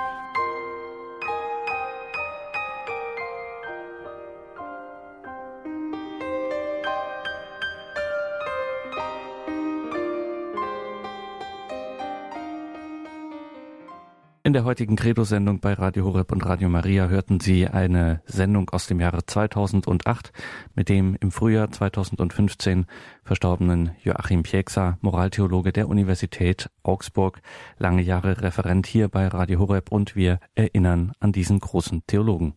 In 14.52 14.54
der 14.54 14.64
heutigen 14.64 14.96
Credo-Sendung 14.96 15.60
bei 15.60 15.72
Radio 15.72 16.04
Horeb 16.04 16.30
und 16.30 16.44
Radio 16.44 16.68
Maria 16.68 17.08
hörten 17.08 17.40
Sie 17.40 17.68
eine 17.68 18.20
Sendung 18.26 18.68
aus 18.68 18.86
dem 18.86 19.00
Jahre 19.00 19.24
2008 19.24 20.30
mit 20.74 20.90
dem 20.90 21.16
im 21.20 21.30
Frühjahr 21.30 21.70
2015 21.70 22.84
verstorbenen 23.24 23.92
Joachim 24.02 24.42
Pieksa, 24.42 24.98
Moraltheologe 25.00 25.72
der 25.72 25.88
Universität 25.88 26.68
Augsburg, 26.82 27.40
lange 27.78 28.02
Jahre 28.02 28.42
Referent 28.42 28.86
hier 28.86 29.08
bei 29.08 29.26
Radio 29.26 29.58
Horeb 29.58 29.90
und 29.90 30.16
wir 30.16 30.38
erinnern 30.54 31.12
an 31.18 31.32
diesen 31.32 31.58
großen 31.58 32.02
Theologen. 32.06 32.52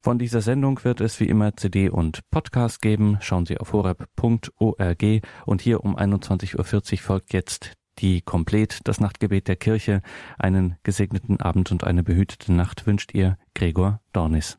Von 0.00 0.18
dieser 0.18 0.40
Sendung 0.40 0.82
wird 0.82 1.02
es 1.02 1.20
wie 1.20 1.28
immer 1.28 1.54
CD 1.56 1.90
und 1.90 2.22
Podcast 2.30 2.80
geben. 2.80 3.18
Schauen 3.20 3.44
Sie 3.44 3.58
auf 3.58 3.74
horeb.org 3.74 5.04
und 5.44 5.60
hier 5.60 5.84
um 5.84 5.94
21.40 5.94 6.56
Uhr 6.94 6.98
folgt 7.00 7.34
jetzt 7.34 7.76
die 7.98 8.20
komplett 8.22 8.80
das 8.84 9.00
Nachtgebet 9.00 9.48
der 9.48 9.56
Kirche. 9.56 10.02
Einen 10.38 10.76
gesegneten 10.82 11.40
Abend 11.40 11.70
und 11.72 11.84
eine 11.84 12.02
behütete 12.02 12.52
Nacht 12.52 12.86
wünscht 12.86 13.14
ihr 13.14 13.38
Gregor 13.54 14.00
Dornis. 14.12 14.58